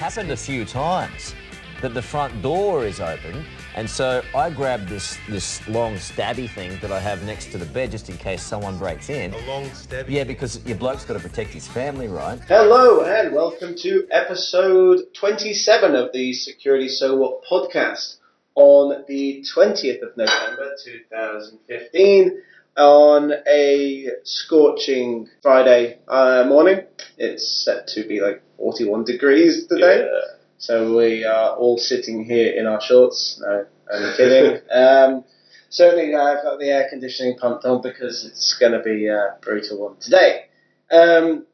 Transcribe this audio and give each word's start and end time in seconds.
happened 0.00 0.30
a 0.30 0.36
few 0.36 0.64
times 0.64 1.34
that 1.82 1.92
the 1.92 2.00
front 2.00 2.40
door 2.40 2.86
is 2.86 3.00
open, 3.00 3.44
and 3.74 3.88
so 3.88 4.22
I 4.34 4.48
grabbed 4.48 4.88
this 4.88 5.18
this 5.28 5.60
long 5.68 5.96
stabby 5.96 6.48
thing 6.48 6.78
that 6.80 6.90
I 6.90 6.98
have 6.98 7.22
next 7.24 7.52
to 7.52 7.58
the 7.58 7.66
bed 7.66 7.90
just 7.90 8.08
in 8.08 8.16
case 8.16 8.42
someone 8.42 8.78
breaks 8.78 9.10
in. 9.10 9.34
A 9.34 9.46
long 9.46 9.64
stabby. 9.64 10.08
Yeah, 10.08 10.24
because 10.24 10.64
your 10.64 10.78
bloke's 10.78 11.04
got 11.04 11.14
to 11.14 11.20
protect 11.20 11.50
his 11.50 11.68
family, 11.68 12.08
right? 12.08 12.40
Hello 12.48 13.04
and 13.04 13.34
welcome 13.34 13.74
to 13.76 14.06
episode 14.10 15.02
27 15.12 15.94
of 15.94 16.14
the 16.14 16.32
Security 16.32 16.88
So 16.88 17.16
What 17.18 17.44
podcast 17.44 18.16
on 18.54 19.04
the 19.06 19.44
20th 19.54 20.00
of 20.00 20.16
November 20.16 20.76
2015 20.82 22.42
on 22.76 23.32
a 23.46 24.06
scorching 24.24 25.28
Friday 25.42 25.98
uh, 26.08 26.44
morning. 26.48 26.84
It's 27.18 27.64
set 27.64 27.88
to 27.88 28.06
be 28.06 28.20
like 28.20 28.42
41 28.56 29.04
degrees 29.04 29.66
today. 29.66 30.06
Yeah. 30.06 30.20
So 30.58 30.96
we 30.96 31.24
are 31.24 31.56
all 31.56 31.78
sitting 31.78 32.24
here 32.24 32.52
in 32.52 32.66
our 32.66 32.80
shorts. 32.80 33.42
No, 33.42 33.64
I'm 33.92 34.16
kidding. 34.16 34.60
um, 34.70 35.24
certainly, 35.70 36.14
uh, 36.14 36.22
I've 36.22 36.42
got 36.42 36.58
the 36.58 36.68
air 36.68 36.86
conditioning 36.90 37.38
pumped 37.38 37.64
on 37.64 37.80
because 37.82 38.24
it's 38.24 38.56
going 38.58 38.72
to 38.72 38.82
be 38.82 39.06
a 39.06 39.36
brutal 39.40 39.80
one 39.80 39.96
today. 40.00 40.46
Um, 40.90 41.46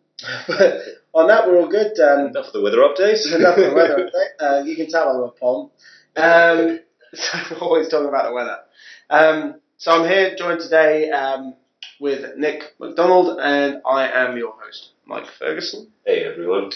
but 0.48 0.80
on 1.14 1.28
that, 1.28 1.46
we're 1.46 1.60
all 1.60 1.68
good. 1.68 1.98
Um, 2.00 2.28
Enough 2.28 2.46
of 2.46 2.52
the 2.52 2.62
weather 2.62 2.78
updates. 2.78 3.32
enough 3.34 3.56
of 3.58 3.70
the 3.70 3.74
weather 3.74 4.10
update. 4.10 4.42
Uh, 4.44 4.64
you 4.64 4.76
can 4.76 4.90
tell 4.90 5.08
I'm 5.08 5.22
a 5.22 5.30
pom. 5.30 5.70
Um, 6.16 6.80
so 7.14 7.38
I'm 7.38 7.62
always 7.62 7.88
talking 7.88 8.08
about 8.08 8.28
the 8.28 8.34
weather. 8.34 8.58
So 9.78 9.90
I'm 9.92 10.08
here 10.08 10.34
joined 10.36 10.60
today 10.60 11.10
um, 11.10 11.54
with 12.00 12.36
Nick 12.36 12.74
McDonald, 12.78 13.38
and 13.40 13.82
I 13.86 14.08
am 14.08 14.36
your 14.36 14.54
host, 14.58 14.90
Mike 15.04 15.26
Ferguson. 15.38 15.88
hey 16.06 16.24
everyone. 16.24 16.72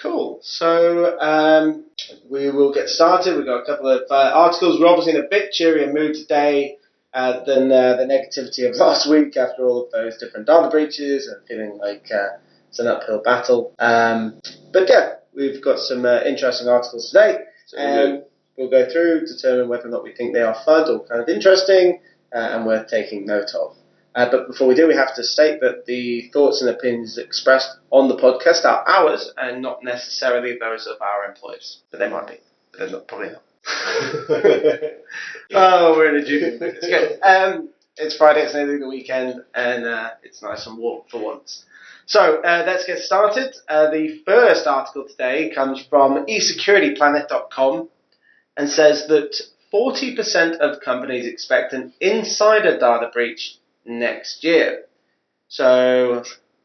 Cool. 0.00 0.38
So 0.42 1.18
um, 1.20 1.84
we 2.28 2.50
will 2.50 2.72
get 2.72 2.88
started. 2.88 3.36
We've 3.36 3.46
got 3.46 3.62
a 3.62 3.66
couple 3.66 3.88
of 3.88 4.02
uh, 4.10 4.32
articles. 4.34 4.80
We're 4.80 4.88
obviously 4.88 5.16
in 5.18 5.24
a 5.24 5.28
bit 5.28 5.52
cheerier 5.52 5.92
mood 5.92 6.14
today 6.14 6.78
uh, 7.12 7.44
than 7.44 7.70
uh, 7.70 7.96
the 7.96 8.04
negativity 8.04 8.68
of 8.68 8.76
last 8.78 9.08
week 9.08 9.36
after 9.36 9.66
all 9.66 9.84
of 9.86 9.92
those 9.92 10.18
different 10.18 10.46
data 10.46 10.68
breaches 10.68 11.28
and 11.28 11.46
feeling 11.46 11.78
like 11.78 12.06
uh, 12.12 12.38
it's 12.68 12.78
an 12.78 12.86
uphill 12.88 13.20
battle. 13.22 13.72
Um, 13.78 14.40
but 14.72 14.88
yeah, 14.88 15.14
we've 15.34 15.62
got 15.62 15.78
some 15.78 16.04
uh, 16.04 16.20
interesting 16.22 16.68
articles 16.68 17.10
today. 17.10 17.38
So 17.66 17.78
Um, 17.78 18.22
we'll 18.56 18.70
go 18.70 18.88
through, 18.90 19.26
determine 19.26 19.68
whether 19.68 19.86
or 19.86 19.90
not 19.90 20.02
we 20.04 20.12
think 20.14 20.34
they 20.34 20.42
are 20.42 20.56
fun 20.64 20.88
or 20.90 21.04
kind 21.06 21.20
of 21.20 21.28
interesting 21.28 22.00
and 22.38 22.66
worth 22.66 22.88
taking 22.88 23.26
note 23.26 23.50
of. 23.54 23.76
Uh, 24.14 24.30
but 24.30 24.46
before 24.46 24.68
we 24.68 24.74
do, 24.74 24.86
we 24.86 24.94
have 24.94 25.14
to 25.16 25.24
state 25.24 25.60
that 25.60 25.86
the 25.86 26.30
thoughts 26.32 26.62
and 26.62 26.70
opinions 26.70 27.18
expressed 27.18 27.68
on 27.90 28.08
the 28.08 28.16
podcast 28.16 28.64
are 28.64 28.88
ours 28.88 29.32
and 29.36 29.60
not 29.60 29.82
necessarily 29.82 30.56
those 30.58 30.86
of 30.86 31.00
our 31.02 31.24
employees. 31.24 31.78
But 31.90 31.98
they 31.98 32.08
might 32.08 32.28
be. 32.28 32.36
But 32.70 32.78
they're 32.78 32.90
not, 32.90 33.08
probably 33.08 33.30
not. 33.30 33.42
oh, 35.54 35.94
we're 35.96 36.14
in 36.14 36.22
a 36.22 36.26
June. 36.26 36.58
It's 36.62 36.86
good. 36.86 37.18
Um, 37.22 37.70
it's 37.96 38.16
Friday, 38.16 38.42
it's 38.42 38.54
nearly 38.54 38.78
the 38.78 38.88
weekend, 38.88 39.42
and 39.54 39.84
uh, 39.84 40.10
it's 40.22 40.42
nice 40.42 40.66
and 40.66 40.78
warm 40.78 41.02
for 41.10 41.20
once. 41.20 41.64
So 42.06 42.42
uh, 42.42 42.64
let's 42.66 42.84
get 42.86 42.98
started. 42.98 43.54
Uh, 43.68 43.90
the 43.90 44.20
first 44.26 44.66
article 44.66 45.06
today 45.08 45.52
comes 45.54 45.84
from 45.88 46.26
eSecurityPlanet.com 46.26 47.88
and 48.56 48.68
says 48.68 49.06
that 49.08 49.40
40% 49.74 50.58
of 50.58 50.80
companies 50.80 51.26
expect 51.26 51.72
an 51.72 51.92
insider 52.00 52.78
data 52.78 53.10
breach 53.12 53.58
next 53.84 54.44
year. 54.44 54.84
So 55.48 56.22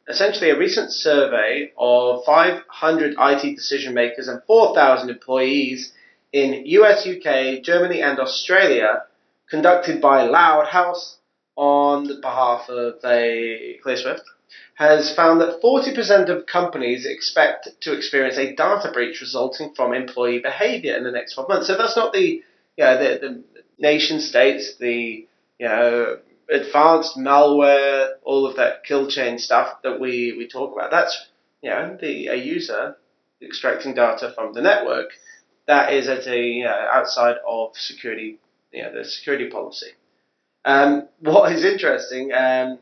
essentially, 0.07 0.51
a 0.51 0.57
recent 0.57 0.91
survey 0.91 1.71
of 1.77 2.23
500 2.23 3.15
IT 3.17 3.55
decision 3.55 3.95
makers 3.95 4.27
and 4.27 4.43
4,000 4.45 5.09
employees 5.09 5.91
in 6.31 6.65
US, 6.65 7.07
UK, 7.07 7.63
Germany, 7.63 8.03
and 8.03 8.19
Australia, 8.19 9.03
conducted 9.49 9.99
by 10.01 10.23
Loud 10.23 10.67
House 10.67 11.17
on 11.55 12.21
behalf 12.21 12.69
of 12.69 12.95
a 13.03 13.79
ClearSwift, 13.83 14.21
has 14.75 15.13
found 15.13 15.41
that 15.41 15.61
40% 15.61 16.29
of 16.29 16.45
companies 16.45 17.05
expect 17.05 17.69
to 17.81 17.93
experience 17.93 18.37
a 18.37 18.55
data 18.55 18.91
breach 18.93 19.19
resulting 19.19 19.73
from 19.75 19.93
employee 19.93 20.39
behavior 20.39 20.95
in 20.95 21.03
the 21.03 21.11
next 21.11 21.33
12 21.33 21.49
months. 21.49 21.67
So 21.67 21.75
that's 21.75 21.97
not 21.97 22.13
the, 22.13 22.43
you 22.79 22.85
know, 22.85 22.97
the, 22.97 23.19
the 23.19 23.43
nation 23.77 24.21
states, 24.21 24.77
the, 24.79 25.27
you 25.59 25.67
know, 25.67 26.17
advanced 26.49 27.17
malware, 27.17 28.11
all 28.23 28.47
of 28.47 28.55
that 28.55 28.85
kill 28.85 29.09
chain 29.09 29.37
stuff 29.37 29.81
that 29.83 29.99
we, 29.99 30.33
we 30.37 30.47
talk 30.47 30.73
about. 30.73 30.89
That's, 30.89 31.27
you 31.61 31.71
know, 31.71 31.97
the, 31.99 32.27
a 32.27 32.35
user 32.35 32.95
extracting 33.41 33.95
data 33.95 34.31
from 34.33 34.53
the 34.53 34.61
network 34.61 35.09
that 35.67 35.91
is 35.93 36.07
at 36.07 36.25
a, 36.27 36.39
you 36.39 36.63
know, 36.63 36.87
outside 36.93 37.35
of 37.45 37.71
security, 37.75 38.39
you 38.71 38.81
know, 38.81 38.93
the 38.93 39.03
security 39.03 39.49
policy. 39.49 39.91
Um, 40.63 41.09
what 41.19 41.51
is 41.51 41.65
interesting 41.65 42.31
um, 42.31 42.79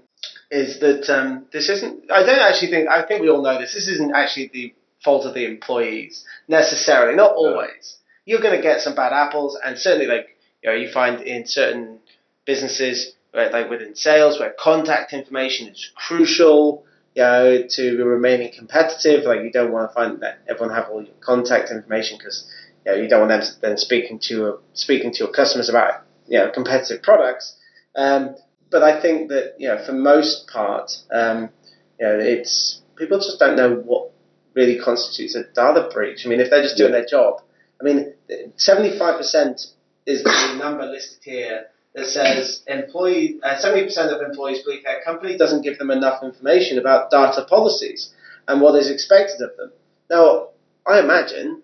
is 0.52 0.80
that 0.80 1.10
um, 1.10 1.48
this 1.52 1.70
isn't. 1.70 2.12
I 2.12 2.24
don't 2.24 2.40
actually 2.40 2.70
think. 2.70 2.88
I 2.88 3.06
think 3.06 3.22
we 3.22 3.30
all 3.30 3.42
know 3.42 3.60
this. 3.60 3.74
This 3.74 3.88
isn't 3.88 4.16
actually 4.16 4.50
the 4.54 4.74
fault 5.04 5.26
of 5.26 5.34
the 5.34 5.46
employees 5.46 6.24
necessarily. 6.48 7.16
Not 7.16 7.34
always. 7.34 7.98
You're 8.28 8.42
going 8.42 8.58
to 8.58 8.62
get 8.62 8.82
some 8.82 8.94
bad 8.94 9.14
apples, 9.14 9.58
and 9.64 9.78
certainly, 9.78 10.06
like 10.06 10.38
you 10.62 10.70
know, 10.70 10.76
you 10.76 10.92
find 10.92 11.22
in 11.22 11.48
certain 11.48 12.00
businesses, 12.44 13.14
right, 13.34 13.52
like 13.54 13.70
within 13.70 13.96
sales, 13.96 14.38
where 14.38 14.54
contact 14.60 15.14
information 15.14 15.70
is 15.70 15.90
crucial. 15.96 16.84
You 17.16 17.24
know, 17.24 17.64
to 17.68 18.04
remaining 18.04 18.52
competitive, 18.54 19.24
like 19.24 19.42
you 19.42 19.52
don't 19.52 19.72
want 19.72 19.90
to 19.90 19.94
find 19.94 20.20
that 20.22 20.40
everyone 20.48 20.76
have 20.76 20.90
all 20.90 21.02
your 21.02 21.16
contact 21.22 21.72
information 21.72 22.18
because 22.18 22.52
you 22.86 22.92
know 22.92 22.98
you 22.98 23.08
don't 23.08 23.28
want 23.28 23.42
them 23.42 23.56
then 23.62 23.78
speaking 23.78 24.20
to 24.28 24.60
speaking 24.74 25.14
to 25.14 25.20
your 25.24 25.34
customers 25.34 25.70
about 25.70 26.04
you 26.28 26.38
know 26.38 26.52
competitive 26.52 27.02
products. 27.02 27.56
Um, 27.96 28.36
but 28.70 28.84
I 28.84 29.02
think 29.02 29.30
that 29.30 29.56
you 29.58 29.70
know, 29.70 29.84
for 29.84 29.94
most 29.94 30.50
part, 30.50 30.92
um, 31.12 31.50
you 31.98 32.06
know, 32.06 32.20
it's 32.20 32.82
people 32.98 33.20
just 33.20 33.40
don't 33.40 33.56
know 33.56 33.76
what 33.76 34.12
really 34.54 34.78
constitutes 34.78 35.36
a 35.36 35.44
data 35.56 35.90
breach. 35.94 36.26
I 36.26 36.30
mean, 36.30 36.40
if 36.40 36.50
they're 36.50 36.64
just 36.64 36.78
doing 36.78 36.92
their 36.92 37.06
job, 37.06 37.42
I 37.80 37.84
mean, 37.84 38.14
seventy-five 38.56 39.18
percent 39.18 39.62
is 40.06 40.24
the 40.24 40.56
number 40.58 40.86
listed 40.86 41.20
here 41.24 41.68
that 41.94 42.08
says 42.08 42.64
employee 42.68 43.40
uh, 43.44 43.58
seventy 43.58 43.84
percent 43.86 44.12
of 44.12 44.22
employees 44.22 44.64
believe 44.64 44.84
their 44.84 45.02
company 45.04 45.38
doesn't 45.38 45.64
give 45.64 45.78
them 45.78 45.92
enough 45.92 46.24
information 46.24 46.80
about 46.80 47.12
data 47.12 47.46
policies 47.48 48.14
and 48.48 48.62
what 48.62 48.76
is 48.76 48.90
expected 48.90 49.42
of 49.42 49.56
them. 49.58 49.72
Now, 50.10 50.50
I 50.86 51.00
imagine 51.00 51.62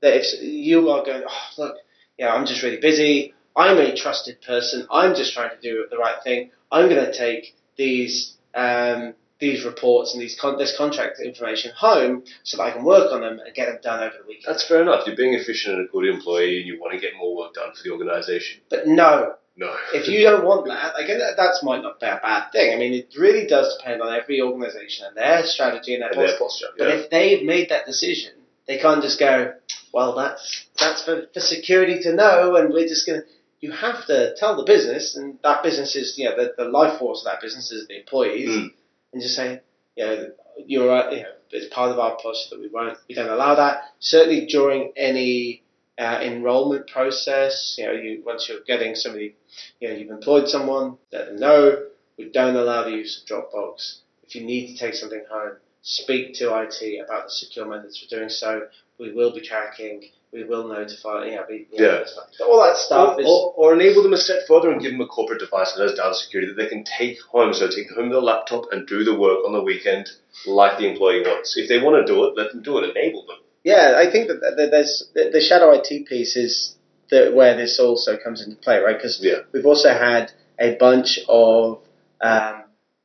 that 0.00 0.14
if 0.16 0.42
you 0.42 0.88
are 0.90 1.04
going, 1.04 1.22
oh, 1.28 1.48
look, 1.58 1.76
yeah, 2.18 2.32
I'm 2.32 2.46
just 2.46 2.62
really 2.62 2.80
busy. 2.80 3.34
I'm 3.56 3.78
a 3.78 3.96
trusted 3.96 4.40
person. 4.42 4.86
I'm 4.90 5.14
just 5.14 5.34
trying 5.34 5.50
to 5.50 5.60
do 5.60 5.86
the 5.90 5.98
right 5.98 6.22
thing. 6.22 6.50
I'm 6.70 6.88
going 6.88 7.04
to 7.04 7.12
take 7.12 7.56
these 7.76 8.36
um, 8.54 9.14
these 9.40 9.64
reports 9.64 10.12
and 10.12 10.22
these 10.22 10.38
con- 10.40 10.58
this 10.58 10.76
contract 10.76 11.18
information 11.20 11.72
home 11.76 12.22
so 12.44 12.56
that 12.58 12.62
I 12.64 12.70
can 12.72 12.84
work 12.84 13.12
on 13.12 13.22
them 13.22 13.38
and 13.44 13.54
get 13.54 13.66
them 13.66 13.78
done 13.82 14.00
over 14.02 14.14
the 14.20 14.26
weekend. 14.28 14.44
That's 14.54 14.66
fair 14.68 14.82
enough. 14.82 15.06
You're 15.06 15.16
being 15.16 15.34
efficient 15.34 15.76
and 15.78 15.88
a 15.88 15.90
good 15.90 16.06
employee, 16.06 16.58
and 16.58 16.66
you 16.66 16.78
want 16.80 16.92
to 16.94 17.00
get 17.00 17.16
more 17.16 17.34
work 17.36 17.54
done 17.54 17.72
for 17.74 17.82
the 17.82 17.90
organisation. 17.90 18.60
But 18.68 18.86
no, 18.86 19.34
No. 19.56 19.74
if 19.94 20.08
you 20.08 20.22
don't 20.22 20.44
want 20.44 20.66
that, 20.66 20.94
and 20.98 21.20
that 21.20 21.36
that's 21.36 21.62
might 21.62 21.82
not 21.82 21.98
be 22.00 22.06
a 22.06 22.20
bad 22.22 22.50
thing. 22.52 22.72
I 22.74 22.76
mean, 22.76 22.92
it 22.94 23.14
really 23.18 23.46
does 23.46 23.76
depend 23.78 24.02
on 24.02 24.12
every 24.14 24.40
organisation 24.40 25.06
and 25.06 25.16
their 25.16 25.44
strategy 25.46 25.94
and 25.94 26.02
their 26.02 26.10
and 26.10 26.20
their 26.20 26.38
posture. 26.38 26.68
But 26.78 26.88
Yeah. 26.88 26.94
if 26.96 27.10
they've 27.10 27.42
made 27.44 27.70
that 27.70 27.86
decision, 27.86 28.32
they 28.66 28.78
can't 28.78 29.02
just 29.02 29.18
go, 29.18 29.54
well, 29.92 30.14
that's 30.14 30.66
that's 30.78 31.02
for, 31.04 31.26
for 31.34 31.40
security 31.40 32.00
to 32.02 32.12
know, 32.14 32.56
and 32.56 32.72
we're 32.72 32.86
just 32.88 33.06
going 33.06 33.22
to. 33.22 33.26
You 33.62 33.72
have 33.72 34.06
to 34.06 34.34
tell 34.36 34.56
the 34.56 34.64
business, 34.64 35.16
and 35.16 35.38
that 35.42 35.62
business 35.62 35.94
is, 35.94 36.16
you 36.16 36.24
know, 36.24 36.34
the, 36.34 36.54
the 36.56 36.64
life 36.64 36.98
force 36.98 37.20
of 37.20 37.26
that 37.30 37.42
business 37.42 37.70
is 37.70 37.86
the 37.88 37.98
employees, 37.98 38.48
Mm. 38.48 38.70
And 39.12 39.22
just 39.22 39.36
say, 39.36 39.60
you 39.96 40.04
know, 40.04 40.30
you're, 40.66 40.88
right, 40.88 41.12
you 41.12 41.22
know, 41.22 41.32
it's 41.50 41.72
part 41.74 41.90
of 41.90 41.98
our 41.98 42.16
policy 42.16 42.48
that 42.50 42.60
we 42.60 42.68
won't, 42.68 42.96
we 43.08 43.14
don't 43.14 43.30
allow 43.30 43.54
that. 43.56 43.82
Certainly 43.98 44.46
during 44.46 44.92
any 44.96 45.62
uh, 45.98 46.20
enrollment 46.22 46.88
process, 46.88 47.76
you 47.78 47.86
know, 47.86 47.92
you 47.92 48.22
once 48.24 48.48
you're 48.48 48.62
getting 48.66 48.94
somebody, 48.94 49.34
you 49.80 49.88
know, 49.88 49.94
you've 49.94 50.10
employed 50.10 50.48
someone, 50.48 50.96
let 51.12 51.26
them 51.26 51.36
know. 51.36 51.86
We 52.16 52.30
don't 52.30 52.56
allow 52.56 52.84
the 52.84 52.92
use 52.92 53.22
of 53.22 53.28
Dropbox. 53.28 53.98
If 54.22 54.34
you 54.34 54.44
need 54.44 54.74
to 54.74 54.78
take 54.78 54.94
something 54.94 55.24
home, 55.30 55.56
speak 55.82 56.34
to 56.34 56.58
IT 56.60 57.04
about 57.04 57.24
the 57.24 57.30
secure 57.30 57.66
methods 57.66 57.98
for 57.98 58.14
doing 58.14 58.28
so. 58.28 58.68
We 58.98 59.12
will 59.12 59.34
be 59.34 59.40
tracking. 59.40 60.10
We 60.32 60.44
will 60.44 60.68
notify. 60.68 61.26
You 61.26 61.36
know, 61.36 61.44
we, 61.48 61.66
you 61.72 61.78
know, 61.80 62.04
Yeah. 62.38 62.44
all 62.46 62.62
that 62.62 62.76
stuff 62.76 63.16
Or, 63.16 63.20
is. 63.20 63.26
or, 63.26 63.52
or 63.56 63.74
enable 63.74 64.02
them 64.02 64.12
a 64.12 64.18
step 64.18 64.46
further 64.46 64.70
and 64.70 64.80
give 64.80 64.92
them 64.92 65.00
a 65.00 65.06
corporate 65.06 65.40
device 65.40 65.72
that 65.72 65.82
has 65.82 65.94
data 65.94 66.14
security 66.14 66.52
that 66.52 66.62
they 66.62 66.68
can 66.68 66.84
take 66.84 67.20
home. 67.22 67.52
So 67.52 67.68
take 67.68 67.90
home 67.90 68.10
their 68.10 68.20
laptop 68.20 68.66
and 68.72 68.86
do 68.86 69.02
the 69.02 69.18
work 69.18 69.44
on 69.44 69.52
the 69.52 69.62
weekend 69.62 70.08
like 70.46 70.78
the 70.78 70.88
employee 70.88 71.22
wants. 71.22 71.56
If 71.56 71.68
they 71.68 71.80
want 71.82 72.06
to 72.06 72.12
do 72.12 72.24
it, 72.24 72.34
let 72.36 72.52
them 72.52 72.62
do 72.62 72.78
it. 72.78 72.90
Enable 72.96 73.26
them. 73.26 73.38
Yeah, 73.64 73.94
I 73.98 74.10
think 74.10 74.28
that 74.28 74.40
that 74.40 74.68
there's 74.70 75.08
the, 75.14 75.30
the 75.32 75.40
shadow 75.40 75.72
IT 75.72 76.06
piece 76.06 76.36
is 76.36 76.76
the, 77.10 77.30
where 77.34 77.56
this 77.56 77.78
also 77.80 78.16
comes 78.16 78.40
into 78.42 78.56
play, 78.56 78.78
right? 78.78 78.96
Because 78.96 79.18
Yeah. 79.22 79.40
we've 79.52 79.66
also 79.66 79.90
had 79.90 80.30
a 80.58 80.76
bunch 80.76 81.18
of 81.28 81.82
um, 82.20 82.62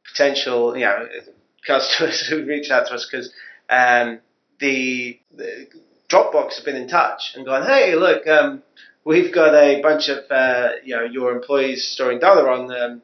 potential, 0.08 0.78
you 0.78 0.86
know, 0.86 1.08
customers 1.66 2.22
who 2.30 2.46
reached 2.46 2.72
out 2.72 2.88
to 2.88 2.94
us 2.94 3.08
because 3.10 3.34
um, 3.70 4.20
the, 4.60 5.20
the 5.36 5.68
Dropbox 6.10 6.58
have 6.58 6.66
been 6.66 6.76
in 6.76 6.88
touch 6.88 7.34
and 7.36 7.46
gone, 7.46 7.66
hey, 7.66 7.96
look, 7.96 8.28
um, 8.28 8.64
we've 9.04 9.34
got 9.34 9.54
a 9.56 9.82
bunch 9.82 10.10
of 10.10 10.20
uh, 10.30 10.70
you 10.84 10.96
know 10.96 11.04
your 11.04 11.32
employees 11.32 11.88
storing 11.94 12.20
data 12.20 12.42
on 12.42 12.72
um, 12.72 13.02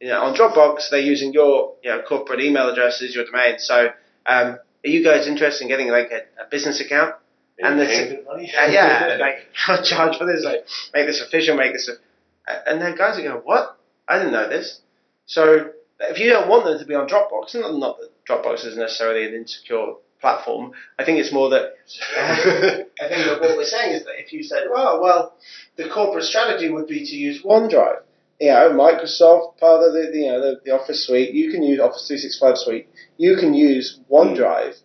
you 0.00 0.08
know, 0.08 0.20
on 0.22 0.34
Dropbox. 0.34 0.90
They're 0.90 1.00
using 1.00 1.32
your 1.32 1.74
you 1.82 1.90
know 1.90 2.02
corporate 2.02 2.40
email 2.40 2.68
addresses, 2.68 3.14
your 3.14 3.24
domain. 3.24 3.58
So 3.58 3.88
um, 4.26 4.58
are 4.84 4.88
you 4.90 5.02
guys 5.02 5.26
interested 5.26 5.62
in 5.64 5.68
getting 5.68 5.88
like 5.88 6.10
a, 6.10 6.42
a 6.42 6.48
business 6.50 6.80
account? 6.80 7.14
And 7.58 7.76
Maybe 7.76 7.86
the- 7.88 7.92
paying 7.92 8.06
a 8.06 8.10
bit 8.10 8.20
of 8.20 8.26
money? 8.26 8.52
Uh, 8.58 8.66
yeah, 8.70 9.16
like 9.20 9.84
charge 9.84 10.16
for 10.16 10.26
this, 10.26 10.44
like 10.44 10.64
make 10.94 11.06
this 11.06 11.20
official, 11.20 11.56
make 11.56 11.72
this. 11.72 11.88
A, 11.88 12.70
and 12.70 12.80
then 12.80 12.96
guys 12.96 13.18
are 13.18 13.22
going, 13.22 13.42
"What? 13.44 13.76
I 14.06 14.18
didn't 14.18 14.32
know 14.32 14.48
this." 14.48 14.80
So 15.26 15.70
if 16.00 16.18
you 16.18 16.30
don't 16.30 16.48
want 16.48 16.64
them 16.64 16.78
to 16.78 16.86
be 16.86 16.94
on 16.94 17.08
Dropbox, 17.08 17.54
and 17.54 17.62
not, 17.62 17.78
not 17.78 17.98
that 17.98 18.24
Dropbox 18.26 18.64
is 18.64 18.76
necessarily 18.76 19.26
an 19.26 19.34
insecure 19.34 19.94
platform, 20.20 20.72
I 20.98 21.04
think 21.04 21.18
it's 21.18 21.32
more 21.32 21.50
that 21.50 21.74
I 22.18 22.84
think 23.08 23.24
that 23.26 23.38
what 23.40 23.56
we're 23.56 23.64
saying 23.64 23.94
is 23.94 24.04
that 24.04 24.18
if 24.18 24.32
you 24.32 24.42
said, 24.42 24.64
"Oh, 24.74 25.00
well, 25.00 25.34
the 25.76 25.88
corporate 25.88 26.24
strategy 26.24 26.70
would 26.70 26.86
be 26.86 27.04
to 27.04 27.16
use 27.16 27.42
OneDrive." 27.42 28.02
You 28.40 28.48
know, 28.48 28.70
Microsoft 28.70 29.58
part 29.58 29.82
of 29.82 29.92
the, 29.92 30.10
the 30.12 30.18
you 30.18 30.26
know 30.26 30.40
the, 30.40 30.60
the 30.64 30.70
Office 30.72 31.06
suite. 31.06 31.34
You 31.34 31.50
can 31.50 31.62
use 31.62 31.80
Office 31.80 32.06
365 32.06 32.58
suite. 32.58 32.88
You 33.16 33.36
can 33.36 33.54
use 33.54 33.98
OneDrive. 34.10 34.76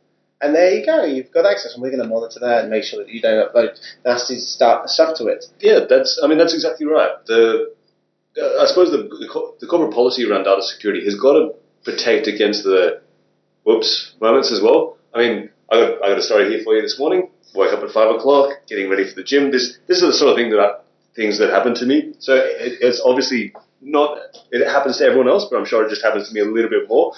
And 0.42 0.54
there 0.54 0.74
you 0.74 0.86
go, 0.86 1.06
you've 1.06 1.32
got 1.32 1.46
access, 1.46 1.74
and 1.74 1.82
we're 1.82 1.90
going 1.90 2.04
to 2.04 2.10
monitor 2.10 2.42
that 2.42 2.64
and 2.64 2.70
make 2.70 2.84
sure 2.84 3.02
that 3.02 3.08
you 3.08 3.22
don't 3.22 3.48
upload 3.48 3.80
nasty 4.04 4.40
stuff, 4.40 4.90
stuff 4.90 5.18
to 5.20 5.28
it. 5.28 5.46
Yeah, 5.62 5.86
that's. 5.88 6.20
I 6.22 6.28
mean, 6.28 6.38
that's 6.38 6.54
exactly 6.54 6.86
right. 6.86 7.12
The 7.28 7.74
uh, 8.38 8.62
I 8.62 8.66
suppose 8.66 8.92
the, 8.92 9.04
the 9.04 9.30
co- 9.32 9.56
the 9.60 9.68
corporate 9.68 9.94
policy 9.94 10.30
around 10.30 10.44
data 10.44 10.62
security 10.62 11.06
has 11.06 11.16
got 11.16 11.34
to 11.34 11.54
protect 11.84 12.28
against 12.28 12.64
the 12.64 13.02
whoops 13.64 14.16
moments 14.20 14.52
as 14.52 14.62
well. 14.62 14.98
I 15.14 15.20
mean, 15.20 15.50
I 15.72 15.80
got 15.80 16.04
I 16.04 16.10
got 16.10 16.18
a 16.20 16.24
story 16.24 16.50
here 16.50 16.64
for 16.64 16.76
you 16.76 16.82
this 16.82 17.00
morning. 17.00 17.30
Woke 17.54 17.74
up 17.74 17.84
at 17.84 17.92
five 17.92 18.16
o'clock, 18.16 18.50
getting 18.68 18.90
ready 18.90 19.08
for 19.08 19.16
the 19.16 19.24
gym. 19.24 19.52
This 19.52 19.78
this 19.88 19.98
is 19.98 20.04
the 20.04 20.14
sort 20.14 20.32
of 20.32 20.38
thing 20.38 20.50
that 20.52 20.60
I, 20.60 20.76
things 21.16 21.40
that 21.40 21.50
happen 21.50 21.76
to 21.76 21.86
me. 21.86 22.14
So 22.20 22.36
it, 22.36 22.80
it's 22.82 23.02
obviously 23.04 23.54
not. 23.82 24.18
It 24.52 24.66
happens 24.68 24.98
to 24.98 25.06
everyone 25.06 25.30
else, 25.30 25.48
but 25.50 25.58
I'm 25.58 25.66
sure 25.66 25.86
it 25.86 25.90
just 25.90 26.04
happens 26.04 26.28
to 26.30 26.34
me 26.34 26.42
a 26.42 26.46
little 26.46 26.70
bit 26.70 26.90
more. 26.90 27.14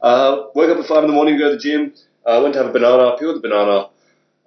Uh, 0.00 0.44
woke 0.54 0.70
up 0.70 0.78
at 0.78 0.86
five 0.86 1.04
in 1.04 1.10
the 1.10 1.14
morning, 1.14 1.38
go 1.38 1.50
to 1.50 1.56
the 1.56 1.62
gym. 1.62 1.94
Uh, 2.24 2.40
went 2.42 2.54
to 2.54 2.60
have 2.60 2.70
a 2.70 2.72
banana, 2.72 3.16
peeled 3.18 3.36
the 3.36 3.40
banana, 3.40 3.88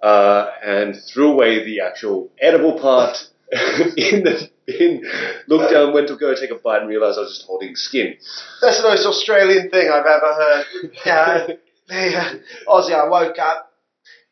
uh, 0.02 0.50
and 0.64 0.96
threw 0.96 1.32
away 1.32 1.64
the 1.64 1.80
actual 1.80 2.30
edible 2.40 2.78
part 2.78 3.16
in 3.52 4.24
the 4.24 4.48
bin. 4.66 5.02
Looked 5.46 5.72
down, 5.72 5.92
went 5.92 6.08
to 6.08 6.16
go 6.16 6.34
take 6.34 6.50
a 6.50 6.54
bite, 6.54 6.80
and 6.80 6.88
realised 6.88 7.18
I 7.18 7.22
was 7.22 7.36
just 7.36 7.46
holding 7.46 7.76
skin. 7.76 8.16
That's 8.62 8.80
the 8.80 8.88
most 8.88 9.06
Australian 9.06 9.70
thing 9.70 9.90
I've 9.90 10.06
ever 10.06 10.34
heard. 10.34 10.64
Yeah, 11.06 11.46
uh, 11.90 12.34
Aussie, 12.68 12.94
I 12.94 13.08
woke 13.08 13.38
up, 13.38 13.72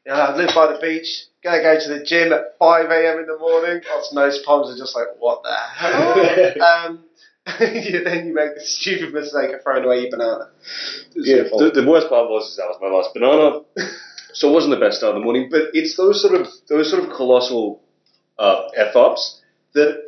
you 0.05 0.13
know, 0.13 0.19
I 0.19 0.37
live 0.37 0.55
by 0.55 0.73
the 0.73 0.79
beach, 0.81 1.27
gonna 1.43 1.63
go 1.63 1.79
to 1.79 1.89
the 1.89 2.05
gym 2.05 2.33
at 2.33 2.57
5 2.59 2.91
a.m. 2.91 3.19
in 3.21 3.27
the 3.27 3.39
morning. 3.39 3.83
Lots 3.89 4.13
most 4.13 4.45
palms 4.45 4.75
are 4.75 4.79
just 4.79 4.97
like, 4.97 5.09
what 5.19 5.43
the 5.43 5.55
hell? 5.55 6.63
um, 6.89 7.05
you, 7.61 8.03
then 8.05 8.29
you 8.29 8.35
make 8.35 8.55
the 8.55 8.63
stupid 8.65 9.13
mistake 9.13 9.53
of 9.53 9.63
throwing 9.63 9.85
away 9.85 10.03
your 10.03 10.11
banana. 10.11 10.51
Beautiful. 11.15 11.59
The, 11.59 11.71
the 11.71 11.87
worst 11.87 12.09
part 12.09 12.31
was 12.31 12.51
is 12.51 12.57
that 12.57 12.67
was 12.67 12.79
my 12.81 12.89
last 12.89 13.13
banana, 13.13 13.61
so 14.33 14.51
it 14.51 14.53
wasn't 14.53 14.75
the 14.75 14.81
best 14.81 14.99
start 14.99 15.15
of 15.15 15.21
the 15.21 15.25
morning. 15.25 15.49
But 15.51 15.69
it's 15.75 15.97
those 15.97 16.23
sort 16.23 16.41
of 16.41 16.49
those 16.69 16.91
sort 16.91 17.05
of 17.05 17.11
colossal 17.11 17.83
uh, 18.39 18.69
f 18.77 18.97
ups 18.97 19.43
that, 19.75 20.03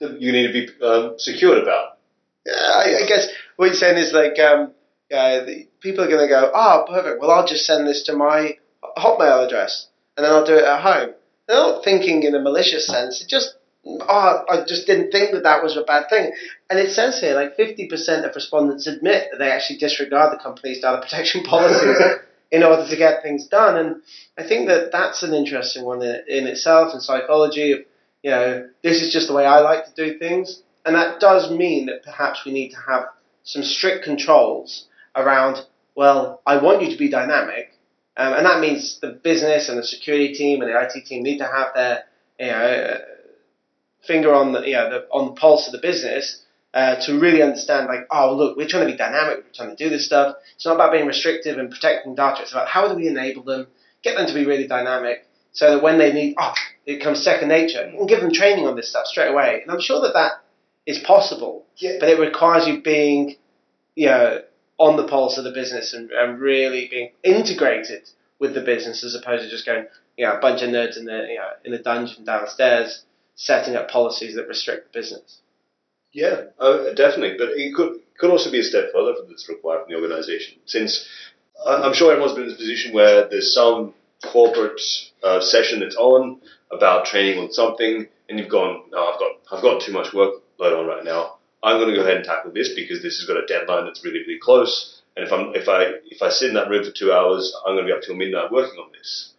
that 0.00 0.20
you 0.20 0.32
need 0.32 0.48
to 0.48 0.52
be 0.52 0.84
um, 0.84 1.14
secured 1.18 1.58
about. 1.58 1.98
Yeah, 2.44 2.54
I, 2.54 3.04
I 3.04 3.06
guess 3.06 3.28
what 3.56 3.66
you're 3.66 3.74
saying 3.74 3.98
is 3.98 4.12
like, 4.12 4.38
um, 4.38 4.72
uh, 5.12 5.44
the, 5.44 5.68
people 5.80 6.04
are 6.04 6.08
going 6.08 6.26
to 6.26 6.28
go, 6.28 6.50
oh, 6.54 6.84
perfect. 6.88 7.20
Well, 7.20 7.30
I'll 7.30 7.46
just 7.46 7.66
send 7.66 7.86
this 7.86 8.04
to 8.04 8.14
my 8.14 8.56
Hotmail 8.96 9.46
address, 9.46 9.88
and 10.16 10.24
then 10.24 10.32
I'll 10.32 10.46
do 10.46 10.56
it 10.56 10.64
at 10.64 10.82
home. 10.82 11.14
They're 11.46 11.56
not 11.56 11.84
thinking 11.84 12.22
in 12.22 12.34
a 12.34 12.40
malicious 12.40 12.86
sense. 12.86 13.20
It 13.20 13.28
just, 13.28 13.54
oh, 13.84 14.44
I 14.48 14.64
just 14.66 14.86
didn't 14.86 15.10
think 15.10 15.32
that 15.32 15.42
that 15.42 15.62
was 15.62 15.76
a 15.76 15.82
bad 15.82 16.08
thing. 16.08 16.32
And 16.68 16.78
it 16.78 16.90
says 16.90 17.20
here, 17.20 17.34
like 17.34 17.56
50% 17.56 18.28
of 18.28 18.34
respondents 18.34 18.86
admit 18.86 19.28
that 19.30 19.38
they 19.38 19.50
actually 19.50 19.78
disregard 19.78 20.32
the 20.32 20.42
company's 20.42 20.80
data 20.80 21.00
protection 21.00 21.42
policies 21.44 21.98
in 22.50 22.62
order 22.62 22.88
to 22.88 22.96
get 22.96 23.22
things 23.22 23.46
done. 23.48 23.76
And 23.76 24.02
I 24.38 24.46
think 24.46 24.68
that 24.68 24.92
that's 24.92 25.22
an 25.22 25.34
interesting 25.34 25.84
one 25.84 26.02
in, 26.02 26.22
in 26.28 26.46
itself 26.46 26.94
in 26.94 27.00
psychology. 27.00 27.72
Of, 27.72 27.80
you 28.22 28.30
know, 28.30 28.68
this 28.82 29.02
is 29.02 29.12
just 29.12 29.28
the 29.28 29.34
way 29.34 29.46
I 29.46 29.60
like 29.60 29.86
to 29.86 29.94
do 29.94 30.18
things. 30.18 30.62
And 30.84 30.94
that 30.94 31.20
does 31.20 31.50
mean 31.50 31.86
that 31.86 32.02
perhaps 32.04 32.44
we 32.44 32.52
need 32.52 32.70
to 32.70 32.80
have 32.88 33.04
some 33.44 33.62
strict 33.62 34.04
controls 34.04 34.86
around, 35.14 35.64
well, 36.00 36.40
I 36.46 36.56
want 36.62 36.80
you 36.80 36.90
to 36.92 36.96
be 36.96 37.10
dynamic. 37.10 37.74
Um, 38.16 38.32
and 38.32 38.46
that 38.46 38.62
means 38.62 38.98
the 39.00 39.10
business 39.10 39.68
and 39.68 39.76
the 39.76 39.84
security 39.84 40.32
team 40.32 40.62
and 40.62 40.70
the 40.70 40.80
IT 40.80 41.04
team 41.04 41.22
need 41.22 41.36
to 41.38 41.44
have 41.44 41.74
their 41.74 42.04
you 42.38 42.46
know, 42.46 42.54
uh, 42.54 42.98
finger 44.06 44.34
on 44.34 44.52
the, 44.52 44.62
you 44.62 44.72
know, 44.72 44.88
the, 44.88 45.06
on 45.10 45.26
the 45.26 45.38
pulse 45.38 45.66
of 45.66 45.72
the 45.72 45.86
business 45.86 46.42
uh, 46.72 46.96
to 47.04 47.20
really 47.20 47.42
understand, 47.42 47.86
like, 47.86 48.06
oh, 48.10 48.34
look, 48.34 48.56
we're 48.56 48.66
trying 48.66 48.86
to 48.86 48.90
be 48.90 48.96
dynamic, 48.96 49.44
we're 49.44 49.52
trying 49.54 49.76
to 49.76 49.84
do 49.84 49.90
this 49.90 50.06
stuff. 50.06 50.36
It's 50.54 50.64
not 50.64 50.76
about 50.76 50.90
being 50.90 51.06
restrictive 51.06 51.58
and 51.58 51.70
protecting 51.70 52.14
data. 52.14 52.40
It's 52.40 52.52
about 52.52 52.68
how 52.68 52.88
do 52.88 52.94
we 52.94 53.06
enable 53.06 53.42
them, 53.42 53.66
get 54.02 54.16
them 54.16 54.26
to 54.26 54.32
be 54.32 54.46
really 54.46 54.66
dynamic, 54.66 55.26
so 55.52 55.74
that 55.74 55.82
when 55.82 55.98
they 55.98 56.14
need, 56.14 56.34
oh, 56.40 56.54
it 56.86 57.02
comes 57.02 57.22
second 57.22 57.48
nature. 57.48 57.90
You 57.90 57.98
can 57.98 58.06
give 58.06 58.20
them 58.22 58.32
training 58.32 58.66
on 58.66 58.74
this 58.74 58.88
stuff 58.88 59.04
straight 59.04 59.28
away. 59.28 59.60
And 59.60 59.70
I'm 59.70 59.82
sure 59.82 60.00
that 60.00 60.14
that 60.14 60.32
is 60.86 60.98
possible, 61.00 61.66
Yeah. 61.76 61.98
but 62.00 62.08
it 62.08 62.18
requires 62.18 62.66
you 62.66 62.80
being, 62.80 63.36
you 63.94 64.06
know, 64.06 64.40
on 64.80 64.96
the 64.96 65.06
pulse 65.06 65.36
of 65.36 65.44
the 65.44 65.52
business 65.52 65.92
and, 65.92 66.10
and 66.10 66.40
really 66.40 66.88
being 66.88 67.10
integrated 67.22 68.08
with 68.38 68.54
the 68.54 68.62
business 68.62 69.04
as 69.04 69.14
opposed 69.14 69.44
to 69.44 69.50
just 69.50 69.66
going, 69.66 69.86
you 70.16 70.24
know, 70.24 70.32
a 70.32 70.40
bunch 70.40 70.62
of 70.62 70.70
nerds 70.70 70.96
in 70.96 71.04
the, 71.04 71.26
you 71.28 71.36
know, 71.36 71.50
in 71.66 71.70
the 71.70 71.78
dungeon 71.78 72.24
downstairs 72.24 73.04
setting 73.34 73.76
up 73.76 73.90
policies 73.90 74.34
that 74.34 74.48
restrict 74.48 74.90
the 74.90 74.98
business. 74.98 75.42
Yeah, 76.12 76.44
uh, 76.58 76.94
definitely. 76.94 77.36
But 77.38 77.50
it 77.50 77.74
could 77.74 78.00
could 78.18 78.30
also 78.30 78.50
be 78.50 78.60
a 78.60 78.62
step 78.64 78.90
further 78.92 79.14
that's 79.28 79.48
required 79.48 79.84
from 79.84 79.92
the 79.92 80.00
organisation, 80.00 80.58
since 80.64 81.06
I'm 81.64 81.94
sure 81.94 82.10
everyone's 82.10 82.34
been 82.34 82.44
in 82.44 82.48
this 82.48 82.58
position 82.58 82.92
where 82.92 83.28
there's 83.28 83.54
some 83.54 83.94
corporate 84.24 84.80
uh, 85.22 85.40
session 85.40 85.80
that's 85.80 85.96
on 85.96 86.40
about 86.70 87.06
training 87.06 87.38
on 87.38 87.52
something, 87.52 88.08
and 88.28 88.38
you've 88.38 88.48
gone, 88.48 88.84
no, 88.90 89.06
I've 89.06 89.18
got 89.18 89.32
I've 89.52 89.62
got 89.62 89.82
too 89.82 89.92
much 89.92 90.08
workload 90.12 90.78
on 90.78 90.86
right 90.86 91.04
now. 91.04 91.36
I'm 91.62 91.78
going 91.78 91.90
to 91.90 91.96
go 91.96 92.02
ahead 92.02 92.16
and 92.16 92.24
tackle 92.24 92.52
this 92.52 92.74
because 92.74 93.02
this 93.02 93.18
has 93.18 93.26
got 93.26 93.42
a 93.42 93.46
deadline 93.46 93.84
that's 93.84 94.04
really 94.04 94.20
really 94.20 94.38
close. 94.40 95.02
And 95.16 95.26
if 95.26 95.32
I'm 95.32 95.54
if 95.54 95.68
I 95.68 96.00
if 96.06 96.22
I 96.22 96.30
sit 96.30 96.48
in 96.48 96.54
that 96.54 96.70
room 96.70 96.84
for 96.84 96.90
two 96.90 97.12
hours, 97.12 97.54
I'm 97.66 97.74
going 97.74 97.86
to 97.86 97.92
be 97.92 97.96
up 97.96 98.02
till 98.02 98.16
midnight 98.16 98.52
working 98.52 98.78
on 98.78 98.90
this. 98.92 99.34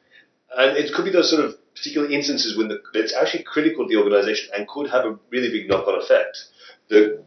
And 0.56 0.78
it 0.78 0.94
could 0.94 1.06
be 1.06 1.12
those 1.12 1.30
sort 1.30 1.46
of 1.46 1.56
particular 1.74 2.10
instances 2.10 2.58
when 2.58 2.68
the, 2.68 2.82
it's 2.94 3.16
actually 3.16 3.44
critical 3.44 3.88
to 3.88 3.90
the 3.90 4.02
organisation 4.02 4.50
and 4.56 4.68
could 4.68 4.90
have 4.90 5.06
a 5.06 5.18
really 5.30 5.50
big 5.50 5.70
knock-on 5.70 5.98
effect. 6.00 6.46
The 6.90 7.24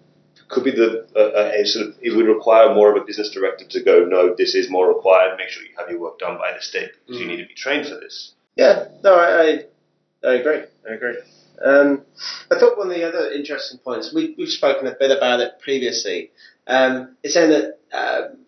could 0.49 0.65
be 0.65 0.71
the 0.71 1.07
uh, 1.17 1.51
a 1.59 1.65
sort 1.65 1.89
of 1.89 1.95
it 2.01 2.15
would 2.15 2.27
require 2.27 2.75
more 2.75 2.95
of 2.95 3.03
a 3.03 3.05
business 3.05 3.31
director 3.31 3.65
to 3.65 3.83
go, 3.83 4.05
no, 4.05 4.35
this 4.37 4.55
is 4.55 4.71
more 4.71 4.89
required. 4.89 5.37
Make 5.39 5.49
sure 5.49 5.63
you 5.63 5.75
have 5.79 5.91
your 5.91 6.01
work 6.01 6.19
done 6.19 6.39
by 6.39 6.53
this 6.53 6.71
date 6.71 6.91
because 7.07 7.21
you 7.21 7.27
need 7.27 7.39
to 7.39 7.47
be 7.47 7.55
trained 7.55 7.87
for 7.87 7.95
this. 7.95 8.35
Yeah, 8.57 8.89
no, 9.03 9.15
I, 9.15 9.65
I, 10.23 10.29
I 10.29 10.35
agree. 10.35 10.63
I 10.89 10.95
agree. 10.95 11.17
Um, 11.63 12.03
I 12.51 12.59
thought 12.59 12.79
one 12.79 12.91
of 12.91 12.95
the 12.95 13.07
other 13.07 13.31
interesting 13.31 13.79
points, 13.79 14.13
we, 14.15 14.35
we've 14.39 14.49
spoken 14.49 14.87
a 14.87 14.95
bit 14.99 15.11
about 15.17 15.41
it 15.41 15.61
previously, 15.61 16.31
um, 16.67 17.17
is 17.23 17.35
saying 17.35 17.51
that 17.51 17.79
um, 17.93 18.39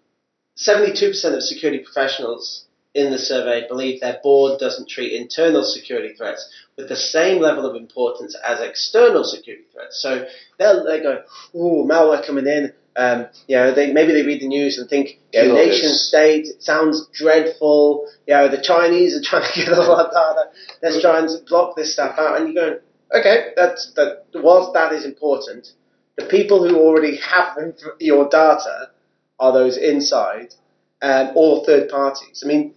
72% 0.58 1.34
of 1.34 1.42
security 1.42 1.84
professionals 1.84 2.66
in 2.94 3.10
the 3.12 3.18
survey 3.18 3.68
believe 3.68 4.00
their 4.00 4.18
board 4.22 4.58
doesn't 4.58 4.88
treat 4.88 5.12
internal 5.12 5.62
security 5.62 6.14
threats 6.14 6.50
with 6.78 6.88
the 6.88 6.96
same 6.96 7.42
level 7.42 7.66
of 7.66 7.76
importance 7.76 8.34
as 8.46 8.60
external 8.60 9.22
security 9.22 9.64
threats. 9.72 10.00
So 10.00 10.26
they'll 10.58 10.84
they 10.84 11.02
go, 11.02 11.22
"Ooh, 11.54 11.86
malware 11.86 12.26
coming 12.26 12.46
in." 12.46 12.72
Um, 12.96 13.26
you 13.46 13.56
know, 13.56 13.74
they 13.74 13.92
maybe 13.92 14.12
they 14.12 14.22
read 14.22 14.40
the 14.40 14.48
news 14.48 14.78
and 14.78 14.88
think, 14.88 15.20
you 15.34 15.48
know, 15.48 15.54
nation 15.54 15.90
this. 15.90 16.08
state, 16.08 16.46
it 16.46 16.62
sounds 16.62 17.06
dreadful. 17.12 18.08
You 18.26 18.34
know, 18.34 18.48
the 18.48 18.62
Chinese 18.62 19.14
are 19.14 19.22
trying 19.22 19.52
to 19.52 19.60
get 19.60 19.72
all 19.74 19.92
our 19.92 20.10
data. 20.10 20.50
Let's 20.82 21.02
try 21.02 21.20
and 21.20 21.28
block 21.46 21.76
this 21.76 21.92
stuff 21.92 22.18
out. 22.18 22.40
And 22.40 22.54
you're 22.54 22.64
going, 22.70 22.80
okay, 23.14 23.52
that's 23.56 23.92
that. 23.94 24.26
Whilst 24.34 24.72
that 24.74 24.92
is 24.92 25.04
important, 25.04 25.72
the 26.16 26.24
people 26.26 26.66
who 26.66 26.76
already 26.78 27.16
have 27.16 27.56
your 28.00 28.28
data 28.28 28.90
are 29.38 29.52
those 29.52 29.76
inside 29.76 30.54
um, 31.02 31.32
or 31.34 31.64
third 31.64 31.88
parties. 31.88 32.42
I 32.44 32.48
mean, 32.48 32.74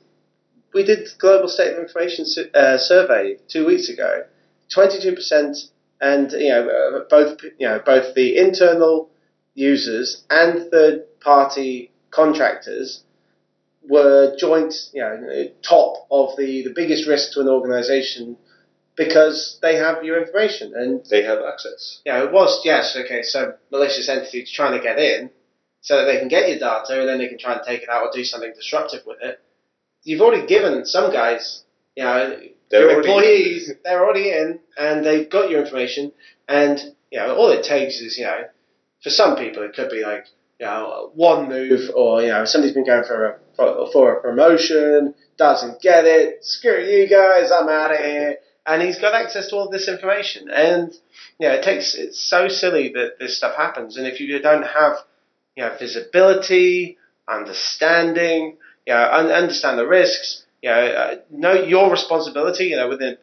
we 0.73 0.83
did 0.83 0.99
the 0.99 1.11
global 1.17 1.47
state 1.47 1.73
of 1.73 1.79
information 1.79 2.25
su- 2.25 2.49
uh, 2.53 2.77
survey 2.77 3.37
two 3.47 3.65
weeks 3.65 3.89
ago. 3.89 4.25
Twenty-two 4.69 5.15
percent, 5.15 5.57
and 5.99 6.31
you 6.31 6.49
know 6.49 6.67
uh, 6.69 7.03
both 7.09 7.41
you 7.57 7.67
know 7.67 7.79
both 7.85 8.13
the 8.13 8.37
internal 8.37 9.09
users 9.55 10.23
and 10.29 10.69
third-party 10.71 11.91
contractors 12.11 13.03
were 13.87 14.35
joint 14.37 14.73
you 14.93 15.01
know 15.01 15.47
top 15.63 16.05
of 16.11 16.35
the 16.37 16.63
the 16.63 16.73
biggest 16.75 17.07
risk 17.07 17.33
to 17.33 17.41
an 17.41 17.47
organisation 17.47 18.37
because 18.99 19.57
they 19.63 19.77
have 19.77 20.03
your 20.03 20.21
information 20.21 20.73
and 20.75 21.03
They 21.09 21.23
have 21.23 21.39
access. 21.41 22.01
Yeah, 22.05 22.23
it 22.23 22.31
was 22.31 22.61
yes, 22.63 22.95
okay. 22.95 23.23
So 23.23 23.55
malicious 23.71 24.07
entities 24.09 24.51
trying 24.51 24.77
to 24.77 24.83
get 24.83 24.99
in, 24.99 25.31
so 25.81 25.97
that 25.97 26.05
they 26.05 26.19
can 26.19 26.27
get 26.27 26.49
your 26.49 26.59
data, 26.59 26.99
and 26.99 27.09
then 27.09 27.17
they 27.17 27.29
can 27.29 27.39
try 27.39 27.53
and 27.53 27.61
take 27.65 27.83
it 27.83 27.89
out 27.89 28.03
or 28.03 28.11
do 28.13 28.23
something 28.23 28.53
disruptive 28.53 29.01
with 29.07 29.17
it. 29.21 29.39
You've 30.03 30.21
already 30.21 30.45
given 30.45 30.85
some 30.85 31.11
guys 31.11 31.63
you 31.99 32.05
know, 32.05 32.39
They're 32.71 32.91
your 32.91 33.01
employees, 33.01 33.73
they're 33.83 34.03
already 34.03 34.31
in 34.31 34.59
and 34.77 35.05
they've 35.05 35.29
got 35.29 35.49
your 35.49 35.61
information. 35.61 36.13
And, 36.47 36.79
you 37.11 37.19
know, 37.19 37.35
all 37.35 37.51
it 37.51 37.65
takes 37.65 37.99
is, 37.99 38.17
you 38.17 38.23
know, 38.23 38.43
for 39.03 39.09
some 39.09 39.35
people, 39.35 39.63
it 39.63 39.73
could 39.73 39.89
be 39.89 40.03
like, 40.03 40.25
you 40.61 40.65
know, 40.65 41.11
one 41.13 41.49
move 41.49 41.89
or, 41.93 42.21
you 42.21 42.29
know, 42.29 42.45
somebody's 42.45 42.73
been 42.73 42.85
going 42.85 43.03
for 43.03 43.41
a, 43.57 43.91
for 43.91 44.17
a 44.17 44.21
promotion, 44.21 45.13
doesn't 45.37 45.81
get 45.81 46.05
it, 46.05 46.45
screw 46.45 46.81
you 46.85 47.09
guys, 47.09 47.51
I'm 47.51 47.67
out 47.67 47.91
of 47.91 47.99
here. 47.99 48.37
And 48.65 48.81
he's 48.81 48.99
got 48.99 49.13
access 49.13 49.49
to 49.49 49.55
all 49.55 49.69
this 49.69 49.87
information. 49.87 50.49
And, 50.49 50.93
you 51.39 51.47
know, 51.47 51.55
it 51.55 51.63
takes, 51.63 51.95
it's 51.95 52.19
so 52.19 52.47
silly 52.47 52.91
that 52.93 53.19
this 53.19 53.37
stuff 53.37 53.55
happens. 53.55 53.97
And 53.97 54.05
if 54.05 54.19
you 54.19 54.39
don't 54.39 54.63
have, 54.63 54.97
you 55.55 55.63
know, 55.63 55.75
visibility, 55.79 56.97
understanding, 57.27 58.57
you 58.85 58.93
know, 58.93 59.09
un- 59.11 59.31
understand 59.31 59.79
the 59.79 59.87
risks, 59.87 60.43
you 60.61 60.69
know, 60.69 60.75
uh, 60.75 61.15
know 61.29 61.53
your 61.53 61.89
responsibility, 61.89 62.65
you 62.65 62.75
know, 62.75 62.89
within, 62.89 63.17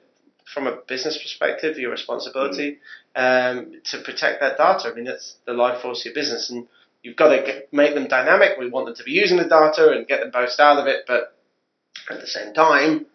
from 0.52 0.66
a 0.66 0.76
business 0.88 1.18
perspective, 1.20 1.78
your 1.78 1.90
responsibility 1.90 2.78
um, 3.14 3.80
to 3.84 3.98
protect 4.02 4.40
that 4.40 4.56
data. 4.56 4.88
I 4.88 4.94
mean, 4.94 5.04
that's 5.04 5.36
the 5.44 5.52
life 5.52 5.82
force 5.82 6.00
of 6.00 6.06
your 6.06 6.14
business, 6.14 6.50
and 6.50 6.66
you've 7.02 7.16
got 7.16 7.34
to 7.34 7.42
get, 7.42 7.72
make 7.72 7.94
them 7.94 8.06
dynamic. 8.06 8.58
We 8.58 8.70
want 8.70 8.86
them 8.86 8.94
to 8.94 9.04
be 9.04 9.12
using 9.12 9.36
the 9.36 9.44
data 9.44 9.90
and 9.90 10.06
get 10.06 10.20
the 10.20 10.38
most 10.38 10.60
out 10.60 10.78
of 10.78 10.86
it, 10.86 11.04
but 11.06 11.36
at 12.10 12.20
the 12.20 12.26
same 12.26 12.54
time, 12.54 13.06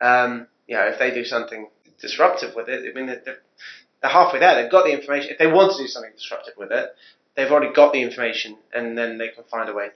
um, 0.00 0.46
you 0.66 0.76
know, 0.76 0.86
if 0.86 0.98
they 0.98 1.12
do 1.12 1.24
something 1.24 1.68
disruptive 2.00 2.54
with 2.54 2.68
it, 2.68 2.90
I 2.90 2.94
mean, 2.94 3.06
they're, 3.06 3.38
they're 4.02 4.10
halfway 4.10 4.40
there. 4.40 4.60
They've 4.60 4.70
got 4.70 4.84
the 4.84 4.92
information. 4.92 5.30
If 5.32 5.38
they 5.38 5.46
want 5.46 5.72
to 5.72 5.82
do 5.82 5.88
something 5.88 6.12
disruptive 6.12 6.54
with 6.56 6.72
it, 6.72 6.90
they've 7.36 7.50
already 7.50 7.72
got 7.72 7.92
the 7.92 8.02
information, 8.02 8.56
and 8.72 8.96
then 8.96 9.18
they 9.18 9.28
can 9.28 9.44
find 9.44 9.68
a 9.68 9.74
way. 9.74 9.88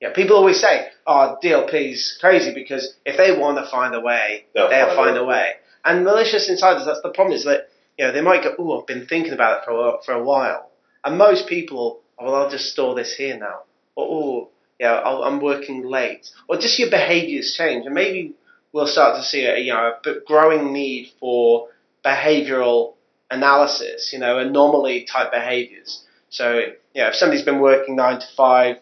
Yeah, 0.00 0.12
people 0.12 0.36
always 0.36 0.60
say, 0.60 0.88
"Oh, 1.06 1.38
DLP's 1.42 2.18
crazy," 2.20 2.52
because 2.52 2.94
if 3.06 3.16
they 3.16 3.38
want 3.38 3.58
to 3.58 3.70
find 3.70 3.94
a 3.94 4.00
way, 4.00 4.46
They'll 4.54 4.68
they'll 4.68 4.96
find 4.96 5.16
a 5.16 5.22
a 5.22 5.24
way. 5.24 5.52
And 5.84 6.04
malicious 6.04 6.48
insiders, 6.48 6.84
that's 6.84 7.02
the 7.02 7.10
problem. 7.10 7.36
Is 7.36 7.44
that 7.44 7.68
you 7.96 8.04
know 8.06 8.12
they 8.12 8.20
might 8.20 8.42
go, 8.42 8.54
"Oh, 8.58 8.80
I've 8.80 8.86
been 8.86 9.06
thinking 9.06 9.32
about 9.32 9.58
it 9.58 9.64
for 9.64 9.72
a, 9.72 10.02
for 10.02 10.12
a 10.12 10.22
while," 10.22 10.70
and 11.04 11.16
most 11.16 11.46
people, 11.46 12.00
"Oh, 12.18 12.24
well, 12.26 12.34
I'll 12.34 12.50
just 12.50 12.70
store 12.72 12.94
this 12.94 13.14
here 13.16 13.38
now," 13.38 13.60
or 13.94 14.06
"Oh, 14.10 14.48
yeah, 14.78 14.92
I'll, 14.92 15.22
I'm 15.22 15.40
working 15.40 15.84
late," 15.84 16.28
or 16.48 16.56
just 16.56 16.78
your 16.78 16.90
behaviours 16.90 17.54
change, 17.56 17.86
and 17.86 17.94
maybe 17.94 18.34
we'll 18.74 18.88
start 18.88 19.16
to 19.16 19.22
see 19.22 19.46
a 19.46 19.56
you 19.58 19.72
know 19.72 19.94
a 20.04 20.20
growing 20.26 20.72
need 20.74 21.10
for 21.20 21.68
behavioural 22.04 22.94
analysis, 23.30 24.10
you 24.12 24.18
know, 24.18 24.38
anomaly 24.38 25.06
type 25.10 25.32
behaviours. 25.32 26.04
So, 26.28 26.58
you 26.58 27.02
know, 27.02 27.08
if 27.08 27.14
somebody's 27.14 27.44
been 27.44 27.60
working 27.60 27.96
nine 27.96 28.20
to 28.20 28.26
five, 28.36 28.76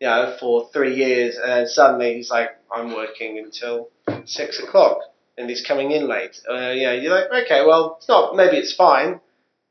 you 0.00 0.06
know, 0.06 0.36
for 0.38 0.68
three 0.72 0.94
years, 0.96 1.36
and 1.36 1.50
then 1.50 1.66
suddenly 1.66 2.14
he's 2.14 2.30
like, 2.30 2.50
I'm 2.70 2.94
working 2.94 3.38
until 3.38 3.88
six 4.26 4.58
o'clock, 4.60 4.98
and 5.38 5.48
he's 5.48 5.64
coming 5.66 5.92
in 5.92 6.06
late. 6.08 6.38
Uh, 6.48 6.70
you 6.70 6.86
know, 6.86 6.92
you're 6.92 7.14
like, 7.14 7.44
okay, 7.44 7.64
well, 7.64 7.96
it's 7.98 8.08
not. 8.08 8.36
Maybe 8.36 8.56
it's 8.58 8.74
fine, 8.74 9.20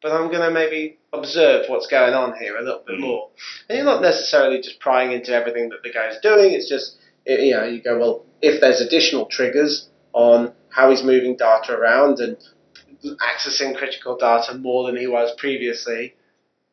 but 0.01 0.11
I'm 0.11 0.29
going 0.29 0.41
to 0.41 0.51
maybe 0.51 0.97
observe 1.13 1.65
what's 1.69 1.87
going 1.87 2.13
on 2.13 2.33
here 2.39 2.57
a 2.57 2.61
little 2.61 2.83
bit 2.85 2.97
Mhm. 2.97 3.01
more. 3.01 3.29
And 3.69 3.77
you're 3.77 3.85
not 3.85 4.01
necessarily 4.01 4.61
just 4.61 4.79
prying 4.79 5.11
into 5.11 5.33
everything 5.33 5.69
that 5.69 5.83
the 5.83 5.91
guy's 5.91 6.19
doing. 6.21 6.53
It's 6.53 6.69
just, 6.69 6.97
you 7.27 7.51
know, 7.55 7.63
you 7.65 7.81
go, 7.81 7.97
well, 7.99 8.25
if 8.41 8.61
there's 8.61 8.81
additional 8.81 9.25
triggers 9.25 9.89
on 10.13 10.53
how 10.69 10.89
he's 10.89 11.03
moving 11.03 11.35
data 11.37 11.73
around 11.73 12.19
and 12.19 12.37
accessing 13.21 13.75
critical 13.75 14.17
data 14.17 14.55
more 14.57 14.85
than 14.87 14.97
he 14.99 15.07
was 15.07 15.31
previously, 15.37 16.13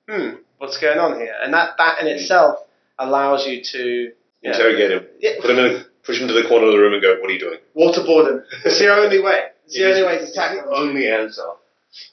hmm, 0.08 0.30
what's 0.58 0.78
going 0.78 0.98
on 0.98 1.18
here? 1.18 1.34
And 1.42 1.52
that, 1.54 1.76
that 1.78 2.00
in 2.00 2.06
itself 2.06 2.58
allows 2.98 3.46
you 3.46 3.62
to 3.72 3.78
you 3.82 4.12
know, 4.42 4.50
Interrogate 4.52 4.90
him. 4.90 5.06
yeah, 5.20 5.30
Put 5.40 5.50
him 5.50 5.58
in, 5.58 5.84
push 6.04 6.20
him 6.20 6.28
to 6.28 6.34
the 6.34 6.46
corner 6.46 6.66
of 6.66 6.72
the 6.72 6.78
room 6.78 6.92
and 6.92 7.00
go, 7.02 7.16
"What 7.20 7.30
are 7.30 7.32
you 7.32 7.38
doing?" 7.40 7.58
waterboard 7.74 8.28
him. 8.30 8.44
It's 8.66 8.78
the 8.78 8.94
only 8.94 9.20
way. 9.22 9.46
It's 9.64 9.74
the 9.74 9.80
It 9.84 9.86
only 9.86 10.00
is- 10.00 10.06
way 10.06 10.16
to 10.18 10.22
it's 10.24 10.32
tackle 10.34 10.70
the. 10.70 10.76
Only 10.76 11.08
answer. 11.10 11.42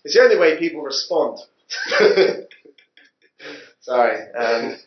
It's 0.05 0.13
the 0.15 0.21
only 0.21 0.37
way 0.37 0.57
people 0.57 0.81
respond. 0.81 1.39
Sorry, 3.81 4.31
um, 4.33 4.77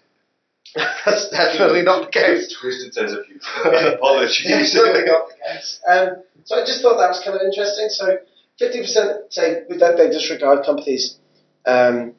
that's 0.75 1.31
definitely 1.31 1.83
not 1.83 2.07
the 2.07 2.11
case. 2.11 2.57
Twisted 2.61 2.95
sense 2.95 3.12
of 3.12 3.25
humor. 3.26 3.95
Apologies. 3.95 4.73
Definitely 4.73 5.04
not 5.11 5.28
the 5.28 5.35
case. 5.47 5.81
Um, 5.88 6.09
so 6.45 6.57
I 6.57 6.66
just 6.66 6.83
thought 6.83 6.99
that 6.99 7.09
was 7.09 7.23
kind 7.25 7.37
of 7.37 7.43
interesting. 7.43 7.88
So 7.90 8.19
50% 8.61 9.33
say 9.33 9.62
that 9.69 9.97
they 9.97 10.11
disregard 10.11 10.64
companies' 10.64 11.19
um, 11.66 12.14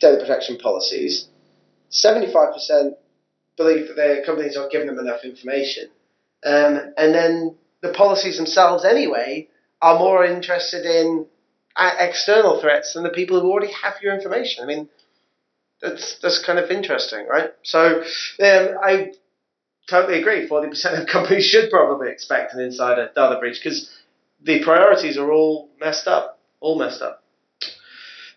data 0.00 0.18
protection 0.18 0.58
policies. 0.58 1.28
75% 1.92 2.94
believe 3.56 3.88
that 3.88 3.96
their 3.96 4.24
companies 4.24 4.56
aren't 4.56 4.72
giving 4.72 4.88
them 4.88 4.98
enough 4.98 5.24
information. 5.24 5.88
Um, 6.44 6.92
and 6.96 7.14
then 7.14 7.56
the 7.82 7.92
policies 7.92 8.36
themselves, 8.36 8.84
anyway, 8.84 9.48
are 9.80 9.98
more 9.98 10.24
interested 10.24 10.86
in 10.86 11.26
uh, 11.76 11.94
external 11.98 12.60
threats 12.60 12.94
than 12.94 13.02
the 13.02 13.10
people 13.10 13.40
who 13.40 13.50
already 13.50 13.72
have 13.72 13.94
your 14.02 14.14
information. 14.14 14.64
I 14.64 14.66
mean, 14.66 14.88
that's 15.82 16.18
that's 16.20 16.44
kind 16.44 16.58
of 16.58 16.70
interesting, 16.70 17.26
right? 17.26 17.50
So 17.62 18.00
um, 18.00 18.68
I 18.82 19.12
totally 19.88 20.20
agree. 20.20 20.46
Forty 20.46 20.68
percent 20.68 21.00
of 21.00 21.06
companies 21.12 21.44
should 21.44 21.70
probably 21.70 22.10
expect 22.10 22.54
an 22.54 22.60
insider 22.60 23.10
data 23.14 23.38
breach 23.40 23.60
because 23.62 23.90
the 24.42 24.62
priorities 24.62 25.18
are 25.18 25.30
all 25.30 25.68
messed 25.80 26.06
up, 26.06 26.38
all 26.60 26.78
messed 26.78 27.02
up. 27.02 27.22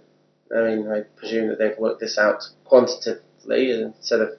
I 0.56 0.62
mean, 0.62 0.88
I 0.92 1.02
presume 1.18 1.50
that 1.50 1.60
they've 1.60 1.78
worked 1.78 2.00
this 2.00 2.18
out 2.18 2.44
quantitatively 2.64 3.72
instead 3.72 4.22
of 4.22 4.30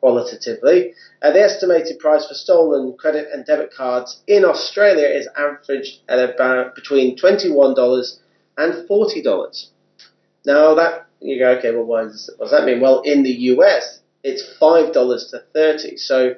qualitatively. 0.00 0.94
Uh, 1.22 1.32
the 1.32 1.42
estimated 1.42 1.98
price 1.98 2.26
for 2.26 2.34
stolen 2.34 2.96
credit 2.96 3.28
and 3.32 3.44
debit 3.44 3.72
cards 3.72 4.22
in 4.26 4.44
Australia 4.44 5.06
is 5.06 5.28
averaged 5.36 6.00
at 6.08 6.18
about 6.18 6.74
between 6.74 7.16
twenty-one 7.16 7.74
dollars 7.74 8.20
and 8.56 8.86
forty 8.86 9.22
dollars. 9.22 9.70
Now 10.44 10.74
that 10.74 11.06
you 11.20 11.38
go, 11.38 11.50
okay, 11.58 11.72
well, 11.72 11.84
what 11.84 12.04
does, 12.04 12.30
what 12.36 12.50
does 12.50 12.58
that 12.58 12.66
mean? 12.66 12.80
Well, 12.80 13.02
in 13.02 13.22
the 13.22 13.32
US, 13.54 14.00
it's 14.22 14.42
five 14.58 14.92
dollars 14.92 15.28
to 15.30 15.42
thirty. 15.52 15.96
So, 15.96 16.34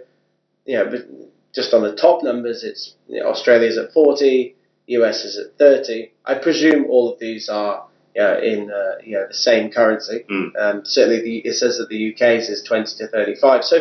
you 0.67 0.77
know, 0.77 0.91
but 0.91 1.07
just 1.55 1.75
on 1.75 1.83
the 1.83 1.95
top 1.95 2.23
numbers, 2.23 2.65
it's 2.65 2.95
you 3.09 3.21
know, 3.21 3.27
Australia's 3.29 3.79
at 3.79 3.93
forty, 3.93 4.57
US 4.87 5.25
is 5.25 5.39
at 5.39 5.59
thirty. 5.59 6.13
I 6.25 6.35
presume 6.35 6.87
all 6.87 7.13
of 7.13 7.19
these 7.19 7.49
are 7.49 7.87
yeah, 8.15 8.39
in 8.39 8.71
uh, 8.71 8.97
yeah, 9.05 9.25
the 9.29 9.35
same 9.35 9.71
currency. 9.71 10.25
Mm. 10.31 10.51
Um, 10.59 10.85
certainly, 10.85 11.23
the, 11.23 11.39
it 11.39 11.55
says 11.55 11.79
that 11.79 11.89
the 11.89 12.13
UK's 12.13 12.49
is 12.49 12.63
20 12.63 12.97
to 12.99 13.09
35. 13.09 13.65
So 13.65 13.81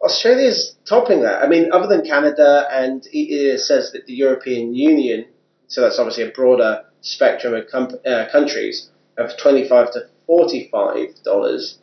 Australia's 0.00 0.74
topping 0.84 1.22
that. 1.22 1.42
I 1.42 1.48
mean, 1.48 1.70
other 1.72 1.86
than 1.86 2.04
Canada, 2.04 2.66
and 2.70 3.06
it, 3.06 3.18
it 3.18 3.60
says 3.60 3.92
that 3.92 4.06
the 4.06 4.14
European 4.14 4.74
Union, 4.74 5.26
so 5.68 5.80
that's 5.80 5.98
obviously 5.98 6.24
a 6.24 6.30
broader 6.30 6.84
spectrum 7.02 7.54
of 7.54 7.68
com- 7.70 7.98
uh, 8.04 8.26
countries, 8.32 8.90
of 9.16 9.30
25 9.40 9.92
to 9.92 10.00
45 10.26 11.22
dollars. 11.24 11.78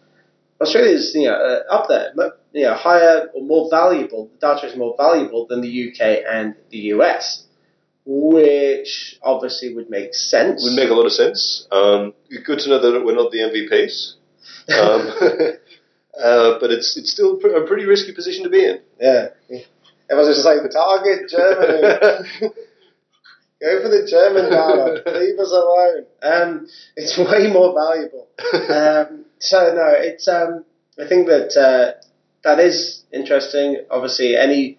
Australia's 0.61 1.13
you 1.15 1.25
know 1.25 1.35
uh, 1.35 1.73
up 1.73 1.87
there, 1.87 2.13
you 2.53 2.63
know, 2.63 2.73
higher 2.75 3.29
or 3.33 3.41
more 3.43 3.69
valuable. 3.69 4.29
The 4.33 4.47
data 4.47 4.67
is 4.67 4.75
more 4.77 4.95
valuable 4.97 5.47
than 5.47 5.61
the 5.61 5.89
UK 5.89 6.23
and 6.29 6.55
the 6.69 6.77
US. 6.95 7.45
which 8.05 9.19
obviously 9.21 9.73
would 9.75 9.89
make 9.89 10.15
sense. 10.15 10.63
Would 10.63 10.75
make 10.75 10.89
a 10.89 10.93
lot 10.93 11.05
of 11.05 11.11
sense. 11.11 11.67
Um, 11.71 12.13
good 12.43 12.59
to 12.59 12.69
know 12.69 12.79
that 12.81 13.05
we're 13.05 13.15
not 13.15 13.31
the 13.31 13.39
MVPs. 13.39 14.15
Um, 14.69 15.01
uh, 16.23 16.59
but 16.59 16.71
it's 16.71 16.97
it's 16.97 17.11
still 17.11 17.37
a 17.37 17.67
pretty 17.67 17.85
risky 17.85 18.13
position 18.13 18.43
to 18.43 18.49
be 18.49 18.65
in. 18.65 18.79
Yeah. 18.99 19.27
Everyone's 20.09 20.37
just 20.37 20.45
like, 20.45 20.63
the 20.63 20.69
target 20.69 21.29
Germany. 21.29 22.51
Go 23.61 23.81
for 23.81 23.89
the 23.89 24.07
German 24.07 24.51
dollar. 24.51 25.03
Leave 25.05 25.39
us 25.39 25.51
alone. 25.51 26.05
Um, 26.21 26.67
it's 26.95 27.17
way 27.17 27.51
more 27.51 27.73
valuable. 27.73 28.27
Um, 28.53 29.25
so 29.39 29.73
no, 29.73 29.93
it's 29.95 30.27
um, 30.27 30.65
I 30.99 31.07
think 31.07 31.27
that 31.27 31.57
uh, 31.57 32.01
that 32.43 32.59
is 32.59 33.03
interesting. 33.11 33.83
Obviously, 33.89 34.35
any 34.35 34.77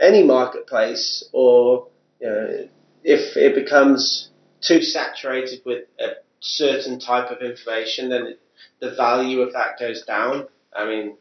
any 0.00 0.22
marketplace 0.22 1.28
or 1.32 1.88
you 2.20 2.26
know, 2.28 2.68
if 3.04 3.36
it 3.36 3.54
becomes 3.54 4.30
too 4.60 4.82
saturated 4.82 5.60
with 5.64 5.84
a 6.00 6.14
certain 6.40 6.98
type 7.00 7.30
of 7.30 7.42
information, 7.42 8.10
then 8.10 8.26
it, 8.26 8.40
the 8.80 8.94
value 8.94 9.40
of 9.40 9.52
that 9.52 9.78
goes 9.78 10.02
down. 10.02 10.46
I 10.74 10.84
mean, 10.86 11.16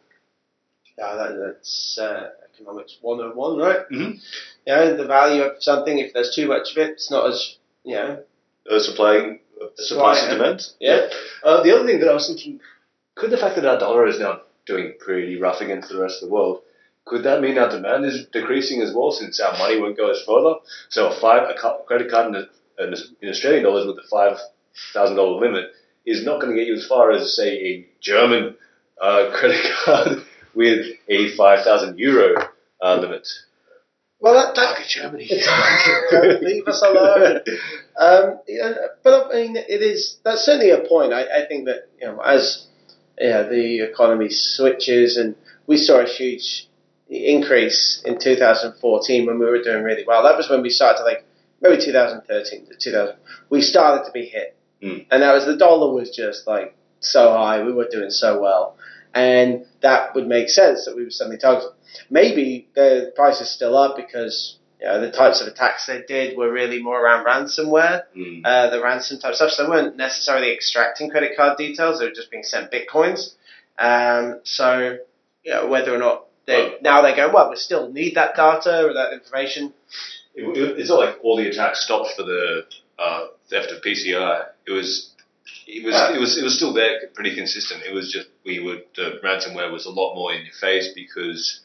yeah, 0.97 1.15
that, 1.15 1.37
that's 1.39 1.97
uh, 1.99 2.29
economics 2.59 2.97
101, 3.01 3.57
right? 3.57 3.89
Mhm. 3.89 4.19
You 4.65 4.73
know, 4.75 4.97
the 4.97 5.05
value 5.05 5.43
of 5.43 5.61
something, 5.63 5.99
if 5.99 6.13
there's 6.13 6.33
too 6.35 6.47
much 6.47 6.71
of 6.71 6.77
it, 6.77 6.91
it's 6.91 7.11
not 7.11 7.27
as, 7.29 7.57
you 7.83 7.95
know, 7.95 8.23
Uh, 8.69 8.79
supplying 8.79 9.39
uh, 9.61 9.67
supply 9.75 10.15
Supply 10.15 10.19
and- 10.19 10.37
demand. 10.37 10.67
yeah. 10.79 11.09
Uh, 11.43 11.63
the 11.63 11.71
other 11.73 11.85
thing 11.85 11.99
that 11.99 12.09
I 12.09 12.13
was 12.13 12.27
thinking, 12.27 12.59
could 13.15 13.31
the 13.31 13.37
fact 13.37 13.55
that 13.55 13.65
our 13.65 13.79
dollar 13.79 14.05
is 14.07 14.19
now 14.19 14.41
doing 14.65 14.93
pretty 14.99 15.39
rough 15.39 15.61
against 15.61 15.89
the 15.89 15.97
rest 15.97 16.21
of 16.21 16.27
the 16.29 16.33
world, 16.33 16.61
could 17.05 17.23
that 17.23 17.41
mean 17.41 17.57
our 17.57 17.69
demand 17.69 18.05
is 18.05 18.25
decreasing 18.27 18.81
as 18.81 18.93
well 18.93 19.11
since 19.11 19.39
our 19.39 19.57
money 19.57 19.79
won't 19.79 19.95
go 19.97 20.09
as 20.11 20.21
further? 20.23 20.55
So 20.89 21.07
a 21.07 21.11
five 21.15 21.49
a 21.49 21.53
credit 21.85 22.11
card 22.11 22.27
in, 22.27 22.35
in, 22.35 22.93
a, 22.93 22.97
in 23.21 23.29
Australian 23.29 23.63
dollars 23.63 23.87
with 23.87 23.97
a 23.97 24.07
five 24.09 24.37
thousand 24.93 25.15
dollar 25.15 25.39
limit 25.39 25.71
is 26.05 26.23
not 26.25 26.41
going 26.41 26.51
to 26.53 26.57
get 26.59 26.67
you 26.67 26.75
as 26.75 26.85
far 26.85 27.11
as 27.11 27.33
say 27.35 27.49
a 27.69 27.87
German 28.01 28.55
uh, 29.01 29.29
credit 29.33 29.63
card 29.85 30.23
with 30.57 30.85
a 31.07 31.29
five 31.37 31.63
thousand 31.63 31.97
euro 31.99 32.35
uh, 32.81 32.95
limit. 32.99 33.27
Well, 34.19 34.33
that, 34.33 34.55
that 34.55 34.73
Target 34.73 34.87
Germany. 34.87 35.29
Don't 36.11 36.41
leave 36.43 36.67
us 36.67 36.81
alone. 36.81 37.41
Um, 37.99 38.39
yeah, 38.47 38.71
but 39.03 39.27
I 39.31 39.35
mean, 39.43 39.55
it 39.57 39.81
is 39.81 40.17
that's 40.23 40.41
certainly 40.41 40.71
a 40.71 40.79
point. 40.87 41.13
I, 41.13 41.21
I 41.43 41.47
think 41.47 41.65
that 41.65 41.87
you 42.01 42.07
know, 42.07 42.19
as 42.19 42.65
yeah, 43.19 43.43
the 43.43 43.81
economy 43.81 44.27
switches, 44.29 45.17
and 45.17 45.35
we 45.67 45.77
saw 45.77 45.99
a 46.01 46.05
huge 46.07 46.67
increase 47.09 48.01
in 48.05 48.19
2014 48.19 49.25
when 49.25 49.39
we 49.39 49.45
were 49.45 49.61
doing 49.61 49.83
really 49.83 50.03
well. 50.05 50.23
That 50.23 50.35
was 50.35 50.49
when 50.49 50.61
we 50.61 50.69
started 50.69 50.97
to 50.99 51.03
like 51.05 51.23
maybe 51.61 51.83
2013 51.83 52.65
to 52.67 52.75
2000. 52.79 53.15
We 53.49 53.61
started 53.61 54.05
to 54.05 54.11
be 54.11 54.25
hit, 54.25 54.55
Mm. 54.83 55.07
and 55.09 55.23
that 55.23 55.33
was 55.33 55.45
the 55.45 55.57
dollar 55.57 55.91
was 55.93 56.15
just 56.15 56.45
like 56.45 56.75
so 56.99 57.31
high. 57.31 57.63
We 57.63 57.71
were 57.73 57.87
doing 57.89 58.11
so 58.11 58.39
well, 58.39 58.77
and 59.13 59.65
that 59.81 60.13
would 60.15 60.27
make 60.27 60.49
sense 60.49 60.85
that 60.85 60.95
we 60.95 61.03
were 61.03 61.11
suddenly 61.11 61.37
targeted. 61.37 61.71
Maybe 62.09 62.67
the 62.75 63.11
price 63.15 63.41
is 63.41 63.49
still 63.49 63.75
up 63.77 63.95
because 63.95 64.57
you 64.79 64.85
know, 64.87 65.01
the 65.01 65.11
types 65.11 65.41
of 65.41 65.47
attacks 65.47 65.87
they 65.87 66.03
did 66.07 66.37
were 66.37 66.51
really 66.51 66.81
more 66.81 67.03
around 67.03 67.25
ransomware, 67.25 68.03
Mm. 68.15 68.41
uh, 68.45 68.69
the 68.69 68.81
ransom 68.81 69.17
type 69.19 69.33
stuff. 69.35 69.51
So 69.51 69.63
they 69.63 69.69
weren't 69.69 69.97
necessarily 69.97 70.53
extracting 70.53 71.09
credit 71.09 71.35
card 71.35 71.57
details; 71.57 71.99
they 71.99 72.05
were 72.05 72.11
just 72.11 72.29
being 72.29 72.43
sent 72.43 72.71
bitcoins. 72.71 73.33
Um, 73.79 74.39
so, 74.43 74.97
you 75.43 75.51
know, 75.51 75.67
whether 75.67 75.93
or 75.93 75.97
not 75.97 76.25
they 76.45 76.57
Well- 76.61 76.77
now 76.81 77.01
they're 77.01 77.15
going, 77.15 77.33
well, 77.33 77.49
we 77.49 77.55
still 77.55 77.91
need 77.91 78.15
that 78.15 78.35
data 78.35 78.85
or 78.85 78.93
that 78.93 79.13
information. 79.13 79.73
It, 80.35 80.55
it- 80.57 80.79
it's 80.79 80.89
not 80.89 80.99
like 80.99 81.17
all 81.23 81.37
the 81.37 81.47
attacks 81.49 81.83
stopped 81.83 82.11
for 82.15 82.23
the 82.23 82.65
uh, 82.99 83.27
theft 83.49 83.71
of 83.71 83.81
PCI. 83.81 84.45
It 84.67 84.71
was, 84.71 85.11
it 85.67 85.85
was, 85.85 85.95
it 86.15 86.19
was, 86.19 86.37
it 86.37 86.43
was 86.43 86.55
still 86.55 86.73
there, 86.73 86.99
pretty 87.13 87.35
consistent. 87.35 87.83
It 87.83 87.93
was 87.93 88.11
just 88.11 88.27
we 88.45 88.59
would 88.59 88.83
the 88.95 89.19
ransomware 89.23 89.71
was 89.71 89.85
a 89.85 89.89
lot 89.89 90.15
more 90.15 90.33
in 90.33 90.43
your 90.45 90.53
face 90.59 90.89
because 90.95 91.61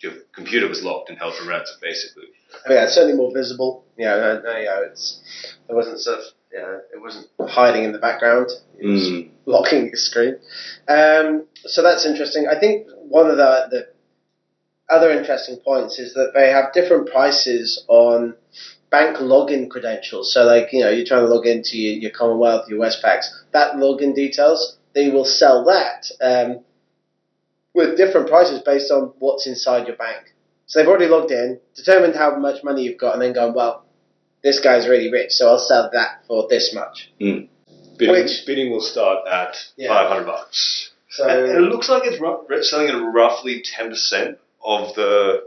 your 0.00 0.12
computer 0.34 0.68
was 0.68 0.82
locked 0.82 1.08
and 1.08 1.18
held 1.18 1.34
for 1.36 1.46
ransom, 1.48 1.76
basically. 1.80 2.28
I 2.64 2.68
mean, 2.68 2.78
it's 2.78 2.94
certainly 2.94 3.16
more 3.16 3.32
visible. 3.32 3.84
Uh, 3.98 4.04
uh, 4.04 4.40
you 4.58 4.64
know, 4.66 4.82
it's 4.90 5.20
it 5.68 5.74
wasn't 5.74 6.00
sort 6.00 6.18
of, 6.18 6.24
know, 6.52 6.80
it 6.92 7.00
wasn't 7.00 7.26
hiding 7.48 7.84
in 7.84 7.92
the 7.92 7.98
background. 7.98 8.50
It 8.78 8.86
was 8.86 9.02
Mm. 9.08 9.30
blocking 9.44 9.90
the 9.90 9.96
screen. 9.96 10.36
Um, 10.88 11.46
so 11.64 11.82
that's 11.82 12.04
interesting. 12.04 12.46
I 12.48 12.58
think 12.58 12.86
one 13.08 13.30
of 13.30 13.36
the, 13.36 13.66
the 13.70 13.86
other 14.88 15.10
interesting 15.10 15.56
points 15.64 15.98
is 15.98 16.14
that 16.14 16.32
they 16.34 16.50
have 16.50 16.72
different 16.72 17.10
prices 17.10 17.82
on 17.88 18.34
bank 18.90 19.16
login 19.18 19.68
credentials. 19.70 20.32
So, 20.32 20.44
like, 20.44 20.72
you 20.72 20.80
know, 20.80 20.90
you're 20.90 21.06
trying 21.06 21.26
to 21.26 21.32
log 21.32 21.46
into 21.46 21.76
your, 21.78 21.94
your 21.96 22.10
Commonwealth, 22.10 22.68
your 22.68 22.78
Westpacs, 22.78 23.26
that 23.52 23.74
login 23.76 24.14
details, 24.14 24.76
they 24.94 25.10
will 25.10 25.24
sell 25.24 25.64
that 25.64 26.10
um, 26.20 26.60
with 27.74 27.96
different 27.96 28.28
prices 28.28 28.62
based 28.64 28.90
on 28.90 29.12
what's 29.18 29.46
inside 29.46 29.86
your 29.86 29.96
bank. 29.96 30.34
So 30.66 30.78
they've 30.78 30.88
already 30.88 31.06
logged 31.06 31.30
in, 31.30 31.60
determined 31.74 32.14
how 32.16 32.36
much 32.36 32.64
money 32.64 32.82
you've 32.82 32.98
got, 32.98 33.12
and 33.14 33.22
then 33.22 33.32
gone, 33.34 33.54
well, 33.54 33.84
this 34.42 34.60
guy's 34.60 34.88
really 34.88 35.10
rich, 35.10 35.32
so 35.32 35.48
I'll 35.48 35.58
sell 35.58 35.90
that 35.92 36.24
for 36.26 36.46
this 36.48 36.72
much. 36.74 37.10
Bidding, 37.18 37.48
Which- 37.98 38.44
bidding 38.46 38.70
will 38.70 38.80
start 38.80 39.26
at 39.26 39.56
Yeah. 39.76 39.88
five 39.88 40.08
hundred 40.08 40.26
bucks, 40.26 40.90
So 41.10 41.26
and, 41.28 41.46
and 41.50 41.64
it 41.64 41.68
looks 41.70 41.88
like 41.88 42.02
it's 42.04 42.20
ru- 42.20 42.46
selling 42.62 42.88
at 42.88 42.94
roughly 42.96 43.62
ten 43.64 43.88
percent 43.90 44.38
of 44.64 44.94
the 44.94 45.44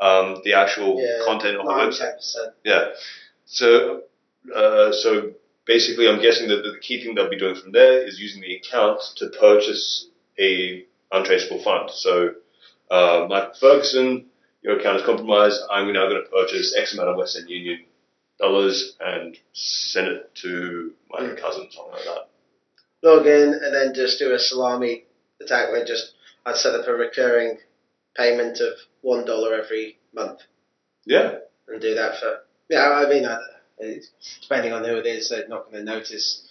um, 0.00 0.40
the 0.44 0.54
actual 0.54 1.00
Yeah, 1.00 1.24
content 1.24 1.56
of 1.58 1.66
the 1.66 1.72
website. 1.72 2.16
10%. 2.16 2.52
Yeah. 2.64 2.90
So, 3.46 4.02
uh, 4.54 4.92
so 4.92 5.32
basically, 5.66 6.08
I'm 6.08 6.20
guessing 6.20 6.48
that 6.48 6.62
the 6.62 6.78
key 6.80 7.02
thing 7.02 7.14
they'll 7.14 7.30
be 7.30 7.38
doing 7.38 7.54
from 7.56 7.72
there 7.72 8.06
is 8.06 8.18
using 8.20 8.40
the 8.42 8.56
account 8.56 9.00
to 9.16 9.28
purchase 9.28 10.08
a 10.38 10.84
untraceable 11.12 11.62
fund. 11.62 11.90
So, 11.92 12.34
uh, 12.90 13.26
Michael 13.28 13.54
Ferguson, 13.58 14.26
your 14.62 14.78
account 14.78 14.98
is 15.00 15.06
compromised. 15.06 15.60
I'm 15.70 15.92
now 15.92 16.08
going 16.08 16.22
to 16.24 16.30
purchase 16.30 16.74
X 16.76 16.92
amount 16.94 17.10
of 17.10 17.16
Western 17.16 17.48
Union 17.48 17.84
dollars 18.38 18.96
and 19.00 19.36
send 19.54 20.08
it 20.08 20.34
to 20.42 20.92
my 21.08 21.20
Mm. 21.20 21.38
cousin, 21.40 21.68
something 21.70 21.92
like 21.92 22.04
that. 22.04 22.28
log 23.02 23.26
in 23.26 23.54
and 23.54 23.72
then 23.74 23.94
just 23.94 24.18
do 24.18 24.32
a 24.32 24.38
salami 24.38 25.04
attack 25.40 25.70
where 25.70 25.84
just 25.84 26.12
I'd 26.44 26.56
set 26.56 26.74
up 26.74 26.88
a 26.88 26.92
recurring 26.92 27.58
payment 28.16 28.58
of 28.60 28.72
one 29.06 29.24
dollar 29.24 29.54
every 29.54 29.98
month. 30.12 30.40
Yeah. 31.04 31.36
and 31.68 31.80
do 31.80 31.94
that 31.94 32.18
for 32.18 32.40
yeah 32.68 32.90
I 32.90 33.08
mean 33.08 33.24
I, 33.24 33.38
depending 34.42 34.72
on 34.72 34.84
who 34.84 34.96
it 34.96 35.06
is 35.06 35.28
they're 35.28 35.48
not 35.48 35.70
going 35.70 35.84
to 35.84 35.92
notice. 35.92 36.42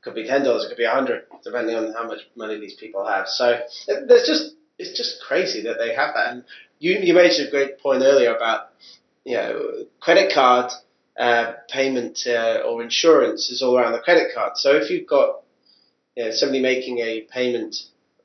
Could 0.00 0.14
be 0.14 0.26
ten 0.26 0.44
dollars 0.44 0.64
it 0.64 0.68
could 0.68 0.78
be 0.78 0.84
a 0.84 0.90
hundred 0.90 1.24
depending 1.44 1.76
on 1.76 1.92
how 1.92 2.06
much 2.06 2.20
money 2.36 2.58
these 2.58 2.74
people 2.74 3.06
have. 3.06 3.28
So 3.28 3.60
there's 3.86 4.26
just 4.26 4.54
it's 4.78 4.96
just 4.96 5.20
crazy 5.22 5.62
that 5.62 5.76
they 5.78 5.94
have 5.94 6.14
that. 6.14 6.32
And 6.32 6.44
you 6.78 6.92
you 6.98 7.14
made 7.14 7.32
a 7.32 7.50
great 7.50 7.78
point 7.78 8.02
earlier 8.02 8.34
about 8.34 8.70
you 9.24 9.36
know 9.36 9.84
credit 10.00 10.32
card 10.32 10.72
uh, 11.18 11.52
payment 11.68 12.20
uh, 12.26 12.62
or 12.64 12.82
insurance 12.82 13.50
is 13.50 13.60
all 13.60 13.76
around 13.76 13.92
the 13.92 13.98
credit 13.98 14.28
card. 14.34 14.52
So 14.56 14.76
if 14.76 14.88
you've 14.88 15.08
got 15.08 15.42
you 16.16 16.24
know, 16.24 16.30
somebody 16.30 16.62
making 16.62 16.98
a 17.00 17.22
payment, 17.22 17.74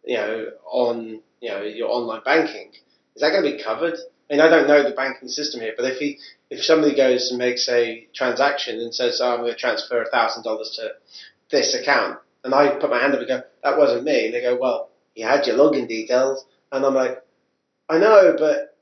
you 0.05 0.17
know, 0.17 0.47
on 0.65 1.21
you 1.41 1.49
know 1.49 1.63
your 1.63 1.89
online 1.89 2.21
banking, 2.23 2.71
is 3.15 3.21
that 3.21 3.31
going 3.31 3.43
to 3.43 3.57
be 3.57 3.63
covered? 3.63 3.95
I 4.29 4.33
mean, 4.33 4.41
I 4.41 4.49
don't 4.49 4.67
know 4.67 4.83
the 4.83 4.95
banking 4.95 5.27
system 5.29 5.61
here, 5.61 5.73
but 5.75 5.85
if 5.85 5.97
he, 5.97 6.19
if 6.49 6.63
somebody 6.63 6.95
goes 6.95 7.29
and 7.29 7.37
makes 7.37 7.67
a 7.69 8.07
transaction 8.13 8.79
and 8.79 8.93
says, 8.93 9.19
oh, 9.21 9.33
"I'm 9.33 9.39
going 9.41 9.51
to 9.51 9.57
transfer 9.57 10.01
a 10.01 10.09
thousand 10.09 10.43
dollars 10.43 10.71
to 10.77 10.93
this 11.51 11.75
account," 11.75 12.19
and 12.43 12.53
I 12.53 12.69
put 12.69 12.89
my 12.89 12.99
hand 12.99 13.13
up 13.13 13.19
and 13.19 13.27
go, 13.27 13.41
"That 13.63 13.77
wasn't 13.77 14.05
me," 14.05 14.25
and 14.25 14.33
they 14.33 14.41
go, 14.41 14.57
"Well, 14.59 14.89
you 15.15 15.25
had 15.25 15.45
your 15.45 15.57
login 15.57 15.87
details," 15.87 16.45
and 16.71 16.85
I'm 16.85 16.95
like, 16.95 17.21
"I 17.89 17.99
know, 17.99 18.35
but 18.37 18.75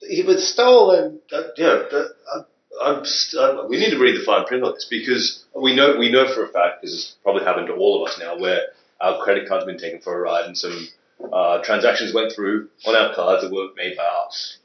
he 0.00 0.22
was 0.22 0.46
stolen." 0.46 1.20
That, 1.30 1.54
yeah, 1.56 1.82
that, 1.90 2.14
I, 2.34 2.90
I'm 2.90 3.04
st- 3.04 3.42
I, 3.42 3.66
we 3.66 3.78
need 3.78 3.90
to 3.90 3.98
read 3.98 4.20
the 4.20 4.24
fine 4.24 4.44
print 4.44 4.64
on 4.64 4.74
this 4.74 4.86
because 4.90 5.44
we 5.54 5.74
know 5.74 5.96
we 5.96 6.10
know 6.10 6.32
for 6.34 6.44
a 6.44 6.48
fact 6.48 6.82
this 6.82 6.92
has 6.92 7.14
probably 7.22 7.44
happened 7.44 7.68
to 7.68 7.74
all 7.74 8.02
of 8.02 8.10
us 8.10 8.18
now, 8.18 8.36
where 8.38 8.60
our 9.00 9.22
credit 9.22 9.48
card's 9.48 9.64
been 9.64 9.78
taken 9.78 10.00
for 10.00 10.18
a 10.18 10.20
ride 10.20 10.44
and 10.46 10.58
some 10.58 10.88
uh, 11.32 11.62
transactions 11.62 12.12
went 12.14 12.32
through 12.32 12.68
on 12.86 12.94
our 12.96 13.14
cards 13.14 13.42
that 13.42 13.52
weren't 13.52 13.76
made 13.76 13.96
by 13.96 14.04
us, 14.26 14.58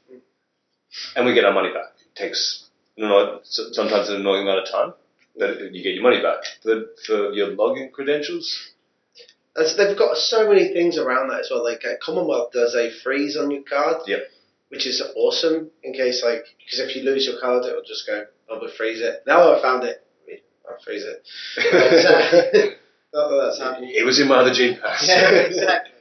and 1.14 1.26
we 1.26 1.34
get 1.34 1.44
our 1.44 1.52
money 1.52 1.72
back. 1.72 1.92
It 2.04 2.14
takes 2.16 2.68
you 2.96 3.04
know 3.06 3.40
sometimes 3.44 4.08
an 4.08 4.16
annoying 4.16 4.42
amount 4.42 4.66
of 4.66 4.70
time, 4.70 4.94
but 5.38 5.72
you 5.74 5.82
get 5.82 5.94
your 5.94 6.02
money 6.02 6.22
back. 6.22 6.40
But 6.64 6.96
for 7.06 7.32
your 7.32 7.48
login 7.56 7.90
credentials, 7.92 8.70
they've 9.54 9.96
got 9.96 10.16
so 10.16 10.48
many 10.48 10.72
things 10.72 10.98
around 10.98 11.28
that 11.28 11.40
as 11.40 11.48
well. 11.50 11.62
Like 11.64 11.84
uh, 11.84 11.94
Commonwealth 12.02 12.52
does 12.52 12.74
a 12.74 12.90
freeze 13.02 13.36
on 13.36 13.50
your 13.50 13.62
card, 13.62 14.02
Yep. 14.06 14.20
which 14.70 14.86
is 14.86 15.02
awesome 15.14 15.70
in 15.82 15.92
case 15.92 16.22
like 16.24 16.44
because 16.64 16.80
if 16.80 16.96
you 16.96 17.02
lose 17.02 17.26
your 17.26 17.38
card, 17.40 17.64
it'll 17.66 17.82
just 17.86 18.06
go, 18.06 18.24
"Oh, 18.48 18.58
we'll 18.60 18.70
freeze 18.70 19.00
it." 19.00 19.22
Now 19.26 19.54
I 19.54 19.62
found 19.62 19.84
it, 19.84 20.02
I'll 20.68 20.78
freeze 20.84 21.04
it. 21.04 21.22
Uh, 21.58 22.70
not 23.14 23.28
that 23.28 23.44
that's 23.44 23.58
happening. 23.62 23.90
it 23.94 24.04
was 24.04 24.18
in 24.20 24.28
my 24.28 24.36
other 24.38 24.52
Gene 24.52 24.78
pass. 24.80 25.06
Yeah, 25.06 25.30
exactly. 25.30 25.92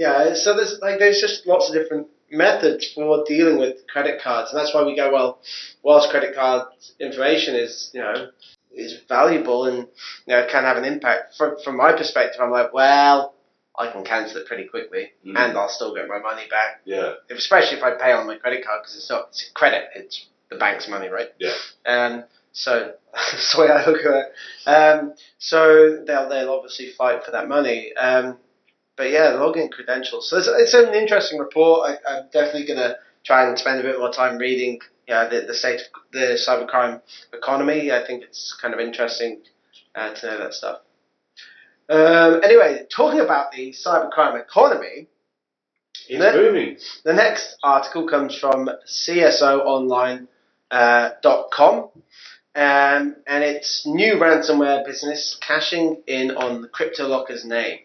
Yeah, 0.00 0.32
so 0.34 0.56
there's 0.56 0.78
like 0.80 0.98
there's 0.98 1.20
just 1.20 1.46
lots 1.46 1.68
of 1.68 1.74
different 1.74 2.06
methods 2.30 2.90
for 2.94 3.22
dealing 3.28 3.58
with 3.58 3.86
credit 3.86 4.22
cards, 4.22 4.50
and 4.50 4.58
that's 4.58 4.72
why 4.72 4.82
we 4.82 4.96
go 4.96 5.12
well. 5.12 5.40
Whilst 5.82 6.08
credit 6.10 6.34
card 6.34 6.68
information 6.98 7.54
is 7.54 7.90
you 7.92 8.00
know 8.00 8.30
is 8.72 8.98
valuable 9.08 9.66
and 9.66 9.78
you 10.26 10.32
know 10.34 10.46
can 10.50 10.64
have 10.64 10.78
an 10.78 10.86
impact. 10.86 11.36
From 11.36 11.56
from 11.62 11.76
my 11.76 11.92
perspective, 11.92 12.40
I'm 12.40 12.50
like, 12.50 12.72
well, 12.72 13.34
I 13.78 13.92
can 13.92 14.02
cancel 14.02 14.38
it 14.40 14.46
pretty 14.46 14.64
quickly, 14.68 15.10
Mm. 15.26 15.36
and 15.36 15.58
I'll 15.58 15.68
still 15.68 15.94
get 15.94 16.08
my 16.08 16.18
money 16.18 16.46
back. 16.48 16.80
Yeah. 16.86 17.12
Especially 17.30 17.76
if 17.76 17.84
I 17.84 17.90
pay 17.92 18.12
on 18.12 18.26
my 18.26 18.36
credit 18.36 18.64
card 18.64 18.80
because 18.82 18.96
it's 18.96 19.10
not 19.10 19.28
it's 19.28 19.50
credit, 19.52 19.84
it's 19.94 20.26
the 20.48 20.56
bank's 20.56 20.88
money, 20.88 21.08
right? 21.08 21.28
Yeah. 21.38 21.52
Um, 21.84 22.24
so 22.52 22.94
that's 23.14 23.52
the 23.54 23.60
way 23.60 23.68
I 23.68 23.84
look 23.86 24.00
at 24.06 24.14
it. 24.24 24.28
Um, 24.66 25.12
so 25.36 26.02
they'll 26.06 26.28
they'll 26.30 26.54
obviously 26.54 26.88
fight 26.96 27.22
for 27.22 27.32
that 27.32 27.48
money. 27.48 27.92
Um, 27.96 28.38
but 29.00 29.10
yeah, 29.12 29.32
login 29.32 29.70
credentials. 29.72 30.28
So 30.28 30.36
it's, 30.36 30.46
it's 30.46 30.74
an 30.74 30.92
interesting 30.94 31.38
report. 31.38 31.88
I, 31.88 31.96
I'm 32.06 32.24
definitely 32.34 32.66
going 32.66 32.80
to 32.80 32.98
try 33.24 33.48
and 33.48 33.58
spend 33.58 33.80
a 33.80 33.82
bit 33.82 33.98
more 33.98 34.12
time 34.12 34.36
reading 34.36 34.78
yeah, 35.08 35.26
the, 35.26 35.40
the 35.46 35.54
state 35.54 35.80
of 35.80 35.86
the 36.12 36.38
cybercrime 36.46 37.00
economy. 37.32 37.90
I 37.92 38.06
think 38.06 38.24
it's 38.24 38.54
kind 38.60 38.74
of 38.74 38.80
interesting 38.80 39.40
uh, 39.94 40.12
to 40.12 40.26
know 40.26 40.38
that 40.40 40.52
stuff. 40.52 40.80
Um, 41.88 42.44
anyway, 42.44 42.86
talking 42.94 43.20
about 43.20 43.52
the 43.52 43.72
cybercrime 43.72 44.38
economy, 44.38 45.08
It's 46.06 46.36
booming. 46.36 46.76
the 47.02 47.14
next 47.14 47.56
article 47.62 48.06
comes 48.06 48.36
from 48.36 48.68
CSOonline.com, 48.86 50.28
uh, 50.70 51.08
um, 52.54 53.16
and 53.26 53.44
it's 53.44 53.86
new 53.86 54.16
ransomware 54.16 54.84
business 54.84 55.38
cashing 55.40 56.02
in 56.06 56.32
on 56.32 56.60
the 56.60 56.68
CryptoLocker's 56.68 57.46
name. 57.46 57.78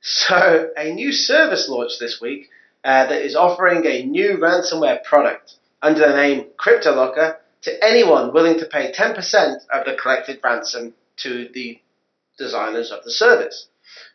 So, 0.00 0.70
a 0.76 0.92
new 0.92 1.12
service 1.12 1.68
launched 1.68 1.98
this 2.00 2.20
week 2.20 2.50
uh, 2.84 3.06
that 3.06 3.22
is 3.22 3.34
offering 3.34 3.84
a 3.86 4.04
new 4.04 4.38
ransomware 4.38 5.02
product 5.02 5.54
under 5.82 6.00
the 6.00 6.16
name 6.16 6.46
CryptoLocker 6.56 7.36
to 7.62 7.84
anyone 7.84 8.32
willing 8.32 8.58
to 8.60 8.66
pay 8.66 8.92
10% 8.92 9.16
of 9.72 9.84
the 9.84 9.96
collected 10.00 10.40
ransom 10.42 10.94
to 11.18 11.48
the 11.52 11.80
designers 12.38 12.92
of 12.92 13.02
the 13.04 13.10
service. 13.10 13.66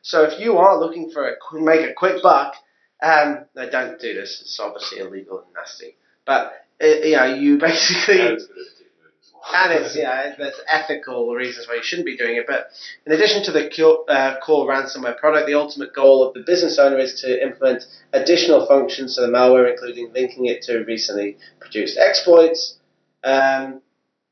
So, 0.01 0.23
if 0.23 0.39
you 0.39 0.57
are 0.57 0.79
looking 0.79 1.11
for 1.11 1.27
a 1.27 1.35
make 1.53 1.81
a 1.81 1.93
quick 1.93 2.23
buck, 2.23 2.55
um, 3.01 3.45
no, 3.55 3.69
don't 3.69 3.99
do 3.99 4.13
this. 4.13 4.39
It's 4.41 4.59
obviously 4.59 4.99
illegal 4.99 5.39
and 5.39 5.53
nasty. 5.53 5.97
But 6.25 6.53
uh, 6.81 6.87
you 6.87 7.15
know, 7.17 7.35
you 7.35 7.57
basically 7.57 8.37
And 9.51 9.73
it's 9.73 9.95
yeah, 9.95 10.35
there's 10.37 10.59
ethical 10.71 11.33
reasons 11.35 11.67
why 11.67 11.75
you 11.75 11.83
shouldn't 11.83 12.05
be 12.05 12.15
doing 12.15 12.37
it. 12.37 12.45
But 12.47 12.69
in 13.05 13.11
addition 13.11 13.43
to 13.43 13.51
the 13.51 13.69
core, 13.69 14.05
uh, 14.07 14.39
core 14.39 14.67
ransomware 14.67 15.17
product, 15.17 15.47
the 15.47 15.55
ultimate 15.55 15.93
goal 15.93 16.25
of 16.25 16.33
the 16.33 16.41
business 16.41 16.79
owner 16.79 16.97
is 16.97 17.19
to 17.21 17.43
implement 17.43 17.83
additional 18.13 18.65
functions 18.65 19.15
to 19.15 19.21
the 19.21 19.27
malware, 19.27 19.69
including 19.69 20.11
linking 20.13 20.45
it 20.45 20.61
to 20.63 20.83
recently 20.85 21.37
produced 21.59 21.97
exploits. 21.97 22.77
Um, 23.23 23.81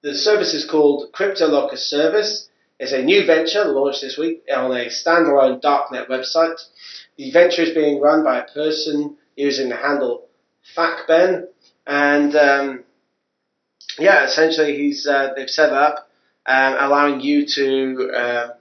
the 0.02 0.16
service 0.16 0.54
is 0.54 0.70
called 0.70 1.12
CryptoLocker 1.14 1.78
Service. 1.78 2.48
It's 2.80 2.94
a 2.94 3.04
new 3.04 3.26
venture 3.26 3.66
launched 3.66 4.02
this 4.02 4.18
week 4.18 4.44
on 4.52 4.72
a 4.72 4.86
standalone 4.88 5.62
darknet 5.62 6.10
website. 6.10 6.60
The 7.18 7.32
venture 7.32 7.62
is 7.64 7.76
being 7.76 8.02
run 8.02 8.24
by 8.24 8.40
a 8.40 8.48
person 8.48 9.18
using 9.36 9.70
the 9.70 9.76
handle 9.76 10.28
FacBen, 10.76 11.46
and 11.86 12.36
um, 12.36 12.84
yeah, 14.02 14.26
essentially 14.26 14.78
he's 14.78 15.08
uh, 15.08 15.34
they've 15.36 15.50
set 15.50 15.72
up, 15.72 16.10
um, 16.46 16.76
allowing 16.80 17.22
you 17.22 17.46
to 17.46 18.12
um, 18.16 18.52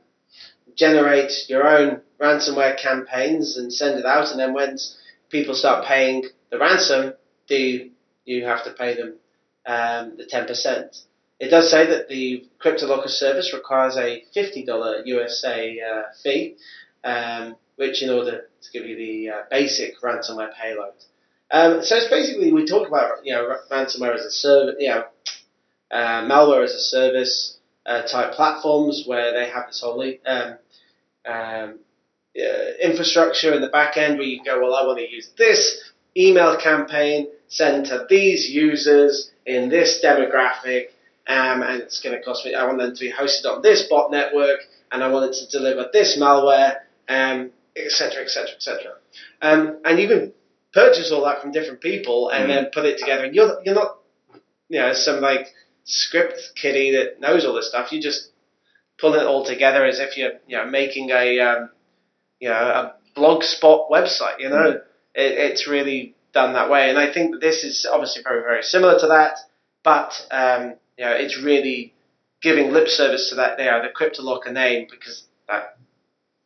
generate 0.77 1.33
your 1.49 1.67
own 1.67 2.03
ransomware 2.21 2.79
campaigns 2.79 3.57
and 3.57 3.73
send 3.73 3.99
it 3.99 4.07
out, 4.07 4.31
and 4.31 4.39
then 4.39 4.53
when 4.55 4.79
people 5.31 5.55
start 5.55 5.87
paying 5.87 6.25
the 6.51 6.59
ransom, 6.59 7.15
do 7.49 7.91
you 8.25 8.45
have 8.45 8.65
to 8.65 8.73
pay 8.73 8.95
them 8.95 9.15
um, 9.67 10.17
the 10.17 10.27
ten 10.27 10.47
percent. 10.47 10.97
It 11.39 11.49
does 11.49 11.71
say 11.71 11.87
that 11.87 12.09
the 12.09 12.47
CryptoLocker 12.63 13.09
service 13.09 13.53
requires 13.55 13.97
a 13.97 14.25
fifty 14.35 14.65
dollar 14.65 15.03
USA 15.05 15.81
uh, 15.81 16.03
fee, 16.23 16.57
um, 17.05 17.57
which 17.77 18.03
in 18.03 18.11
order 18.11 18.49
to 18.63 18.71
give 18.73 18.87
you 18.87 18.97
the 18.97 19.31
uh, 19.31 19.43
basic 19.51 20.01
ransomware 20.03 20.53
payload. 20.55 20.93
Um, 21.51 21.83
so 21.83 21.97
it's 21.97 22.11
basically 22.11 22.53
we 22.53 22.67
talk 22.67 22.87
about 22.87 23.25
you 23.25 23.33
know 23.33 23.57
ransomware 23.71 24.15
as 24.15 24.25
a 24.25 24.31
service, 24.31 24.77
you 24.79 24.89
know, 24.89 25.05
uh, 25.91 26.23
malware 26.25 26.65
as 26.65 26.73
a 26.75 26.79
service 26.81 27.59
uh, 27.87 28.03
type 28.03 28.33
platforms 28.33 29.05
where 29.07 29.33
they 29.33 29.49
have 29.49 29.67
this 29.67 29.81
whole 29.81 30.03
um, 30.27 30.59
um, 31.27 31.79
uh, 32.39 32.71
infrastructure 32.83 33.53
in 33.55 33.61
the 33.61 33.69
back 33.69 33.97
end 33.97 34.19
where 34.19 34.27
you 34.27 34.37
can 34.39 34.45
go, 34.45 34.61
well, 34.63 34.75
I 34.75 34.87
want 34.87 34.99
to 34.99 35.11
use 35.11 35.31
this 35.37 35.83
email 36.17 36.57
campaign 36.57 37.29
sent 37.49 37.87
to 37.87 38.07
these 38.09 38.49
users 38.49 39.33
in 39.47 39.69
this 39.69 40.01
demographic, 40.05 40.87
um, 41.27 41.63
and 41.63 41.83
it's 41.83 42.01
going 42.01 42.17
to 42.17 42.23
cost 42.23 42.45
me. 42.45 42.55
I 42.55 42.65
want 42.65 42.79
them 42.79 42.95
to 42.95 43.01
be 43.01 43.11
hosted 43.13 43.47
on 43.51 43.63
this 43.63 43.89
bot 43.91 44.11
network, 44.13 44.61
and 44.93 45.03
I 45.03 45.09
want 45.11 45.35
it 45.35 45.39
to 45.41 45.59
deliver 45.59 45.89
this 45.93 46.19
malware, 46.19 46.77
etc., 47.77 48.23
etc., 48.25 48.51
etc. 48.55 48.93
Um, 49.43 49.79
and 49.85 49.99
you 49.99 50.09
can 50.09 50.33
purchase 50.73 51.11
all 51.11 51.25
that 51.25 51.41
from 51.43 51.51
different 51.53 51.81
people 51.81 52.31
and 52.31 52.45
Mm. 52.45 52.49
then 52.49 52.67
put 52.73 52.85
it 52.85 52.99
together. 52.99 53.25
And 53.25 53.35
you're 53.35 53.61
you're 53.65 53.75
not, 53.75 53.99
you 54.69 54.79
know, 54.81 54.93
some 54.93 55.21
like 55.21 55.49
script 55.85 56.53
kiddie 56.61 56.93
that 56.93 57.21
knows 57.21 57.45
all 57.45 57.55
this 57.55 57.69
stuff. 57.69 57.93
You 57.93 58.01
just 58.01 58.31
pull 58.99 59.15
it 59.15 59.27
all 59.27 59.45
together 59.45 59.85
as 59.85 59.99
if 59.99 60.17
you're 60.17 60.33
you 60.47 60.57
know 60.57 60.67
making 60.67 61.11
a 61.11 61.41
um, 61.41 61.71
you 62.39 62.49
know 62.49 62.55
a 62.55 62.95
blogspot 63.19 63.91
website. 63.91 64.41
You 64.41 64.51
know, 64.51 64.71
it, 64.71 64.83
it's 65.15 65.69
really 65.69 66.15
done 66.33 66.53
that 66.55 66.71
way. 66.71 66.91
And 66.91 66.99
I 66.99 67.13
think 67.13 67.41
this 67.41 67.65
is 67.65 67.87
obviously 67.91 68.23
very 68.23 68.43
very 68.43 68.63
similar 68.63 68.99
to 69.01 69.07
that, 69.09 69.39
but 69.83 70.13
um, 70.31 70.75
you 70.99 71.05
know 71.05 71.13
it's 71.13 71.41
really 71.41 71.95
giving 72.43 72.73
lip 72.73 72.89
service 72.89 73.29
to 73.31 73.37
that 73.37 73.59
you 73.59 73.65
know 73.67 73.83
the 73.83 73.89
CryptoLocker 73.89 74.53
name 74.53 74.87
because 74.91 75.25
that 75.49 75.77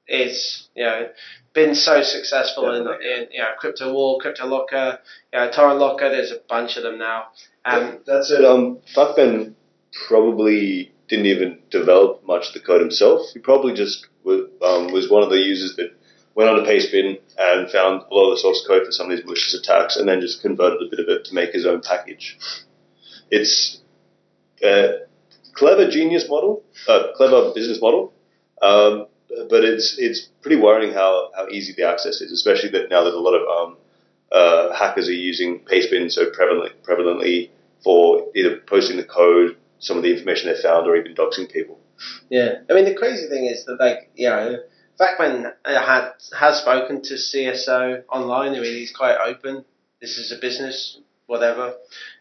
is 0.08 0.68
you 0.74 0.84
know 0.84 1.08
been 1.54 1.74
so 1.74 2.02
successful 2.02 2.74
in, 2.74 2.82
in 3.02 3.28
you 3.32 3.38
know 3.38 3.50
Crypto 3.58 3.92
Wall, 3.92 4.20
Crypto 4.20 4.46
Locker, 4.46 4.98
you 5.32 5.38
know, 5.38 5.50
Torrent 5.50 5.78
Locker. 5.78 6.10
There's 6.10 6.32
a 6.32 6.40
bunch 6.48 6.76
of 6.76 6.82
them 6.82 6.98
now. 6.98 7.28
Um, 7.64 8.00
That's 8.06 8.30
it. 8.30 8.44
Um, 8.44 8.80
probably 10.08 10.92
didn't 11.08 11.26
even 11.26 11.58
develop 11.70 12.26
much 12.26 12.48
of 12.48 12.54
the 12.54 12.60
code 12.60 12.80
himself. 12.80 13.22
He 13.32 13.38
probably 13.38 13.74
just 13.74 14.06
was, 14.24 14.48
um, 14.62 14.92
was 14.92 15.08
one 15.10 15.22
of 15.22 15.30
the 15.30 15.38
users 15.38 15.76
that 15.76 15.94
went 16.34 16.50
on 16.50 16.56
to 16.56 16.62
Pastebin 16.62 17.20
and 17.38 17.70
found 17.70 18.02
a 18.10 18.14
lot 18.14 18.30
of 18.30 18.36
the 18.36 18.40
source 18.40 18.64
code 18.66 18.84
for 18.84 18.92
some 18.92 19.10
of 19.10 19.16
these 19.16 19.24
malicious 19.24 19.54
attacks, 19.54 19.96
and 19.96 20.08
then 20.08 20.20
just 20.20 20.42
converted 20.42 20.82
a 20.82 20.90
bit 20.90 20.98
of 20.98 21.08
it 21.08 21.24
to 21.26 21.34
make 21.34 21.52
his 21.52 21.66
own 21.66 21.80
package. 21.80 22.36
It's 23.30 23.80
a 24.62 25.00
clever 25.54 25.88
genius 25.90 26.28
model, 26.28 26.62
uh, 26.88 27.12
clever 27.16 27.52
business 27.54 27.80
model, 27.80 28.12
um, 28.60 29.06
but 29.48 29.64
it's 29.64 29.96
it's 29.98 30.28
pretty 30.42 30.60
worrying 30.60 30.92
how, 30.92 31.30
how 31.36 31.48
easy 31.48 31.72
the 31.76 31.88
access 31.88 32.20
is, 32.20 32.32
especially 32.32 32.70
that 32.70 32.90
now 32.90 33.02
there's 33.02 33.14
a 33.14 33.18
lot 33.18 33.34
of 33.34 33.42
um, 33.48 33.76
uh, 34.34 34.74
hackers 34.74 35.08
are 35.08 35.12
using 35.12 35.60
Pastebin 35.60 36.10
so 36.10 36.30
prevalent, 36.30 36.82
prevalently 36.82 37.50
for 37.82 38.26
either 38.34 38.56
posting 38.66 38.96
the 38.96 39.04
code, 39.04 39.56
some 39.78 39.96
of 39.96 40.02
the 40.02 40.10
information 40.10 40.52
they 40.52 40.60
found, 40.60 40.86
or 40.88 40.96
even 40.96 41.14
doxing 41.14 41.50
people. 41.50 41.78
Yeah, 42.28 42.58
I 42.68 42.74
mean 42.74 42.84
the 42.84 42.94
crazy 42.94 43.28
thing 43.28 43.46
is 43.46 43.64
that 43.66 43.78
like 43.78 44.10
you 44.16 44.28
know, 44.28 44.58
Factman 45.00 45.52
uh, 45.64 45.86
had 45.86 46.12
has 46.36 46.58
spoken 46.58 47.02
to 47.02 47.14
CSO 47.14 48.02
online. 48.10 48.50
I 48.54 48.60
mean 48.60 48.74
he's 48.74 48.92
quite 48.92 49.16
open. 49.24 49.64
This 50.00 50.18
is 50.18 50.32
a 50.32 50.40
business, 50.40 50.98
whatever. 51.26 51.74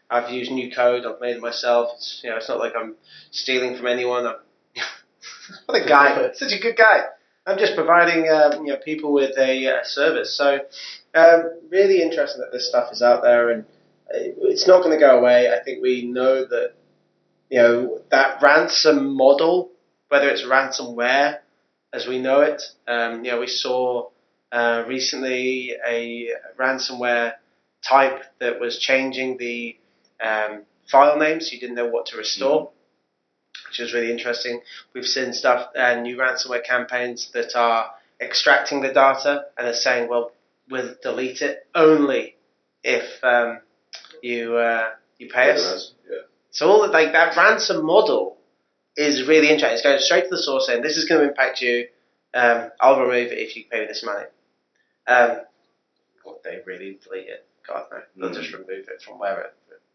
I've 0.08 0.30
used 0.30 0.52
new 0.52 0.70
code. 0.72 1.04
I've 1.04 1.20
made 1.20 1.36
it 1.36 1.42
myself. 1.42 1.90
It's, 1.96 2.20
you 2.22 2.30
know, 2.30 2.36
it's 2.36 2.48
not 2.48 2.58
like 2.58 2.74
I'm 2.76 2.94
stealing 3.32 3.76
from 3.76 3.88
anyone. 3.88 4.26
I'm, 4.26 4.36
what 5.66 5.82
a 5.82 5.88
guy! 5.88 6.30
Such 6.34 6.52
a 6.52 6.60
good 6.60 6.76
guy. 6.76 7.00
I'm 7.46 7.58
just 7.58 7.76
providing 7.76 8.28
um, 8.30 8.64
you 8.64 8.72
know 8.72 8.78
people 8.78 9.12
with 9.12 9.36
a 9.38 9.66
uh, 9.66 9.84
service. 9.84 10.36
So 10.36 10.60
um, 11.14 11.60
really 11.70 12.00
interesting 12.00 12.40
that 12.40 12.52
this 12.52 12.68
stuff 12.68 12.92
is 12.92 13.02
out 13.02 13.22
there, 13.22 13.50
and 13.50 13.64
uh, 14.12 14.32
it's 14.42 14.66
not 14.66 14.82
going 14.82 14.98
to 14.98 15.00
go 15.00 15.18
away. 15.18 15.52
I 15.52 15.62
think 15.62 15.82
we 15.82 16.06
know 16.06 16.44
that 16.44 16.72
you 17.50 17.58
know 17.60 18.00
that 18.10 18.40
ransom 18.42 19.14
model, 19.14 19.70
whether 20.08 20.28
it's 20.28 20.42
ransomware 20.42 21.38
as 21.92 22.06
we 22.06 22.18
know 22.18 22.40
it. 22.40 22.62
Um, 22.88 23.24
you 23.24 23.30
know, 23.30 23.40
we 23.40 23.46
saw 23.46 24.08
uh, 24.50 24.84
recently 24.88 25.74
a 25.86 26.30
ransomware 26.58 27.34
type 27.86 28.22
that 28.40 28.58
was 28.58 28.78
changing 28.78 29.36
the 29.36 29.76
um, 30.24 30.62
file 30.90 31.18
names. 31.18 31.48
So 31.48 31.54
you 31.54 31.60
didn't 31.60 31.76
know 31.76 31.88
what 31.88 32.06
to 32.06 32.16
restore, 32.16 32.70
which 33.74 33.80
was 33.80 33.92
really 33.92 34.12
interesting. 34.12 34.60
We've 34.92 35.04
seen 35.04 35.32
stuff, 35.32 35.70
uh, 35.76 35.96
new 35.96 36.16
ransomware 36.16 36.64
campaigns 36.64 37.30
that 37.34 37.56
are 37.56 37.90
extracting 38.20 38.82
the 38.82 38.92
data 38.92 39.46
and 39.58 39.66
are 39.66 39.72
saying, 39.74 40.08
well, 40.08 40.30
we'll 40.70 40.94
delete 41.02 41.42
it 41.42 41.66
only 41.74 42.36
if 42.84 43.02
um, 43.24 43.58
you 44.22 44.56
uh, 44.56 44.90
you 45.18 45.28
pay 45.28 45.50
us. 45.50 45.92
Yeah. 46.08 46.18
So 46.52 46.68
all 46.68 46.82
that, 46.82 46.92
like 46.92 47.12
that 47.12 47.36
ransom 47.36 47.84
model 47.84 48.36
is 48.96 49.26
really 49.26 49.48
interesting. 49.50 49.72
It's 49.72 49.82
going 49.82 49.98
straight 49.98 50.24
to 50.24 50.30
the 50.30 50.38
source 50.42 50.68
end. 50.68 50.84
This 50.84 50.96
is 50.96 51.08
going 51.08 51.22
to 51.22 51.28
impact 51.28 51.60
you. 51.60 51.88
Um, 52.32 52.70
I'll 52.80 53.00
remove 53.00 53.32
it 53.32 53.38
if 53.38 53.56
you 53.56 53.64
pay 53.68 53.80
me 53.80 53.86
this 53.86 54.04
money. 54.04 54.26
Um, 55.08 55.38
they 56.44 56.60
really 56.64 56.98
delete 57.02 57.26
it. 57.26 57.44
God 57.66 57.86
no, 57.90 57.98
they'll 58.28 58.30
Mm. 58.38 58.40
just 58.40 58.52
remove 58.54 58.86
it 58.88 59.02
from 59.04 59.18
where 59.18 59.40
it, 59.40 59.54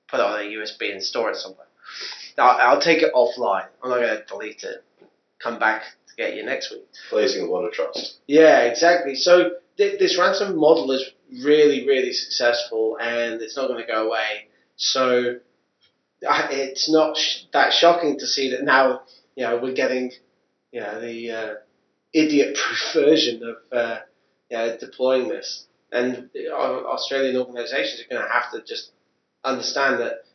put 0.09 0.19
it 0.19 0.25
on 0.25 0.39
a 0.41 0.43
USB 0.43 0.91
and 0.91 1.01
store 1.01 1.29
it 1.31 1.37
somewhere. 1.37 1.67
I'll, 2.37 2.75
I'll 2.75 2.81
take 2.81 3.01
it 3.01 3.13
offline. 3.13 3.67
I'm 3.83 3.89
not 3.89 3.99
going 3.99 4.17
to 4.17 4.23
delete 4.27 4.63
it. 4.63 4.83
Come 5.39 5.59
back 5.59 5.83
to 6.07 6.15
get 6.15 6.35
you 6.35 6.45
next 6.45 6.71
week. 6.71 6.87
Placing 7.09 7.47
a 7.47 7.49
lot 7.49 7.65
of 7.65 7.73
trust. 7.73 8.19
Yeah, 8.27 8.61
exactly. 8.63 9.15
So 9.15 9.51
th- 9.77 9.99
this 9.99 10.17
ransom 10.17 10.57
model 10.57 10.91
is 10.91 11.09
really, 11.31 11.87
really 11.87 12.13
successful, 12.13 12.97
and 12.99 13.41
it's 13.41 13.55
not 13.55 13.67
going 13.67 13.81
to 13.81 13.87
go 13.91 14.07
away. 14.07 14.47
So 14.75 15.39
uh, 16.27 16.47
it's 16.51 16.89
not 16.89 17.17
sh- 17.17 17.43
that 17.53 17.73
shocking 17.73 18.19
to 18.19 18.27
see 18.27 18.51
that 18.51 18.63
now. 18.63 19.01
You 19.35 19.45
know, 19.45 19.57
we're 19.57 19.73
getting, 19.73 20.11
you 20.71 20.81
know, 20.81 20.99
the 20.99 21.31
uh, 21.31 21.53
idiot-proof 22.13 22.93
version 22.93 23.41
of, 23.43 23.77
uh, 23.77 23.99
you 24.49 24.57
know, 24.57 24.77
deploying 24.77 25.29
this, 25.29 25.65
and 25.91 26.29
Australian 26.53 27.37
organisations 27.37 28.01
are 28.01 28.13
going 28.13 28.25
to 28.27 28.33
have 28.33 28.51
to 28.51 28.61
just 28.61 28.91
understand 29.43 30.01
that 30.01 30.25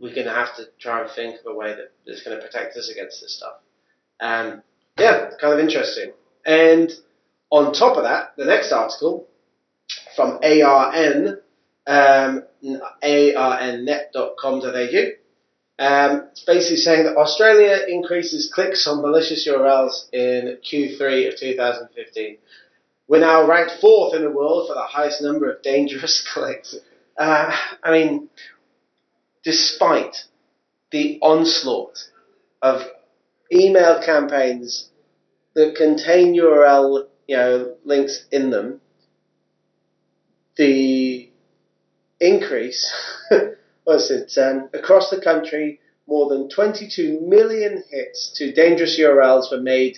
we're 0.00 0.14
going 0.14 0.26
to 0.26 0.32
have 0.32 0.56
to 0.56 0.64
try 0.78 1.02
and 1.02 1.10
think 1.10 1.40
of 1.40 1.46
a 1.52 1.54
way 1.54 1.74
that 1.74 1.92
is 2.06 2.22
going 2.22 2.36
to 2.36 2.44
protect 2.44 2.76
us 2.76 2.90
against 2.90 3.20
this 3.20 3.36
stuff. 3.36 3.54
Um, 4.20 4.62
yeah, 4.98 5.30
kind 5.40 5.54
of 5.54 5.60
interesting. 5.60 6.12
And 6.44 6.90
on 7.50 7.72
top 7.72 7.96
of 7.96 8.04
that, 8.04 8.34
the 8.36 8.44
next 8.44 8.72
article 8.72 9.26
from 10.14 10.38
ARN, 10.42 11.38
um, 11.86 12.42
arnnet.com.au, 13.02 13.92
um, 15.78 16.28
it's 16.32 16.44
basically 16.44 16.78
saying 16.78 17.04
that 17.04 17.16
Australia 17.16 17.84
increases 17.88 18.50
clicks 18.52 18.86
on 18.86 19.02
malicious 19.02 19.46
URLs 19.46 20.08
in 20.12 20.56
Q3 20.64 21.28
of 21.28 21.38
2015. 21.38 22.38
We're 23.08 23.20
now 23.20 23.46
ranked 23.46 23.74
fourth 23.80 24.14
in 24.14 24.22
the 24.22 24.30
world 24.30 24.68
for 24.68 24.74
the 24.74 24.82
highest 24.82 25.22
number 25.22 25.50
of 25.50 25.62
dangerous 25.62 26.26
clicks. 26.32 26.74
Uh, 27.18 27.54
I 27.82 27.90
mean, 27.92 28.28
despite 29.46 30.24
the 30.90 31.20
onslaught 31.22 31.96
of 32.62 32.82
email 33.52 34.02
campaigns 34.02 34.90
that 35.54 35.76
contain 35.76 36.34
URL, 36.34 37.06
you 37.28 37.36
know, 37.36 37.76
links 37.84 38.26
in 38.32 38.50
them, 38.50 38.80
the 40.56 41.30
increase 42.18 42.92
was 43.86 44.10
it 44.10 44.36
um, 44.36 44.68
across 44.74 45.10
the 45.10 45.20
country, 45.20 45.78
more 46.08 46.28
than 46.28 46.48
22 46.48 47.20
million 47.20 47.84
hits 47.88 48.32
to 48.36 48.52
dangerous 48.52 48.98
URLs 48.98 49.52
were 49.52 49.60
made 49.60 49.96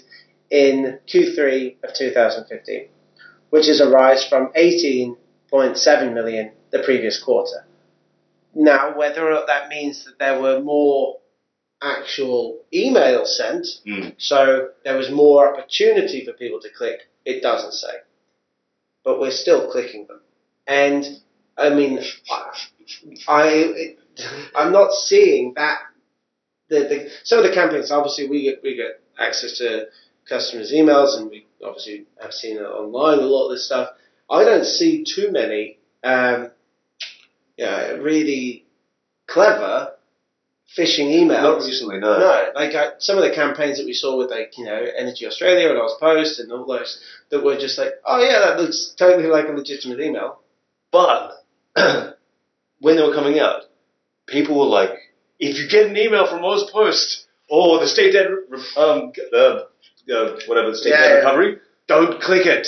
in 0.51 0.99
Q3 1.09 1.77
of 1.85 1.95
2015, 1.95 2.89
which 3.49 3.67
is 3.67 3.81
a 3.81 3.89
rise 3.89 4.27
from 4.27 4.49
18.7 4.53 6.13
million 6.13 6.51
the 6.71 6.81
previous 6.81 7.23
quarter. 7.23 7.65
Now, 8.61 8.99
whether 8.99 9.25
or 9.27 9.31
not 9.35 9.47
that 9.47 9.68
means 9.68 10.05
that 10.05 10.18
there 10.18 10.40
were 10.42 10.61
more 10.61 11.18
actual 11.81 12.64
emails 12.75 13.29
sent, 13.29 13.64
Mm. 13.87 14.14
so 14.18 14.71
there 14.85 14.97
was 14.97 15.11
more 15.11 15.53
opportunity 15.55 16.25
for 16.25 16.33
people 16.33 16.61
to 16.61 16.68
click, 16.71 17.09
it 17.25 17.40
doesn't 17.40 17.73
say. 17.73 17.94
But 19.05 19.21
we're 19.21 19.31
still 19.31 19.71
clicking 19.71 20.07
them. 20.09 20.21
And, 20.66 21.07
I 21.57 21.71
mean, 21.71 22.01
I, 23.29 23.94
I'm 24.57 24.73
not 24.73 24.92
seeing 24.92 25.55
that. 25.55 25.79
The, 26.68 26.81
the 26.81 27.11
some 27.25 27.38
of 27.38 27.44
the 27.44 27.55
campaigns, 27.55 27.90
obviously, 27.90 28.29
we 28.29 28.42
get 28.42 28.61
we 28.62 28.75
get 28.77 29.01
access 29.18 29.57
to 29.59 29.87
customers' 30.29 30.73
emails, 30.73 31.16
and 31.16 31.31
we 31.31 31.47
obviously 31.64 32.05
have 32.21 32.35
seen 32.35 32.57
it 32.59 32.62
online. 32.62 33.21
A 33.21 33.23
lot 33.23 33.47
of 33.47 33.53
this 33.53 33.64
stuff. 33.66 33.90
I 34.29 34.44
don't 34.44 34.66
see 34.66 35.03
too 35.05 35.31
many, 35.33 35.79
um, 36.05 36.51
yeah, 37.59 37.90
really 37.92 38.64
clever 39.27 39.92
phishing 40.77 41.09
emails. 41.11 41.42
Not 41.42 41.59
recently, 41.64 41.99
no. 41.99 42.18
No, 42.18 42.51
like 42.55 42.75
uh, 42.75 42.92
some 42.99 43.18
of 43.18 43.25
the 43.25 43.35
campaigns 43.35 43.79
that 43.79 43.87
we 43.87 43.92
saw 43.92 44.16
with 44.16 44.31
like 44.31 44.57
you 44.57 44.64
know 44.64 44.87
Energy 44.97 45.27
Australia 45.27 45.68
and 45.71 45.79
Auspost 45.79 46.38
and 46.40 46.51
all 46.53 46.64
those 46.66 47.03
that 47.31 47.44
were 47.44 47.59
just 47.59 47.79
like, 47.79 47.92
oh 48.07 48.23
yeah, 48.23 48.38
that 48.40 48.61
looks 48.61 48.94
totally 48.99 49.29
like 49.29 49.49
a 49.49 49.53
legitimate 49.53 50.01
email. 50.01 50.40
But 50.92 51.33
when 52.81 52.97
they 52.97 53.03
were 53.03 53.14
coming 53.14 53.38
out, 53.38 53.62
people 54.27 54.59
were 54.59 54.66
like, 54.66 54.90
if 55.38 55.59
you 55.59 55.68
get 55.68 55.87
an 55.90 55.97
email 55.97 56.27
from 56.27 56.42
Auspost 56.42 57.25
or 57.49 57.81
the 57.81 57.87
state 57.88 58.12
debt, 58.12 58.27
um, 58.77 59.12
uh, 59.33 59.37
uh, 59.37 60.38
whatever, 60.47 60.71
the 60.71 60.77
state 60.77 60.90
Yeah, 60.90 60.99
debt 61.01 61.11
yeah. 61.11 61.16
recovery, 61.16 61.59
don't 61.87 62.21
click 62.21 62.47
it. 62.47 62.66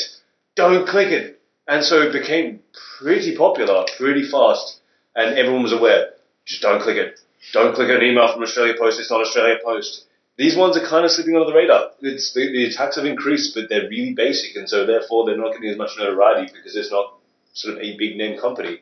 Don't 0.57 0.87
click 0.87 1.09
it. 1.09 1.41
And 1.69 1.85
so 1.85 2.03
it 2.03 2.13
became 2.13 2.61
pretty 2.99 3.37
popular 3.37 3.85
pretty 3.97 4.29
fast, 4.29 4.80
and 5.17 5.37
everyone 5.37 5.63
was 5.63 5.73
aware. 5.73 6.11
Just 6.45 6.63
don't 6.63 6.83
click 6.83 6.97
it. 6.97 7.21
Don't 7.53 7.75
click 7.75 7.91
an 7.91 8.03
email 8.03 8.33
from 8.33 8.43
Australia 8.43 8.75
Post. 8.79 9.01
It's 9.01 9.11
not 9.11 9.21
Australia 9.21 9.57
Post. 9.65 10.05
These 10.37 10.57
ones 10.57 10.77
are 10.77 10.87
kind 10.87 11.05
of 11.05 11.11
slipping 11.11 11.35
under 11.35 11.47
the 11.47 11.55
radar. 11.55 11.91
It's 12.01 12.33
the, 12.33 12.51
the 12.51 12.65
attacks 12.65 12.97
have 12.97 13.05
increased, 13.05 13.55
but 13.55 13.69
they're 13.69 13.89
really 13.89 14.15
basic, 14.15 14.57
and 14.57 14.69
so 14.69 14.87
therefore 14.87 15.27
they're 15.27 15.37
not 15.37 15.53
getting 15.53 15.71
as 15.71 15.77
much 15.77 15.91
notoriety 15.99 16.51
because 16.53 16.77
it's 16.77 16.91
not 16.91 17.15
sort 17.53 17.77
of 17.77 17.83
a 17.83 17.97
big 17.97 18.17
name 18.17 18.41
company. 18.41 18.81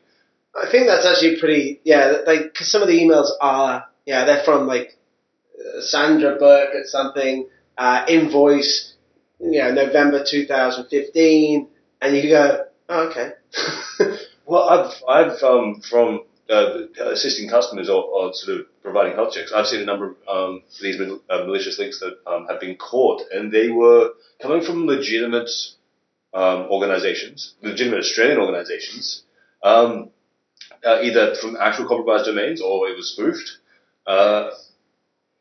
I 0.54 0.70
think 0.70 0.86
that's 0.86 1.06
actually 1.06 1.38
pretty. 1.40 1.80
Yeah, 1.84 2.18
like 2.26 2.52
because 2.52 2.70
some 2.70 2.82
of 2.82 2.88
the 2.88 2.98
emails 3.00 3.30
are 3.40 3.86
yeah 4.06 4.24
they're 4.24 4.44
from 4.44 4.66
like 4.66 4.96
uh, 5.58 5.80
Sandra 5.80 6.36
Burke 6.36 6.74
at 6.74 6.86
something 6.86 7.48
uh, 7.76 8.04
invoice, 8.08 8.94
you 9.40 9.60
know 9.60 9.72
November 9.72 10.24
2015, 10.24 11.68
and 12.02 12.16
you 12.16 12.28
go 12.28 12.66
oh, 12.88 13.08
okay. 13.08 13.32
Well, 14.48 14.62
I've, 14.62 15.02
I've 15.06 15.42
um, 15.42 15.82
from 15.82 16.22
uh, 16.48 16.86
assisting 16.98 17.50
customers 17.50 17.90
or, 17.90 18.02
or 18.02 18.32
sort 18.32 18.60
of 18.60 18.66
providing 18.82 19.12
health 19.12 19.34
checks, 19.34 19.52
I've 19.54 19.66
seen 19.66 19.82
a 19.82 19.84
number 19.84 20.16
of 20.26 20.50
um, 20.50 20.62
these 20.80 20.98
mal- 20.98 21.20
uh, 21.28 21.44
malicious 21.44 21.78
links 21.78 22.00
that 22.00 22.16
um, 22.26 22.46
have 22.48 22.58
been 22.58 22.76
caught, 22.76 23.20
and 23.30 23.52
they 23.52 23.68
were 23.68 24.12
coming 24.40 24.62
from 24.62 24.86
legitimate 24.86 25.50
um, 26.32 26.60
organizations, 26.70 27.56
legitimate 27.60 27.98
Australian 27.98 28.38
organizations, 28.38 29.22
um, 29.62 30.08
uh, 30.82 31.00
either 31.02 31.34
from 31.34 31.58
actual 31.60 31.86
compromised 31.86 32.24
domains 32.24 32.62
or 32.62 32.88
it 32.88 32.96
was 32.96 33.12
spoofed. 33.12 33.58
Uh, 34.06 34.50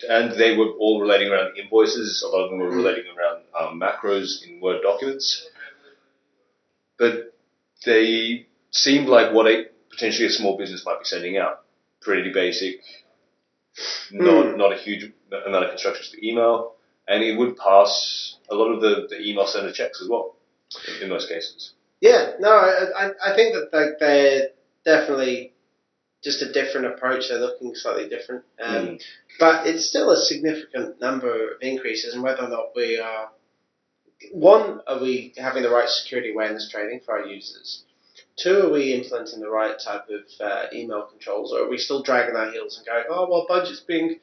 and 0.09 0.37
they 0.37 0.55
were 0.57 0.71
all 0.79 0.99
relating 0.99 1.29
around 1.29 1.57
invoices. 1.57 2.21
A 2.23 2.27
lot 2.27 2.43
of 2.43 2.49
them 2.49 2.59
were 2.59 2.69
relating 2.69 3.05
around 3.17 3.41
um, 3.57 3.79
macros 3.79 4.45
in 4.45 4.59
Word 4.59 4.81
documents. 4.83 5.47
But 6.99 7.33
they 7.85 8.47
seemed 8.77 9.07
like 9.07 9.33
what 9.33 9.47
a 9.47 9.65
potentially 9.89 10.27
a 10.27 10.31
small 10.31 10.57
business 10.57 10.85
might 10.85 10.99
be 10.99 11.05
sending 11.05 11.37
out. 11.37 11.63
Pretty 12.01 12.31
basic, 12.31 12.81
not 14.11 14.51
Hmm. 14.51 14.57
not 14.57 14.71
a 14.73 14.77
huge 14.77 15.11
amount 15.31 15.65
of 15.65 15.69
construction 15.69 16.05
to 16.05 16.11
the 16.21 16.27
email, 16.29 16.75
and 17.07 17.23
it 17.23 17.37
would 17.37 17.57
pass 17.57 18.35
a 18.49 18.55
lot 18.55 18.71
of 18.71 18.81
the, 18.81 19.07
the 19.09 19.19
email 19.21 19.45
sender 19.47 19.71
checks 19.73 20.01
as 20.01 20.07
well, 20.07 20.35
in, 20.87 21.03
in 21.03 21.09
most 21.09 21.27
cases. 21.29 21.73
Yeah, 21.99 22.33
no, 22.39 22.49
I, 22.51 23.07
I, 23.07 23.31
I 23.31 23.35
think 23.35 23.55
that 23.55 23.69
like 23.73 23.99
they're 23.99 24.49
definitely 24.85 25.53
just 26.23 26.41
a 26.41 26.51
different 26.53 26.87
approach. 26.87 27.29
They're 27.29 27.39
looking 27.39 27.73
slightly 27.75 28.07
different, 28.07 28.43
um, 28.61 28.75
Mm. 28.87 29.01
but 29.39 29.67
it's 29.67 29.85
still 29.85 30.11
a 30.11 30.17
significant 30.17 31.01
number 31.01 31.53
of 31.53 31.61
increases. 31.61 32.13
And 32.13 32.23
whether 32.23 32.43
or 32.43 32.49
not 32.49 32.75
we 32.75 32.99
are 32.99 33.31
one, 34.31 34.81
are 34.87 34.99
we 34.99 35.33
having 35.37 35.63
the 35.63 35.69
right 35.69 35.89
security 35.89 36.31
awareness 36.31 36.69
training 36.69 37.01
for 37.05 37.19
our 37.19 37.25
users? 37.27 37.83
Two, 38.37 38.67
are 38.67 38.71
we 38.71 38.93
implementing 38.93 39.39
the 39.39 39.49
right 39.49 39.77
type 39.79 40.07
of 40.09 40.21
uh, 40.39 40.65
email 40.71 41.03
controls, 41.03 41.51
or 41.51 41.63
are 41.63 41.69
we 41.69 41.77
still 41.77 42.03
dragging 42.03 42.35
our 42.35 42.51
heels 42.51 42.77
and 42.77 42.85
going, 42.85 43.05
oh 43.09 43.27
well, 43.29 43.45
budget's 43.47 43.79
being 43.79 44.19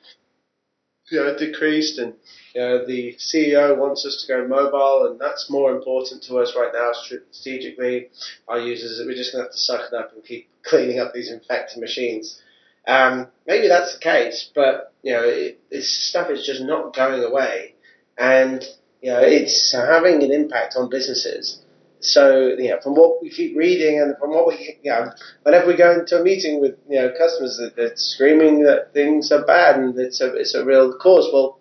you 1.11 1.18
know, 1.18 1.37
decreased, 1.37 1.98
and 1.98 2.14
you 2.55 2.61
know, 2.61 2.87
the 2.87 3.16
CEO 3.16 3.77
wants 3.77 4.07
us 4.07 4.22
to 4.22 4.33
go 4.33 4.46
mobile, 4.46 5.07
and 5.07 5.20
that's 5.20 5.50
more 5.50 5.77
important 5.77 6.22
to 6.24 6.38
us 6.38 6.55
right 6.57 6.72
now 6.72 6.92
strategically. 6.92 8.09
Our 8.48 8.61
users, 8.61 9.03
we're 9.05 9.16
just 9.16 9.33
going 9.33 9.42
to 9.42 9.46
have 9.46 9.53
to 9.53 9.59
suck 9.59 9.92
it 9.92 9.94
up 9.94 10.12
and 10.14 10.24
keep 10.24 10.48
cleaning 10.64 10.98
up 10.98 11.12
these 11.12 11.31
infected 11.31 11.81
machines. 11.81 12.40
Um, 12.87 13.29
maybe 13.46 13.68
that's 13.68 13.94
the 13.94 14.00
case, 14.00 14.50
but 14.55 14.92
you 15.03 15.12
know, 15.12 15.24
it, 15.24 15.61
this 15.70 15.90
stuff 16.09 16.31
is 16.31 16.46
just 16.46 16.62
not 16.62 16.94
going 16.94 17.22
away, 17.22 17.74
and 18.16 18.64
you 19.03 19.11
know, 19.11 19.20
it's 19.20 19.72
having 19.72 20.22
an 20.22 20.33
impact 20.33 20.74
on 20.77 20.88
businesses. 20.88 21.63
So, 22.05 22.55
you 22.59 22.69
know, 22.69 22.79
from 22.83 22.95
what 22.95 23.23
we 23.23 23.31
keep 23.31 23.57
reading 23.57 23.99
and 23.99 24.14
from 24.19 24.31
what 24.31 24.47
we, 24.47 24.79
you 24.83 24.90
know, 24.90 25.11
whenever 25.43 25.67
we 25.67 25.77
go 25.77 25.90
into 25.90 26.21
a 26.21 26.23
meeting 26.23 26.61
with, 26.61 26.77
you 26.87 27.01
know, 27.01 27.11
customers 27.17 27.57
that 27.57 27.77
they're 27.77 27.97
screaming 27.97 28.64
that 28.64 28.93
things 28.93 29.33
are 29.33 29.47
bad 29.47 29.77
and 29.77 29.99
it's 29.99 30.21
a, 30.21 30.35
it's 30.35 30.55
a 30.55 30.67
real 30.67 30.93
cause, 30.99 31.31
well, 31.33 31.59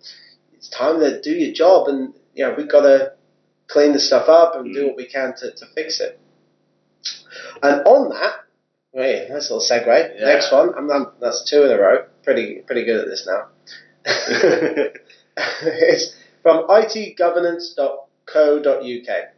it's 0.53 0.67
time 0.67 0.99
to 0.99 1.21
do 1.21 1.31
your 1.31 1.53
job 1.53 1.87
and, 1.87 2.13
you 2.35 2.45
know, 2.45 2.53
we've 2.57 2.69
got 2.69 2.81
to 2.81 3.13
clean 3.69 3.93
the 3.93 3.99
stuff 3.99 4.27
up 4.27 4.55
and 4.55 4.73
do 4.73 4.83
mm. 4.83 4.87
what 4.87 4.97
we 4.97 5.05
can 5.05 5.33
to, 5.37 5.51
to 5.51 5.65
fix 5.73 6.01
it. 6.01 6.19
And 7.61 7.87
on 7.87 8.09
that, 8.09 8.43
wait, 8.91 9.29
that's 9.29 9.49
a 9.49 9.55
little 9.55 9.65
segue. 9.65 10.19
Yeah. 10.19 10.25
Next 10.25 10.51
one, 10.51 10.73
I'm, 10.77 10.91
I'm, 10.91 11.07
that's 11.21 11.49
two 11.49 11.63
in 11.63 11.71
a 11.71 11.79
row. 11.79 12.03
Pretty, 12.23 12.63
pretty 12.67 12.83
good 12.83 12.99
at 12.99 13.07
this 13.07 13.25
now. 13.25 13.47
it's 15.37 16.17
from 16.41 16.67
itgovernance.co.uk. 16.67 19.32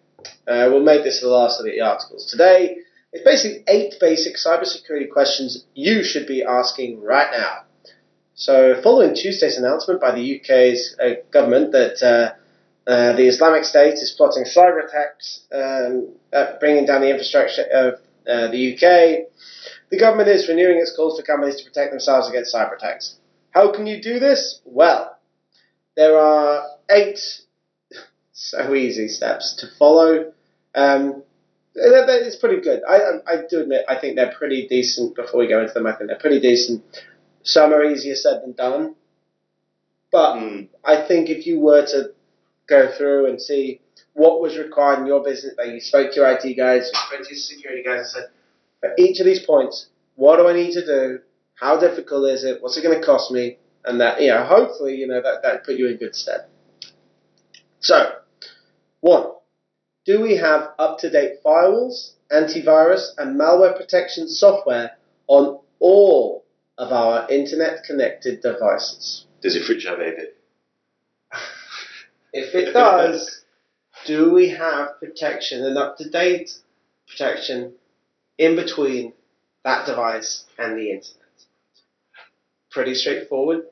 Uh, 0.48 0.70
we'll 0.70 0.84
make 0.84 1.04
this 1.04 1.22
the 1.22 1.28
last 1.28 1.60
of 1.60 1.66
the 1.66 1.82
articles 1.82 2.30
today. 2.30 2.78
It's 3.12 3.24
basically 3.24 3.64
eight 3.68 3.96
basic 4.00 4.36
cybersecurity 4.36 5.10
questions 5.10 5.66
you 5.74 6.04
should 6.04 6.28
be 6.28 6.44
asking 6.44 7.02
right 7.02 7.32
now. 7.32 7.62
So, 8.36 8.82
following 8.82 9.16
Tuesday's 9.16 9.58
announcement 9.58 10.02
by 10.02 10.14
the 10.14 10.40
UK's 10.40 10.96
uh, 11.00 11.22
government 11.32 11.72
that 11.72 12.04
uh, 12.04 12.90
uh, 12.90 13.14
the 13.14 13.28
Islamic 13.28 13.64
State 13.64 13.94
is 13.94 14.14
plotting 14.18 14.44
cyber 14.44 14.86
attacks, 14.86 15.42
um, 15.54 16.10
bringing 16.60 16.86
down 16.86 17.02
the 17.02 17.10
infrastructure 17.10 17.64
of 17.64 17.94
uh, 18.28 18.48
the 18.52 18.74
UK, 18.74 19.28
the 19.90 19.98
government 19.98 20.30
is 20.30 20.48
renewing 20.50 20.80
its 20.80 20.96
calls 20.96 21.20
for 21.20 21.26
companies 21.26 21.58
to 21.58 21.64
protect 21.64 21.92
themselves 21.92 22.28
against 22.28 22.54
cyber 22.54 22.76
attacks. 22.76 23.16
How 23.52 23.72
can 23.72 23.88
you 23.88 24.02
do 24.02 24.20
this? 24.20 24.60
Well, 24.66 25.18
there 25.96 26.18
are 26.18 26.64
eight 26.90 27.20
so 28.36 28.76
easy 28.76 29.08
steps 29.08 29.56
to 29.56 29.68
follow. 29.80 30.34
Um, 30.76 31.24
it's 31.74 32.36
pretty 32.36 32.62
good. 32.62 32.82
I, 32.88 33.20
I 33.26 33.44
do 33.50 33.62
admit 33.62 33.86
I 33.88 33.98
think 33.98 34.16
they're 34.18 34.34
pretty 34.38 34.68
decent. 34.68 35.16
Before 35.16 35.40
we 35.40 35.48
go 35.48 35.62
into 35.62 35.74
them, 35.74 35.88
I 35.88 35.96
think 35.96 36.10
they're 36.10 36.20
pretty 36.20 36.42
decent. 36.42 36.84
Some 37.44 37.74
are 37.74 37.84
easier 37.84 38.16
said 38.16 38.42
than 38.44 38.52
done, 38.54 38.96
but 40.12 40.36
mm. 40.36 40.68
I 40.84 41.08
think 41.08 41.30
if 41.30 41.48
you 41.48 41.60
were 41.60 41.86
to 41.86 42.12
go 42.68 42.92
through 42.92 43.28
and 43.28 43.42
see 43.42 43.82
what 44.14 44.42
was 44.42 44.58
required 44.58 45.00
in 45.00 45.06
your 45.06 45.24
business, 45.24 45.54
that 45.58 45.70
you 45.70 45.80
spoke 45.80 46.12
to 46.12 46.16
your 46.22 46.32
IT 46.32 46.56
guys, 46.56 46.90
you 46.92 47.00
spoke 47.08 47.28
to 47.28 47.34
your 47.34 47.42
security 47.42 47.84
guys, 47.84 48.00
and 48.00 48.08
said, 48.08 48.30
for 48.80 48.94
each 48.98 49.20
of 49.20 49.26
these 49.26 49.46
points, 49.46 49.88
what 50.16 50.38
do 50.38 50.48
I 50.48 50.54
need 50.54 50.74
to 50.74 50.86
do? 50.86 51.20
How 51.56 51.80
difficult 51.80 52.30
is 52.30 52.44
it? 52.44 52.62
What's 52.62 52.78
it 52.78 52.84
going 52.84 53.00
to 53.00 53.06
cost 53.06 53.32
me? 53.32 53.58
And 53.86 54.02
that, 54.02 54.22
you 54.22 54.30
know, 54.30 54.44
hopefully, 54.44 54.96
you 54.96 55.08
know, 55.08 55.22
that, 55.22 55.42
that 55.44 55.64
put 55.64 55.76
you 55.76 55.88
in 55.88 55.98
good 55.98 56.16
stead. 56.16 56.46
So, 57.80 58.16
one, 59.06 59.32
do 60.06 60.22
we 60.22 60.36
have 60.38 60.72
up-to-date 60.80 61.44
firewalls, 61.44 62.14
antivirus, 62.32 63.10
and 63.18 63.40
malware 63.40 63.78
protection 63.78 64.28
software 64.28 64.98
on 65.28 65.60
all 65.80 66.44
of 66.78 66.92
our 66.92 67.30
internet-connected 67.30 68.42
devices? 68.42 69.26
Does 69.42 69.56
your 69.56 69.64
fridge 69.64 69.86
have 69.86 70.00
AV? 70.00 70.14
if 72.34 72.56
it 72.56 72.74
does, 72.74 73.44
do 74.06 74.34
we 74.34 74.50
have 74.50 75.00
protection 75.00 75.64
and 75.64 75.78
up-to-date 75.78 76.52
protection 77.08 77.74
in 78.38 78.56
between 78.56 79.14
that 79.64 79.86
device 79.86 80.46
and 80.58 80.78
the 80.78 80.92
internet. 80.92 81.22
Pretty 82.72 82.96
straightforward. 82.96 83.64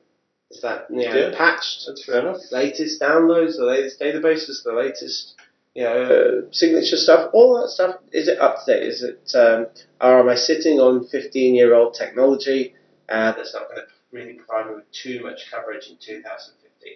Is 0.54 0.60
that 0.62 0.86
you 0.88 1.08
know, 1.08 1.16
yeah, 1.16 1.36
patched? 1.36 1.84
That's 1.86 2.04
fair 2.04 2.20
enough. 2.20 2.40
Latest 2.52 3.00
downloads, 3.00 3.56
the 3.56 3.64
latest 3.64 4.00
databases, 4.00 4.62
the 4.62 4.72
latest 4.72 5.34
you 5.74 5.82
know 5.82 6.02
uh, 6.04 6.52
signature 6.52 6.96
stuff. 6.96 7.30
All 7.32 7.60
that 7.60 7.68
stuff 7.68 7.96
is 8.12 8.28
it 8.28 8.38
up 8.38 8.64
to 8.64 8.72
date? 8.72 8.86
Is 8.86 9.02
it 9.02 9.30
um, 9.34 9.66
or 10.00 10.20
am 10.20 10.28
I 10.28 10.36
sitting 10.36 10.78
on 10.78 11.06
15 11.06 11.54
year 11.54 11.74
old 11.74 11.94
technology 11.94 12.74
uh, 13.08 13.32
that's 13.32 13.52
not 13.52 13.68
going 13.68 13.80
to 13.80 13.86
really 14.12 14.34
provide 14.34 14.68
me 14.68 14.76
with 14.76 14.92
too 14.92 15.22
much 15.22 15.50
coverage 15.50 15.88
in 15.88 15.96
2015? 15.96 16.92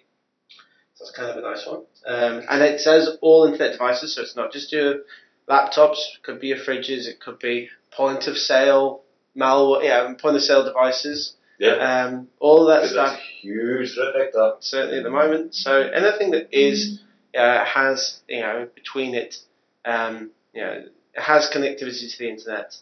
So 0.95 1.05
it's 1.05 1.17
kind 1.17 1.31
of 1.31 1.37
a 1.37 1.49
nice 1.49 1.67
one. 1.67 1.83
Um, 2.07 2.45
and 2.49 2.63
it 2.63 2.81
says 2.81 3.19
all 3.21 3.45
internet 3.45 3.73
devices, 3.73 4.15
so 4.15 4.23
it's 4.23 4.37
not 4.37 4.53
just 4.53 4.73
your 4.73 5.03
laptops, 5.49 5.99
It 6.15 6.23
could 6.23 6.41
be 6.41 6.49
your 6.49 6.59
fridges, 6.59 7.07
it 7.07 7.21
could 7.21 7.39
be 7.39 7.71
point 7.93 8.27
of 8.27 8.37
sale, 8.37 9.03
malware, 9.37 9.85
yeah, 9.85 10.13
point 10.15 10.37
of 10.37 10.43
sale 10.43 10.65
devices. 10.65 11.35
Yeah. 11.59 11.73
Um, 11.73 12.29
all 12.39 12.67
that 12.67 12.89
stuff. 12.89 13.19
huge 13.19 13.95
threat 13.95 14.15
vector. 14.17 14.55
Certainly 14.61 14.99
at 14.99 15.03
the 15.03 15.11
moment. 15.11 15.55
So 15.55 15.81
anything 15.81 16.31
that 16.31 16.49
is 16.53 17.01
uh, 17.37 17.65
has 17.65 18.21
you 18.29 18.41
know 18.41 18.69
between 18.75 19.15
it, 19.15 19.37
um, 19.85 20.31
you 20.55 20.63
know, 20.63 20.85
has 21.15 21.51
connectivity 21.51 22.11
to 22.13 22.19
the 22.19 22.29
internet, 22.31 22.75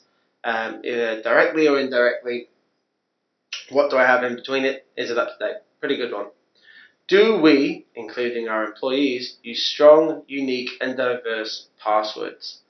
um, 0.45 0.83
either 0.85 1.23
directly 1.23 1.69
or 1.69 1.81
indirectly. 1.81 2.49
What 3.71 3.91
do 3.91 3.97
I 3.97 4.07
have 4.07 4.23
in 4.23 4.37
between 4.37 4.65
it? 4.65 4.87
Is 4.97 5.11
it 5.11 5.19
up 5.19 5.39
to 5.39 5.45
date? 5.45 5.57
Pretty 5.81 5.97
good 5.97 6.13
one. 6.13 6.27
Do 7.09 7.39
we, 7.41 7.87
including 7.95 8.49
our 8.49 8.65
employees, 8.65 9.39
use 9.43 9.65
strong, 9.65 10.23
unique, 10.27 10.71
and 10.81 10.97
diverse 10.97 11.69
passwords? 11.79 12.61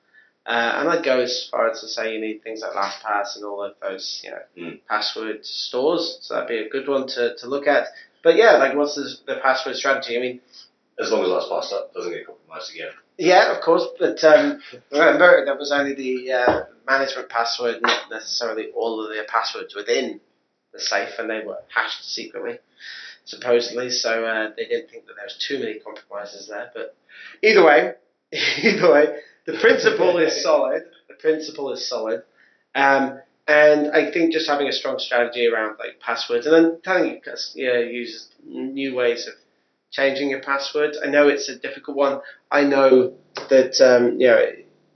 Uh, 0.46 0.76
and 0.76 0.88
I'd 0.88 1.04
go 1.04 1.20
as 1.20 1.48
far 1.50 1.70
as 1.70 1.80
to 1.80 1.88
say 1.88 2.14
you 2.14 2.20
need 2.20 2.42
things 2.42 2.62
like 2.62 2.72
LastPass 2.72 3.36
and 3.36 3.44
all 3.44 3.64
of 3.64 3.74
those, 3.82 4.22
you 4.24 4.30
know, 4.30 4.38
mm. 4.56 4.80
password 4.88 5.44
stores. 5.44 6.18
So 6.22 6.34
that'd 6.34 6.48
be 6.48 6.58
a 6.58 6.68
good 6.68 6.88
one 6.88 7.08
to, 7.08 7.34
to 7.38 7.46
look 7.48 7.66
at. 7.66 7.88
But 8.22 8.36
yeah, 8.36 8.56
like 8.58 8.76
what's 8.76 8.94
the, 8.94 9.34
the 9.34 9.40
password 9.40 9.74
strategy? 9.74 10.16
I 10.16 10.20
mean, 10.20 10.40
as 11.00 11.10
long 11.10 11.22
as 11.22 11.30
LastPass 11.30 11.92
doesn't 11.94 12.12
get 12.12 12.26
compromised 12.26 12.72
again. 12.72 12.90
Yeah, 13.18 13.56
of 13.56 13.62
course. 13.62 13.86
But 13.98 14.22
um, 14.22 14.60
remember, 14.92 15.44
that 15.44 15.58
was 15.58 15.72
only 15.72 15.94
the 15.94 16.32
uh, 16.32 16.64
management 16.88 17.28
password, 17.28 17.82
not 17.82 18.10
necessarily 18.10 18.68
all 18.74 19.02
of 19.02 19.10
the 19.10 19.24
passwords 19.28 19.74
within 19.74 20.20
the 20.72 20.80
safe, 20.80 21.10
and 21.18 21.28
they 21.28 21.42
were 21.44 21.58
hashed 21.74 22.04
secretly 22.04 22.58
supposedly. 23.26 23.90
So 23.90 24.24
uh, 24.24 24.50
they 24.56 24.64
didn't 24.64 24.90
think 24.90 25.06
that 25.06 25.14
there 25.16 25.24
was 25.24 25.36
too 25.36 25.58
many 25.58 25.80
compromises 25.80 26.48
there. 26.48 26.70
But 26.72 26.96
either 27.42 27.64
way, 27.64 27.92
either 28.32 28.92
way, 28.92 29.18
the 29.46 29.58
principle 29.58 30.18
is 30.18 30.42
solid. 30.42 30.82
The 31.08 31.14
principle 31.14 31.72
is 31.72 31.88
solid. 31.88 32.22
Um, 32.74 33.20
and 33.48 33.92
I 33.92 34.10
think 34.10 34.32
just 34.32 34.48
having 34.48 34.66
a 34.68 34.72
strong 34.72 34.98
strategy 34.98 35.46
around 35.46 35.76
like 35.78 36.00
passwords, 36.00 36.46
and 36.46 36.54
then 36.54 36.80
telling 36.82 37.20
you 37.54 37.72
know, 37.72 37.78
use 37.78 38.28
new 38.44 38.94
ways 38.94 39.26
of 39.28 39.34
changing 39.92 40.30
your 40.30 40.40
password. 40.40 40.96
I 41.02 41.08
know 41.08 41.28
it's 41.28 41.48
a 41.48 41.58
difficult 41.58 41.96
one. 41.96 42.20
I 42.50 42.64
know 42.64 43.14
that 43.48 43.80
um, 43.80 44.20
you 44.20 44.26
know 44.26 44.44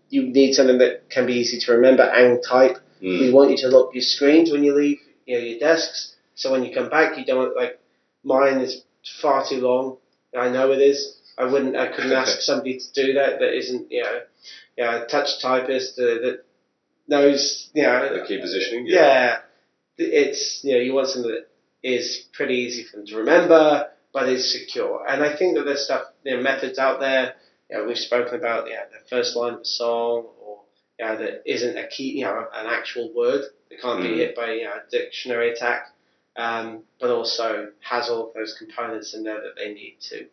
you 0.09 0.23
need 0.25 0.55
something 0.55 0.79
that 0.79 1.09
can 1.11 1.27
be 1.27 1.35
easy 1.35 1.61
to 1.61 1.73
remember 1.73 2.03
and 2.03 2.41
type. 2.47 2.79
Mm. 3.01 3.21
We 3.21 3.33
want 3.33 3.51
you 3.51 3.57
to 3.59 3.69
lock 3.69 3.95
your 3.95 4.03
screens 4.03 4.51
when 4.51 4.65
you 4.65 4.75
leave 4.75 4.99
you 5.27 5.39
know, 5.39 5.45
your 5.45 5.59
desks, 5.61 6.17
so 6.35 6.51
when 6.51 6.65
you 6.65 6.75
come 6.75 6.91
back, 6.91 7.17
you 7.17 7.25
don't 7.25 7.57
like 7.57 7.79
Mine 8.23 8.61
is 8.61 8.83
far 9.21 9.45
too 9.49 9.61
long. 9.61 9.97
I 10.37 10.51
know 10.51 10.73
it 10.73 10.81
is. 10.81 11.17
I 11.41 11.51
wouldn't. 11.51 11.77
I 11.77 11.89
couldn't 11.89 12.13
ask 12.13 12.41
somebody 12.41 12.79
to 12.79 12.93
do 12.93 13.15
that. 13.15 13.39
That 13.39 13.57
isn't, 13.57 13.91
you 13.91 14.03
know, 14.03 14.21
yeah, 14.77 15.03
a 15.03 15.07
touch 15.07 15.41
typist 15.41 15.99
uh, 15.99 16.03
that 16.03 16.45
knows, 17.09 17.71
you 17.73 17.83
know, 17.83 18.19
the 18.19 18.27
key 18.27 18.41
positioning. 18.41 18.87
Yeah. 18.87 19.39
yeah, 19.97 20.07
it's 20.07 20.61
you 20.63 20.75
know, 20.75 20.81
you 20.81 20.93
want 20.93 21.09
something 21.09 21.31
that 21.31 21.49
is 21.83 22.27
pretty 22.35 22.55
easy 22.55 22.85
for 22.85 22.99
them 22.99 23.07
to 23.07 23.17
remember, 23.17 23.89
but 24.13 24.29
is 24.29 24.53
secure. 24.53 25.07
And 25.09 25.23
I 25.23 25.35
think 25.35 25.57
that 25.57 25.65
there's 25.65 25.85
stuff, 25.85 26.05
you 26.25 26.37
know, 26.37 26.43
methods 26.43 26.79
out 26.79 27.01
there. 27.01 27.35
You 27.71 27.79
know, 27.79 27.87
we've 27.87 27.97
spoken 27.97 28.35
about, 28.35 28.69
yeah, 28.69 28.83
the 28.91 29.09
first 29.09 29.37
line 29.37 29.55
of 29.55 29.61
a 29.61 29.65
song, 29.65 30.27
or 30.43 30.63
you 30.99 31.07
know, 31.07 31.17
that 31.17 31.43
isn't 31.51 31.79
a 31.79 31.87
key, 31.87 32.19
you 32.19 32.25
know, 32.25 32.47
an 32.53 32.67
actual 32.67 33.15
word 33.15 33.45
that 33.71 33.81
can't 33.81 34.01
mm. 34.01 34.03
be 34.03 34.19
hit 34.19 34.37
by 34.37 34.53
you 34.53 34.65
know, 34.65 34.75
a 34.75 34.91
dictionary 34.91 35.53
attack 35.53 35.87
um, 36.41 36.85
but 36.99 37.11
also 37.11 37.69
has 37.81 38.09
all 38.09 38.29
of 38.29 38.35
those 38.35 38.57
components 38.59 39.15
in 39.15 39.25
there 39.25 39.41
that 39.43 39.57
they 39.57 39.75
need 39.75 39.97
to. 40.09 40.25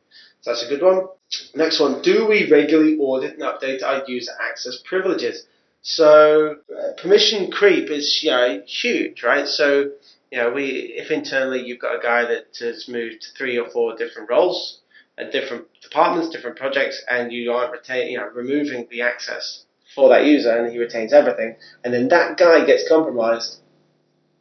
So 0.41 0.51
that's 0.51 0.65
a 0.65 0.69
good 0.69 0.81
one. 0.81 1.07
Next 1.53 1.81
one, 1.81 2.01
do 2.01 2.25
we 2.25 2.49
regularly 2.49 2.97
audit 2.97 3.33
and 3.33 3.41
update 3.41 3.83
our 3.83 4.03
user 4.07 4.31
access 4.41 4.77
privileges? 4.85 5.45
So 5.81 6.55
uh, 6.75 7.01
permission 7.01 7.51
creep 7.51 7.89
is 7.89 8.21
you 8.23 8.31
know 8.31 8.61
huge, 8.65 9.21
right? 9.21 9.47
So 9.47 9.91
you 10.31 10.37
know 10.37 10.51
we 10.51 10.93
if 10.95 11.11
internally 11.11 11.65
you've 11.65 11.79
got 11.79 11.99
a 11.99 12.01
guy 12.01 12.23
that 12.23 12.57
has 12.59 12.87
moved 12.87 13.21
to 13.23 13.27
three 13.37 13.57
or 13.57 13.69
four 13.69 13.95
different 13.97 14.29
roles 14.29 14.79
at 15.17 15.33
different 15.33 15.65
departments, 15.81 16.29
different 16.29 16.57
projects, 16.57 17.03
and 17.09 17.33
you 17.33 17.51
aren't 17.51 17.73
retain, 17.73 18.11
you 18.11 18.17
know 18.17 18.27
removing 18.33 18.87
the 18.89 19.01
access 19.01 19.65
for 19.93 20.09
that 20.09 20.25
user, 20.25 20.57
and 20.57 20.71
he 20.71 20.79
retains 20.79 21.11
everything, 21.11 21.55
and 21.83 21.93
then 21.93 22.07
that 22.07 22.37
guy 22.37 22.65
gets 22.65 22.87
compromised. 22.87 23.59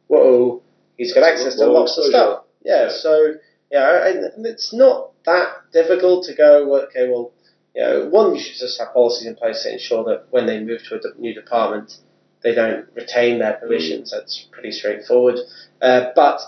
Whoa, 0.07 0.61
he's 0.97 1.13
got 1.13 1.23
access 1.23 1.55
to 1.55 1.65
lots 1.65 1.97
of 1.97 2.05
stuff. 2.05 2.43
Yeah, 2.63 2.83
yeah. 2.83 2.89
so 2.89 3.33
yeah, 3.71 4.07
and 4.07 4.45
it's 4.45 4.73
not 4.73 5.11
that 5.25 5.71
difficult 5.71 6.25
to 6.25 6.35
go. 6.35 6.75
Okay, 6.87 7.09
well, 7.09 7.31
you 7.75 7.81
know, 7.81 8.07
one 8.09 8.35
you 8.35 8.41
should 8.41 8.57
just 8.57 8.79
have 8.79 8.93
policies 8.93 9.27
in 9.27 9.35
place 9.35 9.63
to 9.63 9.73
ensure 9.73 10.03
that 10.05 10.25
when 10.31 10.45
they 10.45 10.59
move 10.59 10.81
to 10.89 10.95
a 10.95 11.19
new 11.19 11.33
department, 11.33 11.97
they 12.41 12.53
don't 12.53 12.87
retain 12.95 13.39
their 13.39 13.53
permissions. 13.53 14.11
Mm. 14.11 14.17
That's 14.17 14.47
pretty 14.51 14.71
straightforward. 14.71 15.39
Uh, 15.81 16.07
but 16.15 16.39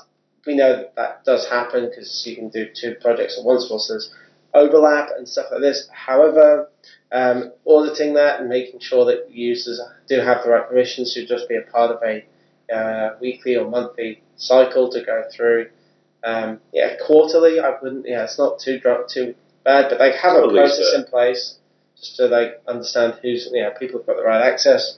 we 0.46 0.56
know 0.56 0.76
that, 0.78 0.96
that 0.96 1.26
does 1.26 1.48
happen 1.48 1.90
because 1.90 2.24
you 2.26 2.36
can 2.36 2.50
do 2.50 2.68
two 2.74 2.96
projects 3.02 3.38
at 3.38 3.46
once. 3.46 3.68
So 3.68 3.78
there's 3.78 4.14
overlap 4.54 5.10
and 5.18 5.28
stuff 5.28 5.48
like 5.52 5.62
this. 5.62 5.88
However, 5.94 6.70
um, 7.12 7.52
auditing 7.66 8.14
that 8.16 8.40
and 8.40 8.50
making 8.50 8.80
sure 8.80 9.06
that 9.06 9.32
users 9.32 9.82
do 10.08 10.20
have 10.20 10.44
the 10.44 10.50
right 10.50 10.68
permissions 10.68 11.14
should 11.14 11.28
just 11.28 11.50
be 11.50 11.56
a 11.56 11.62
part 11.62 11.92
of 11.92 12.02
a 12.04 12.26
uh, 12.74 13.18
weekly 13.20 13.56
or 13.56 13.70
monthly 13.70 14.24
cycle 14.40 14.90
to 14.90 15.04
go 15.04 15.24
through. 15.32 15.70
Um, 16.24 16.60
yeah, 16.74 16.96
quarterly, 17.06 17.60
I 17.60 17.76
wouldn't. 17.82 18.06
Yeah, 18.08 18.24
it's 18.24 18.38
not 18.38 18.60
too 18.60 18.82
too 19.08 19.36
bad, 19.64 19.90
but 19.90 20.00
they 20.00 20.12
have 20.18 20.36
a 20.36 20.50
process 20.50 20.94
in 20.96 21.06
place 21.06 21.58
just 21.98 22.16
so 22.16 22.28
they 22.28 22.54
understand 22.68 23.20
who's 23.22 23.50
you 23.54 23.62
know 23.62 23.72
people 23.80 24.00
have 24.00 24.08
got 24.08 24.18
the 24.18 24.24
right 24.24 24.42
access. 24.42 24.98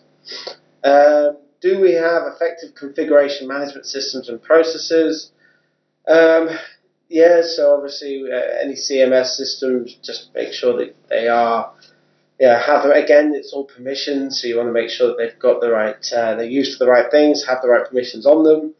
Um, 0.83 1.37
do 1.61 1.79
we 1.79 1.93
have 1.93 2.23
effective 2.33 2.73
configuration 2.73 3.47
management 3.47 3.85
systems 3.85 4.29
and 4.29 4.41
processes? 4.41 5.31
Um, 6.07 6.49
yeah, 7.07 7.41
so 7.43 7.75
obviously 7.75 8.23
uh, 8.31 8.35
any 8.61 8.73
CMS 8.73 9.35
systems, 9.35 9.95
just 10.01 10.33
make 10.33 10.53
sure 10.53 10.77
that 10.77 10.95
they 11.09 11.27
are 11.27 11.73
yeah, 12.41 12.59
have 12.59 12.85
again, 12.85 13.33
it's 13.35 13.53
all 13.53 13.65
permissions, 13.65 14.41
so 14.41 14.47
you 14.47 14.57
want 14.57 14.67
to 14.67 14.73
make 14.73 14.89
sure 14.89 15.09
that 15.09 15.17
they've 15.17 15.37
got 15.37 15.61
the 15.61 15.69
right, 15.69 15.95
uh, 16.11 16.33
they're 16.33 16.45
used 16.45 16.75
for 16.75 16.85
the 16.85 16.89
right 16.89 17.11
things, 17.11 17.45
have 17.45 17.61
the 17.61 17.69
right 17.69 17.87
permissions 17.87 18.25
on 18.25 18.43
them. 18.43 18.73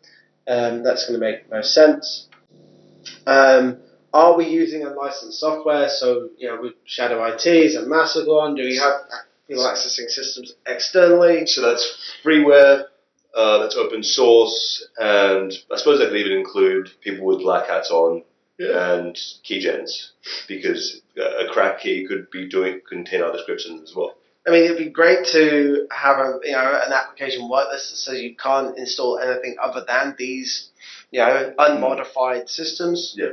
Um, 0.48 0.84
that's 0.84 1.08
going 1.08 1.20
to 1.20 1.26
make 1.26 1.50
most 1.52 1.74
sense. 1.74 2.28
Um, 3.26 3.78
are 4.14 4.36
we 4.36 4.48
using 4.48 4.84
unlicensed 4.84 5.40
software? 5.40 5.88
So, 5.90 6.30
you 6.38 6.48
know, 6.48 6.62
with 6.62 6.74
Shadow 6.86 7.24
ITs 7.26 7.76
and 7.76 7.88
Macagon, 7.88 8.56
do 8.56 8.64
we 8.64 8.78
have 8.78 8.94
people 9.48 9.64
accessing 9.64 10.10
systems 10.10 10.54
externally? 10.68 11.46
So 11.46 11.62
that's 11.62 12.16
freeware, 12.24 12.86
uh, 13.36 13.60
that's 13.60 13.76
open 13.76 14.04
source, 14.04 14.86
and 14.98 15.54
I 15.72 15.78
suppose 15.78 16.00
that 16.00 16.10
could 16.10 16.18
even 16.18 16.38
include 16.38 16.90
people 17.02 17.26
with 17.26 17.40
black 17.40 17.68
hats 17.68 17.92
on 17.92 18.24
and 18.60 19.16
keygens, 19.50 20.10
because 20.48 21.02
a 21.18 21.52
crack 21.52 21.80
key 21.80 22.06
could 22.06 22.30
be 22.30 22.48
doing 22.48 22.80
contain 22.88 23.24
other 23.24 23.40
scripts 23.40 23.66
in 23.68 23.82
as 23.82 23.96
well. 23.96 24.16
I 24.48 24.52
mean, 24.52 24.64
it'd 24.64 24.78
be 24.78 24.90
great 24.90 25.28
to 25.28 25.88
have 25.92 26.18
a 26.18 26.40
you 26.44 26.54
know 26.54 26.82
an 26.86 26.92
application 26.92 27.44
whitelist 27.44 27.90
that 27.90 27.98
says 27.98 28.22
you 28.22 28.36
can't 28.36 28.78
install 28.78 29.20
anything 29.20 29.56
other 29.62 29.84
than 29.88 30.16
these 30.18 30.70
you 31.12 31.20
know 31.20 31.54
unmodified 31.58 32.50
systems. 32.50 33.16
Yeah. 33.18 33.28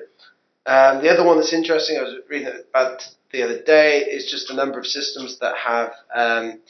Um, 0.66 1.02
the 1.02 1.10
other 1.10 1.24
one 1.24 1.38
that's 1.38 1.54
interesting, 1.54 1.96
I 1.96 2.02
was 2.02 2.16
reading 2.28 2.52
about 2.68 3.08
the 3.32 3.42
other 3.42 3.62
day, 3.62 4.00
is 4.00 4.30
just 4.30 4.48
the 4.48 4.54
number 4.54 4.78
of 4.78 4.86
systems 4.86 5.38
that 5.38 5.56
have 5.56 5.92
um, 6.14 6.60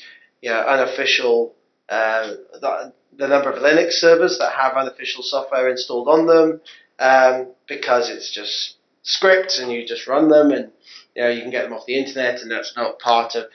you 0.40 0.50
know 0.50 0.60
unofficial 0.60 1.56
uh, 1.88 2.34
the, 2.60 2.92
the 3.16 3.26
number 3.28 3.50
of 3.50 3.60
Linux 3.60 3.92
servers 3.92 4.38
that 4.38 4.52
have 4.52 4.74
unofficial 4.74 5.22
software 5.22 5.68
installed 5.68 6.08
on 6.08 6.26
them 6.26 6.60
um, 6.98 7.48
because 7.66 8.08
it's 8.08 8.32
just 8.32 8.76
scripts 9.02 9.58
and 9.58 9.72
you 9.72 9.86
just 9.86 10.06
run 10.06 10.28
them 10.28 10.50
and 10.52 10.70
you 11.16 11.22
know 11.22 11.28
you 11.28 11.40
can 11.40 11.50
get 11.50 11.64
them 11.64 11.72
off 11.72 11.86
the 11.86 11.98
internet 11.98 12.40
and 12.40 12.50
that's 12.50 12.76
not 12.76 12.98
part 12.98 13.34
of 13.34 13.46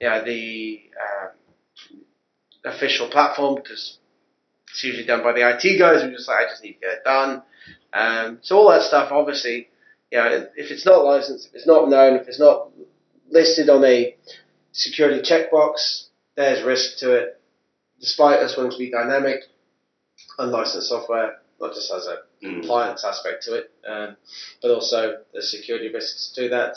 you 0.00 0.08
know 0.08 0.24
the 0.24 0.80
um, 1.00 2.00
official 2.64 3.08
platform 3.08 3.56
because 3.56 3.98
it's 4.70 4.84
usually 4.84 5.06
done 5.06 5.22
by 5.22 5.32
the 5.32 5.48
IT 5.48 5.78
guys 5.78 6.02
who 6.02 6.10
just 6.12 6.28
like 6.28 6.46
I 6.46 6.50
just 6.50 6.62
need 6.62 6.74
to 6.74 6.80
get 6.80 6.90
it 6.98 7.04
done. 7.04 7.42
Um, 7.92 8.38
so 8.42 8.56
all 8.58 8.70
that 8.70 8.82
stuff, 8.82 9.10
obviously, 9.12 9.68
you 10.12 10.18
know, 10.18 10.46
if 10.56 10.70
it's 10.70 10.86
not 10.86 11.04
licensed, 11.04 11.48
if 11.48 11.54
it's 11.56 11.66
not 11.66 11.88
known, 11.88 12.16
if 12.16 12.28
it's 12.28 12.38
not 12.40 12.70
listed 13.30 13.68
on 13.68 13.84
a 13.84 14.16
security 14.72 15.20
checkbox, 15.22 16.06
there's 16.36 16.64
risk 16.64 16.98
to 16.98 17.14
it. 17.14 17.40
Despite 18.00 18.38
us 18.38 18.56
wanting 18.56 18.72
to 18.72 18.78
be 18.78 18.90
dynamic, 18.90 19.40
unlicensed 20.38 20.88
software 20.88 21.38
not 21.60 21.74
just 21.74 21.92
has 21.92 22.06
a 22.06 22.18
Mm. 22.42 22.60
compliance 22.60 23.04
aspect 23.04 23.42
to 23.42 23.54
it, 23.54 23.70
um, 23.86 24.16
but 24.62 24.70
also 24.70 25.18
the 25.34 25.42
security 25.42 25.92
risks 25.92 26.32
to 26.34 26.48
that. 26.48 26.74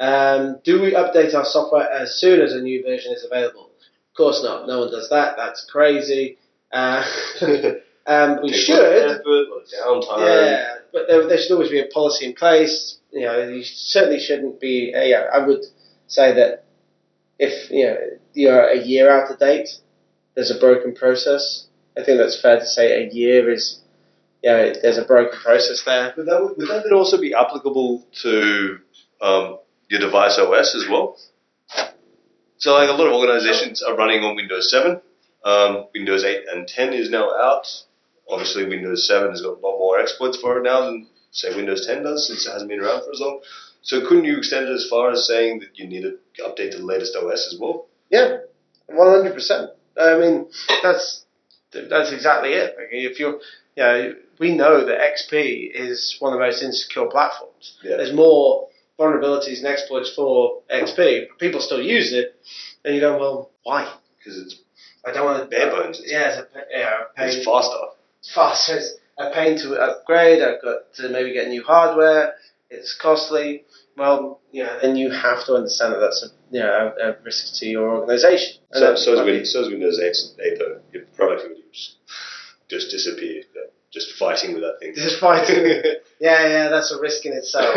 Um, 0.00 0.60
do 0.64 0.80
we 0.80 0.92
update 0.92 1.34
our 1.34 1.44
software 1.44 1.90
as 1.90 2.20
soon 2.20 2.40
as 2.40 2.52
a 2.52 2.60
new 2.60 2.82
version 2.82 3.12
is 3.12 3.24
available? 3.24 3.66
Of 3.66 4.16
course 4.16 4.42
not. 4.42 4.66
No 4.66 4.80
one 4.80 4.90
does 4.90 5.08
that. 5.10 5.36
That's 5.36 5.68
crazy. 5.70 6.38
Uh, 6.72 7.04
um, 8.06 8.40
we 8.42 8.50
Takes 8.50 8.68
a 8.68 8.72
lot 8.72 8.84
of 8.84 8.92
should. 8.92 9.10
effort, 9.10 9.24
a 9.26 9.50
lot 9.50 9.62
of 9.62 9.68
downtime. 10.04 10.26
Yeah, 10.26 10.74
but 10.92 11.02
there, 11.08 11.26
there 11.28 11.38
should 11.38 11.52
always 11.52 11.70
be 11.70 11.80
a 11.80 11.86
policy 11.86 12.26
in 12.26 12.34
place. 12.34 12.98
You 13.12 13.22
know, 13.22 13.48
you 13.48 13.64
certainly 13.64 14.20
shouldn't 14.20 14.60
be. 14.60 14.94
Uh, 14.94 15.02
yeah, 15.02 15.24
I 15.32 15.44
would 15.46 15.64
say 16.06 16.34
that 16.34 16.64
if 17.38 17.70
you 17.70 17.86
know 17.86 17.96
you're 18.34 18.68
a 18.68 18.78
year 18.78 19.10
out 19.10 19.30
of 19.30 19.38
date, 19.38 19.68
there's 20.34 20.50
a 20.50 20.58
broken 20.58 20.94
process. 20.94 21.66
I 21.96 22.04
think 22.04 22.18
that's 22.18 22.40
fair 22.40 22.58
to 22.60 22.66
say. 22.66 23.04
A 23.04 23.10
year 23.12 23.50
is, 23.50 23.80
yeah, 24.42 24.72
there's 24.80 24.98
a 24.98 25.04
broken 25.04 25.38
process 25.40 25.82
there. 25.84 26.14
Would 26.16 26.26
that, 26.26 26.54
would 26.56 26.68
that 26.68 26.84
then 26.84 26.92
also 26.92 27.20
be 27.20 27.34
applicable 27.34 28.06
to 28.22 28.78
um, 29.20 29.58
your 29.88 30.00
device 30.00 30.38
OS 30.38 30.74
as 30.74 30.86
well? 30.88 31.16
So, 32.58 32.74
like 32.74 32.88
a 32.88 32.92
lot 32.92 33.06
of 33.06 33.12
organizations 33.12 33.82
are 33.82 33.96
running 33.96 34.24
on 34.24 34.36
Windows 34.36 34.70
7. 34.70 35.00
Um, 35.44 35.86
Windows 35.94 36.24
8 36.24 36.44
and 36.52 36.66
10 36.66 36.92
is 36.92 37.10
now 37.10 37.30
out. 37.30 37.66
Obviously, 38.28 38.66
Windows 38.66 39.06
7 39.06 39.30
has 39.30 39.40
got 39.40 39.58
a 39.58 39.66
lot 39.66 39.78
more 39.78 40.00
exploits 40.00 40.38
for 40.40 40.58
it 40.58 40.64
now 40.64 40.80
than, 40.84 41.06
say, 41.30 41.54
Windows 41.54 41.86
10 41.86 42.02
does, 42.02 42.26
since 42.26 42.46
it 42.46 42.52
hasn't 42.52 42.68
been 42.68 42.80
around 42.80 43.04
for 43.04 43.12
as 43.12 43.20
long. 43.20 43.40
So, 43.82 44.06
couldn't 44.06 44.24
you 44.24 44.38
extend 44.38 44.68
it 44.68 44.72
as 44.72 44.88
far 44.90 45.10
as 45.10 45.26
saying 45.26 45.60
that 45.60 45.78
you 45.78 45.86
need 45.86 46.02
to 46.02 46.18
update 46.42 46.72
to 46.72 46.78
the 46.78 46.84
latest 46.84 47.16
OS 47.16 47.52
as 47.52 47.58
well? 47.60 47.86
Yeah, 48.10 48.38
one 48.86 49.08
hundred 49.08 49.34
percent. 49.34 49.70
I 50.00 50.18
mean, 50.18 50.48
that's 50.82 51.24
that's 51.72 52.12
exactly 52.12 52.54
it. 52.54 52.74
If 52.90 53.20
you're, 53.20 53.38
you 53.76 53.82
know, 53.82 54.14
we 54.38 54.54
know 54.54 54.84
that 54.84 54.98
XP 54.98 55.70
is 55.74 56.16
one 56.18 56.32
of 56.32 56.38
the 56.38 56.44
most 56.44 56.62
insecure 56.62 57.06
platforms. 57.06 57.78
Yeah. 57.82 57.96
There's 57.98 58.12
more 58.12 58.68
vulnerabilities 58.98 59.58
and 59.58 59.66
exploits 59.66 60.12
for 60.14 60.62
XP, 60.70 61.28
but 61.28 61.38
people 61.38 61.60
still 61.60 61.80
use 61.82 62.12
it, 62.12 62.34
and 62.84 62.94
you 62.94 63.00
go, 63.00 63.18
well, 63.18 63.50
why? 63.62 63.92
Because 64.18 64.38
it's, 64.40 64.56
I 65.06 65.12
don't 65.12 65.24
want 65.24 65.42
to 65.42 65.48
Bare 65.56 65.70
bones. 65.70 66.02
Yeah, 66.04 66.28
it's 66.28 66.38
a, 66.38 66.60
yeah, 66.70 66.90
a 67.02 67.16
pain. 67.16 67.28
it's 67.28 67.44
faster. 67.44 67.76
It's 68.20 68.34
fast. 68.34 68.68
It's 68.70 68.94
a 69.18 69.30
pain 69.30 69.56
to 69.58 69.74
upgrade. 69.76 70.42
I've 70.42 70.60
got 70.62 70.92
to 70.96 71.08
maybe 71.08 71.32
get 71.32 71.48
new 71.48 71.62
hardware. 71.62 72.34
It's 72.70 72.94
costly. 73.00 73.64
Well, 73.96 74.40
know, 74.64 74.78
then 74.80 74.94
you 74.96 75.10
have 75.10 75.44
to 75.46 75.54
understand 75.54 75.94
that 75.94 75.98
that's 75.98 76.22
a 76.24 76.54
you 76.54 76.60
know 76.60 76.92
a, 77.02 77.10
a 77.10 77.16
risk 77.24 77.58
to 77.60 77.66
your 77.66 77.88
organisation. 77.98 78.60
And 78.70 78.80
So, 78.80 78.94
so, 78.96 79.12
is 79.14 79.18
might 79.18 79.24
be- 79.26 79.32
Win, 79.32 79.44
so 79.46 79.60
is 79.62 79.68
Windows 79.70 80.00
8, 80.00 80.16
8 80.52 80.58
though. 80.58 80.80
Your 80.92 81.02
productivity 81.16 81.64
just, 81.72 81.96
just 82.68 82.90
disappeared. 82.90 83.46
Just 83.92 84.12
fighting 84.18 84.52
with 84.52 84.62
that 84.62 84.76
thing. 84.80 84.92
Just 84.94 85.20
fighting. 85.20 85.82
Yeah, 86.20 86.48
yeah, 86.48 86.68
that's 86.68 86.90
a 86.90 87.00
risk 87.00 87.24
in 87.26 87.32
itself. 87.32 87.76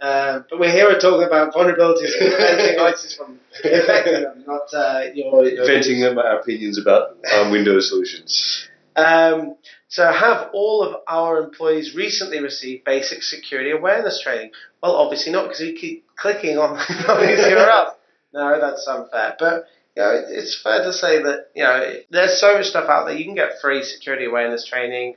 um, 0.00 0.44
but 0.50 0.58
we're 0.58 0.72
here 0.72 0.90
talking 0.98 1.24
about 1.24 1.54
vulnerabilities 1.54 2.20
and 2.20 2.34
preventing 2.34 2.80
ISIS 2.80 3.14
from 3.14 3.38
infecting 3.62 4.22
them, 4.22 4.42
not 4.44 4.74
uh, 4.74 5.02
your, 5.14 5.44
your 5.44 5.64
Venting 5.64 6.02
our 6.02 6.40
opinions 6.40 6.80
about 6.80 7.16
um, 7.32 7.52
Windows 7.52 7.88
solutions. 7.88 8.68
Um, 8.96 9.54
so, 9.86 10.10
have 10.10 10.50
all 10.52 10.82
of 10.82 10.96
our 11.06 11.40
employees 11.44 11.94
recently 11.94 12.40
received 12.40 12.84
basic 12.84 13.22
security 13.22 13.70
awareness 13.70 14.20
training? 14.20 14.50
Well, 14.82 14.96
obviously 14.96 15.30
not, 15.30 15.44
because 15.44 15.60
you 15.60 15.74
keep 15.74 16.06
clicking 16.16 16.58
on, 16.58 16.76
these 16.88 17.38
URLs. 17.38 17.92
No, 18.34 18.60
that's 18.60 18.84
unfair. 18.88 19.36
But 19.38 19.66
you 19.96 20.02
know, 20.02 20.22
it's 20.28 20.60
fair 20.62 20.84
to 20.84 20.92
say 20.92 21.22
that 21.22 21.48
you 21.54 21.62
know 21.62 21.94
there's 22.10 22.38
so 22.40 22.54
much 22.54 22.66
stuff 22.66 22.88
out 22.88 23.06
there. 23.06 23.16
You 23.16 23.24
can 23.24 23.34
get 23.34 23.60
free 23.60 23.82
security 23.82 24.26
awareness 24.26 24.66
training. 24.66 25.16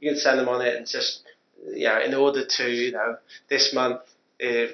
You 0.00 0.10
can 0.10 0.18
send 0.18 0.38
them 0.38 0.48
on 0.48 0.62
it, 0.62 0.76
and 0.76 0.86
just 0.86 1.22
you 1.72 1.88
know, 1.88 2.00
in 2.00 2.14
order 2.14 2.44
to 2.44 2.70
you 2.70 2.92
know 2.92 3.16
this 3.48 3.74
month. 3.74 4.00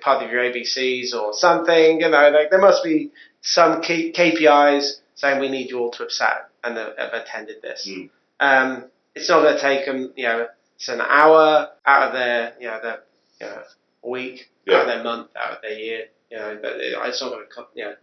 Part 0.01 0.25
of 0.25 0.31
your 0.31 0.41
ABCs 0.41 1.13
or 1.13 1.35
something, 1.35 2.01
you 2.01 2.09
know, 2.09 2.31
like 2.31 2.49
there 2.49 2.59
must 2.59 2.83
be 2.83 3.11
some 3.43 3.83
key 3.83 4.15
KPIs 4.17 5.01
saying 5.15 5.41
we 5.41 5.51
need 5.51 5.69
you 5.69 5.81
all 5.81 5.91
to 5.91 6.05
have 6.05 6.11
sat 6.11 6.49
and 6.65 6.79
have 6.79 6.97
have 6.97 7.13
attended 7.13 7.61
this. 7.61 7.87
Mm. 7.87 8.09
Um, 8.41 8.85
it's 9.15 9.29
not 9.29 9.43
going 9.43 9.55
to 9.55 9.61
take 9.61 9.85
them, 9.85 10.13
you 10.17 10.25
know, 10.25 10.47
it's 10.77 10.89
an 10.89 11.01
hour 11.01 11.69
out 11.85 12.09
of 12.09 12.13
their, 12.13 12.55
you 12.61 12.69
know, 12.69 12.81
their 12.83 13.03
you 13.41 13.47
know, 13.47 13.63
week, 14.03 14.49
out 14.71 14.83
of 14.83 14.87
their 14.87 15.03
month, 15.03 15.31
out 15.37 15.57
of 15.57 15.63
their 15.63 15.79
year, 15.79 16.05
you 16.31 16.37
know, 16.39 16.59
but 16.61 16.77
it- 16.77 16.97
it's 16.99 17.21
not 17.21 17.31
going 17.33 17.47
to, 17.47 17.67
you 17.75 17.85
know, 17.85 17.95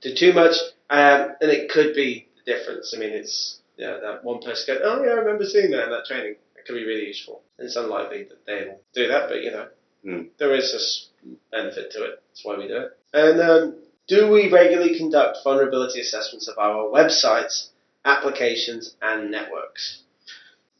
do 0.00 0.14
too 0.14 0.32
much. 0.32 0.56
Um, 0.90 1.34
and 1.40 1.50
it 1.50 1.70
could 1.70 1.94
be 1.94 2.28
the 2.44 2.52
difference. 2.54 2.94
I 2.94 2.98
mean, 2.98 3.10
it's, 3.12 3.60
you 3.76 3.86
know, 3.86 4.00
that 4.00 4.24
one 4.24 4.40
person 4.40 4.74
goes, 4.76 4.82
oh, 4.84 5.02
yeah, 5.02 5.10
I 5.10 5.14
remember 5.14 5.44
seeing 5.44 5.70
that 5.72 5.84
in 5.84 5.90
that 5.90 6.06
training. 6.06 6.36
It 6.56 6.64
could 6.66 6.74
be 6.74 6.84
really 6.84 7.06
useful. 7.08 7.42
And 7.58 7.66
it's 7.66 7.76
unlikely 7.76 8.24
that 8.24 8.44
they'll 8.46 8.80
do 8.94 9.08
that, 9.08 9.28
but, 9.28 9.42
you 9.42 9.50
know, 9.50 9.68
Mm. 10.04 10.28
there 10.36 10.54
is 10.54 11.08
a 11.24 11.26
benefit 11.50 11.90
to 11.92 12.04
it. 12.04 12.22
That's 12.28 12.44
why 12.44 12.56
we 12.56 12.68
do 12.68 12.76
it. 12.76 12.96
And 13.14 13.40
um, 13.40 13.76
do 14.06 14.28
we 14.30 14.50
regularly 14.50 14.98
conduct 14.98 15.38
vulnerability 15.42 16.00
assessments 16.00 16.46
of 16.46 16.58
our 16.58 16.90
websites, 16.90 17.68
applications, 18.04 18.94
and 19.00 19.30
networks? 19.30 20.03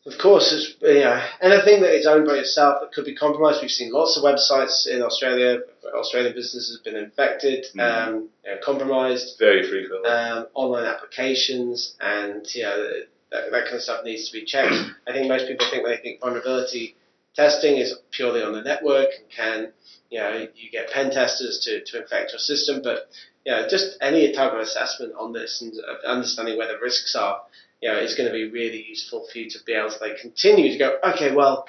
Of 0.07 0.19
course, 0.21 0.53
it's, 0.53 0.75
you 0.83 1.01
know, 1.01 1.19
anything 1.41 1.81
that 1.81 1.95
is 1.95 2.07
owned 2.07 2.27
by 2.27 2.35
yourself 2.35 2.81
that 2.83 2.93
could 2.93 3.07
be 3.07 3.15
compromised. 3.17 3.63
We've 3.63 3.71
seen 3.71 3.91
lots 3.91 4.19
of 4.19 4.23
websites 4.23 4.87
in 4.87 5.01
Australia. 5.03 5.61
Australian 5.95 6.35
businesses 6.35 6.77
have 6.77 6.85
been 6.85 7.03
infected, 7.03 7.65
Mm. 7.75 7.81
um, 7.81 8.29
you 8.45 8.51
know, 8.51 8.59
compromised. 8.63 9.39
Very 9.39 9.67
frequently. 9.67 10.09
Um, 10.11 10.47
online 10.53 10.85
applications, 10.85 11.95
and 12.01 12.47
you 12.55 12.65
know, 12.65 12.91
that, 13.33 13.51
that 13.51 13.65
kind 13.65 13.77
of 13.77 13.81
stuff 13.83 14.05
needs 14.05 14.29
to 14.29 14.33
be 14.39 14.45
checked. 14.45 14.75
I 15.09 15.13
think 15.13 15.27
most 15.29 15.47
people 15.49 15.67
think 15.71 15.87
they 15.87 15.97
think 15.97 16.21
vulnerability 16.21 16.97
testing 17.35 17.79
is 17.79 17.95
purely 18.11 18.43
on 18.43 18.53
the 18.53 18.61
network 18.63 19.09
and 19.19 19.31
can, 19.31 19.73
you 20.11 20.21
know, 20.21 20.47
you 20.55 20.71
get 20.71 20.91
pen 20.91 21.11
testers 21.11 21.61
to, 21.65 21.83
to 21.85 22.03
infect 22.03 22.31
your 22.33 22.39
system, 22.39 22.81
but 22.83 23.09
you 23.45 23.53
know, 23.53 23.67
just 23.69 23.97
any 24.01 24.33
type 24.33 24.53
of 24.53 24.61
assessment 24.61 25.15
on 25.19 25.33
this 25.33 25.61
and 25.63 25.73
understanding 26.07 26.57
where 26.59 26.69
the 26.69 26.79
risks 26.81 27.17
are, 27.17 27.41
you 27.85 27.91
know, 27.93 27.99
is 27.99 28.15
going 28.15 28.27
to 28.27 28.33
be 28.33 28.51
really 28.51 28.83
useful 28.89 29.27
for 29.31 29.39
you 29.39 29.51
to 29.51 29.59
be 29.67 29.75
able 29.75 29.91
to 29.91 29.99
like 30.01 30.17
continue 30.17 30.73
to 30.73 30.79
go, 30.79 30.97
okay, 31.05 31.35
well, 31.35 31.67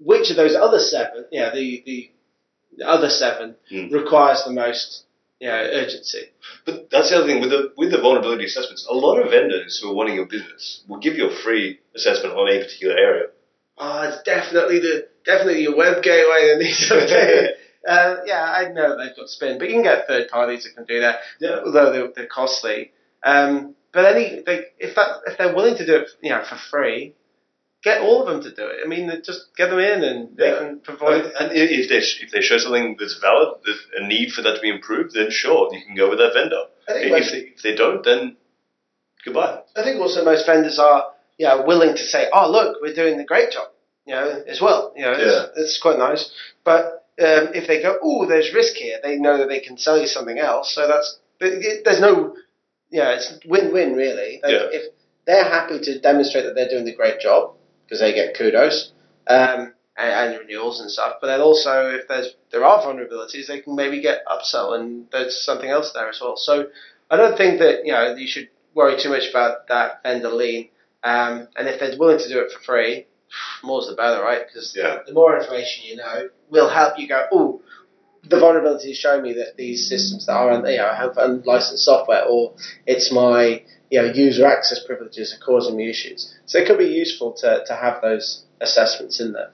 which 0.00 0.30
of 0.30 0.36
those 0.36 0.56
other 0.56 0.80
seven, 0.80 1.26
you 1.30 1.38
know, 1.40 1.52
the, 1.54 1.80
the, 1.86 2.10
the 2.76 2.84
other 2.84 3.08
seven 3.08 3.54
Mm. 3.70 3.92
requires 3.92 4.42
the 4.44 4.50
most, 4.50 5.04
you 5.38 5.46
know, 5.46 5.54
urgency. 5.54 6.24
But 6.66 6.90
that's 6.90 7.10
the 7.10 7.18
other 7.18 7.26
thing 7.28 7.40
with 7.40 7.50
the 7.50 7.72
with 7.76 7.92
the 7.92 8.00
vulnerability 8.00 8.46
assessments. 8.46 8.84
A 8.90 8.94
lot 8.94 9.20
of 9.20 9.30
vendors 9.30 9.78
who 9.80 9.90
are 9.90 9.94
wanting 9.94 10.16
your 10.16 10.26
business 10.26 10.82
will 10.88 10.98
give 10.98 11.14
you 11.14 11.28
a 11.30 11.36
free 11.44 11.78
assessment 11.94 12.34
on 12.34 12.48
a 12.48 12.58
particular 12.58 12.96
area. 12.98 13.26
Oh, 13.78 14.02
it's 14.08 14.22
definitely 14.24 14.80
the 14.80 15.06
definitely 15.24 15.62
your 15.62 15.76
web 15.76 16.02
gateway 16.02 16.48
that 16.48 16.58
needs 16.58 16.88
updated. 16.90 17.50
Uh, 17.86 18.16
yeah, 18.26 18.42
I 18.42 18.70
know 18.72 18.98
they've 18.98 19.14
got 19.16 19.28
spin, 19.28 19.56
but 19.56 19.68
you 19.68 19.74
can 19.74 19.84
get 19.84 20.06
third 20.08 20.28
parties 20.28 20.64
that 20.64 20.74
can 20.74 20.84
do 20.84 20.98
that, 21.00 21.20
Yeah. 21.40 21.60
although 21.64 21.92
they're, 21.92 22.08
they're 22.14 22.26
costly. 22.26 22.90
Um, 23.22 23.76
but 23.92 24.04
any, 24.16 24.42
they, 24.44 24.64
if 24.78 24.94
that, 24.96 25.08
if 25.26 25.38
they're 25.38 25.54
willing 25.54 25.76
to 25.76 25.86
do 25.86 25.96
it, 25.96 26.10
you 26.22 26.30
know, 26.30 26.44
for 26.44 26.56
free, 26.56 27.14
get 27.82 28.00
all 28.02 28.20
of 28.22 28.28
them 28.28 28.42
to 28.42 28.54
do 28.54 28.66
it. 28.66 28.80
I 28.84 28.88
mean, 28.88 29.10
just 29.24 29.54
get 29.56 29.70
them 29.70 29.78
in 29.78 30.02
and 30.02 30.36
they 30.36 30.48
Yeah. 30.50 30.58
can 30.58 30.66
And, 30.66 30.84
provide. 30.84 31.24
and 31.40 31.52
if 31.52 31.88
they 31.88 31.98
if 32.24 32.30
they 32.32 32.40
show 32.40 32.58
something 32.58 32.96
that's 32.98 33.18
valid, 33.20 33.54
there's 33.64 33.80
a 33.96 34.06
need 34.06 34.32
for 34.32 34.42
that 34.42 34.56
to 34.56 34.60
be 34.60 34.68
improved, 34.70 35.14
then 35.14 35.30
sure, 35.30 35.68
you 35.72 35.84
can 35.86 35.94
go 35.94 36.08
with 36.10 36.18
that 36.18 36.34
vendor. 36.34 36.62
If 36.88 37.10
most- 37.12 37.32
they, 37.32 37.38
if 37.56 37.62
they 37.62 37.74
don't, 37.74 38.04
then 38.04 38.36
goodbye. 39.24 39.60
I 39.76 39.82
think 39.82 40.00
also 40.00 40.24
most 40.24 40.46
vendors 40.46 40.78
are, 40.78 41.06
you 41.38 41.46
know, 41.46 41.62
willing 41.66 41.94
to 41.96 42.02
say, 42.04 42.28
"Oh, 42.32 42.50
look, 42.50 42.78
we're 42.82 42.94
doing 42.94 43.16
the 43.16 43.24
great 43.24 43.50
job," 43.52 43.68
you 44.06 44.14
know, 44.14 44.42
as 44.46 44.60
well. 44.60 44.92
You 44.96 45.02
know, 45.04 45.12
it's, 45.12 45.58
it's 45.58 45.78
quite 45.80 45.98
nice. 45.98 46.30
But 46.64 47.06
um, 47.20 47.54
if 47.54 47.66
they 47.68 47.80
go, 47.82 47.98
"Oh, 48.02 48.26
there's 48.26 48.52
risk 48.54 48.74
here," 48.74 48.98
they 49.02 49.16
know 49.18 49.38
that 49.38 49.48
they 49.48 49.60
can 49.60 49.76
sell 49.78 49.98
you 50.00 50.06
something 50.06 50.38
else. 50.38 50.74
So 50.74 50.86
that's 50.88 51.18
there's 51.40 52.00
no, 52.00 52.34
yeah, 52.90 53.10
it's 53.10 53.38
win-win 53.46 53.94
really. 53.94 54.40
Like, 54.42 54.52
Yeah. 54.52 54.66
If 54.70 54.92
they're 55.26 55.44
happy 55.44 55.78
to 55.80 55.98
demonstrate 56.00 56.44
that 56.44 56.54
they're 56.54 56.68
doing 56.68 56.84
the 56.84 56.94
great 56.94 57.20
job 57.20 57.54
because 57.84 58.00
they 58.00 58.14
get 58.14 58.36
kudos. 58.36 58.92
Um, 59.26 59.74
and, 59.98 60.34
and 60.34 60.38
renewals 60.38 60.80
and 60.80 60.90
stuff, 60.90 61.16
but 61.20 61.26
then 61.26 61.40
also 61.40 61.90
if 61.90 62.06
there's 62.08 62.28
there 62.52 62.64
are 62.64 62.80
vulnerabilities, 62.80 63.48
they 63.48 63.60
can 63.60 63.74
maybe 63.74 64.00
get 64.00 64.24
upsell 64.26 64.78
and 64.78 65.06
there's 65.10 65.44
something 65.44 65.68
else 65.68 65.92
there 65.92 66.08
as 66.08 66.20
well. 66.20 66.36
So 66.36 66.68
I 67.10 67.16
don't 67.16 67.36
think 67.36 67.58
that 67.58 67.84
you 67.84 67.92
know 67.92 68.14
you 68.14 68.28
should 68.28 68.48
worry 68.74 68.96
too 68.96 69.08
much 69.10 69.28
about 69.28 69.66
that 69.68 70.02
vendor 70.04 70.30
lean. 70.30 70.68
Um, 71.02 71.48
and 71.56 71.66
if 71.68 71.80
they're 71.80 71.98
willing 71.98 72.18
to 72.18 72.28
do 72.28 72.38
it 72.40 72.52
for 72.52 72.60
free, 72.60 73.06
more's 73.64 73.88
the 73.88 73.94
better, 73.96 74.22
right? 74.22 74.46
Because 74.46 74.72
Yeah. 74.76 75.00
the 75.04 75.12
more 75.12 75.36
information 75.36 75.84
you 75.86 75.96
know 75.96 76.28
will 76.48 76.68
help 76.70 76.96
you 76.98 77.08
go, 77.08 77.26
oh, 77.32 77.60
the 78.24 78.38
vulnerability 78.38 78.90
is 78.90 78.96
showing 78.96 79.22
me 79.22 79.34
that 79.34 79.56
these 79.56 79.88
systems 79.88 80.26
that 80.26 80.32
are, 80.32 80.54
you 80.70 80.76
know, 80.76 80.94
have 80.94 81.16
unlicensed 81.16 81.84
software, 81.84 82.24
or 82.24 82.54
it's 82.86 83.12
my, 83.12 83.62
you 83.90 84.02
know, 84.02 84.12
user 84.12 84.46
access 84.46 84.84
privileges 84.84 85.34
are 85.34 85.44
causing 85.44 85.76
me 85.76 85.88
issues. 85.88 86.34
So 86.46 86.58
it 86.58 86.66
could 86.66 86.78
be 86.78 86.86
useful 86.86 87.32
to, 87.40 87.64
to 87.66 87.74
have 87.74 88.02
those 88.02 88.44
assessments 88.60 89.20
in 89.20 89.32
there. 89.32 89.52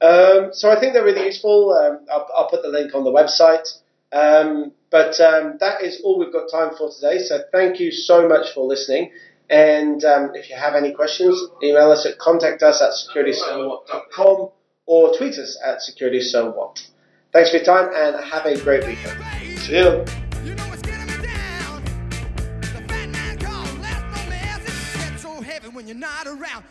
Um, 0.00 0.50
so 0.52 0.70
I 0.70 0.78
think 0.78 0.92
they're 0.92 1.04
really 1.04 1.26
useful. 1.26 1.72
Um, 1.72 2.06
I'll, 2.10 2.28
I'll 2.36 2.48
put 2.48 2.62
the 2.62 2.68
link 2.68 2.94
on 2.94 3.04
the 3.04 3.10
website. 3.10 3.66
Um, 4.12 4.72
but 4.90 5.20
um, 5.20 5.58
that 5.60 5.82
is 5.82 6.00
all 6.02 6.18
we've 6.18 6.32
got 6.32 6.50
time 6.50 6.74
for 6.76 6.90
today. 6.90 7.18
So 7.18 7.40
thank 7.52 7.80
you 7.80 7.90
so 7.90 8.28
much 8.28 8.52
for 8.54 8.64
listening. 8.64 9.10
And 9.50 10.04
um, 10.04 10.32
if 10.34 10.50
you 10.50 10.56
have 10.56 10.74
any 10.74 10.92
questions, 10.92 11.40
email 11.62 11.90
us 11.90 12.06
at 12.06 12.18
contact 12.18 12.62
us 12.62 12.82
at 12.82 12.92
securitysowhat.com 12.92 14.50
or 14.86 15.16
tweet 15.16 15.34
us 15.34 15.58
at 15.64 15.78
securitysowhat. 15.78 16.80
Thanks 17.32 17.50
for 17.50 17.58
your 17.58 17.66
time 17.66 17.90
and 17.94 18.24
have 18.24 18.46
a 18.46 18.58
great 18.58 18.86
weekend. 18.86 19.22
See. 19.58 19.74
You 19.74 20.54
when 25.74 25.86
you're 25.86 25.96
not 25.96 26.26
around. 26.26 26.64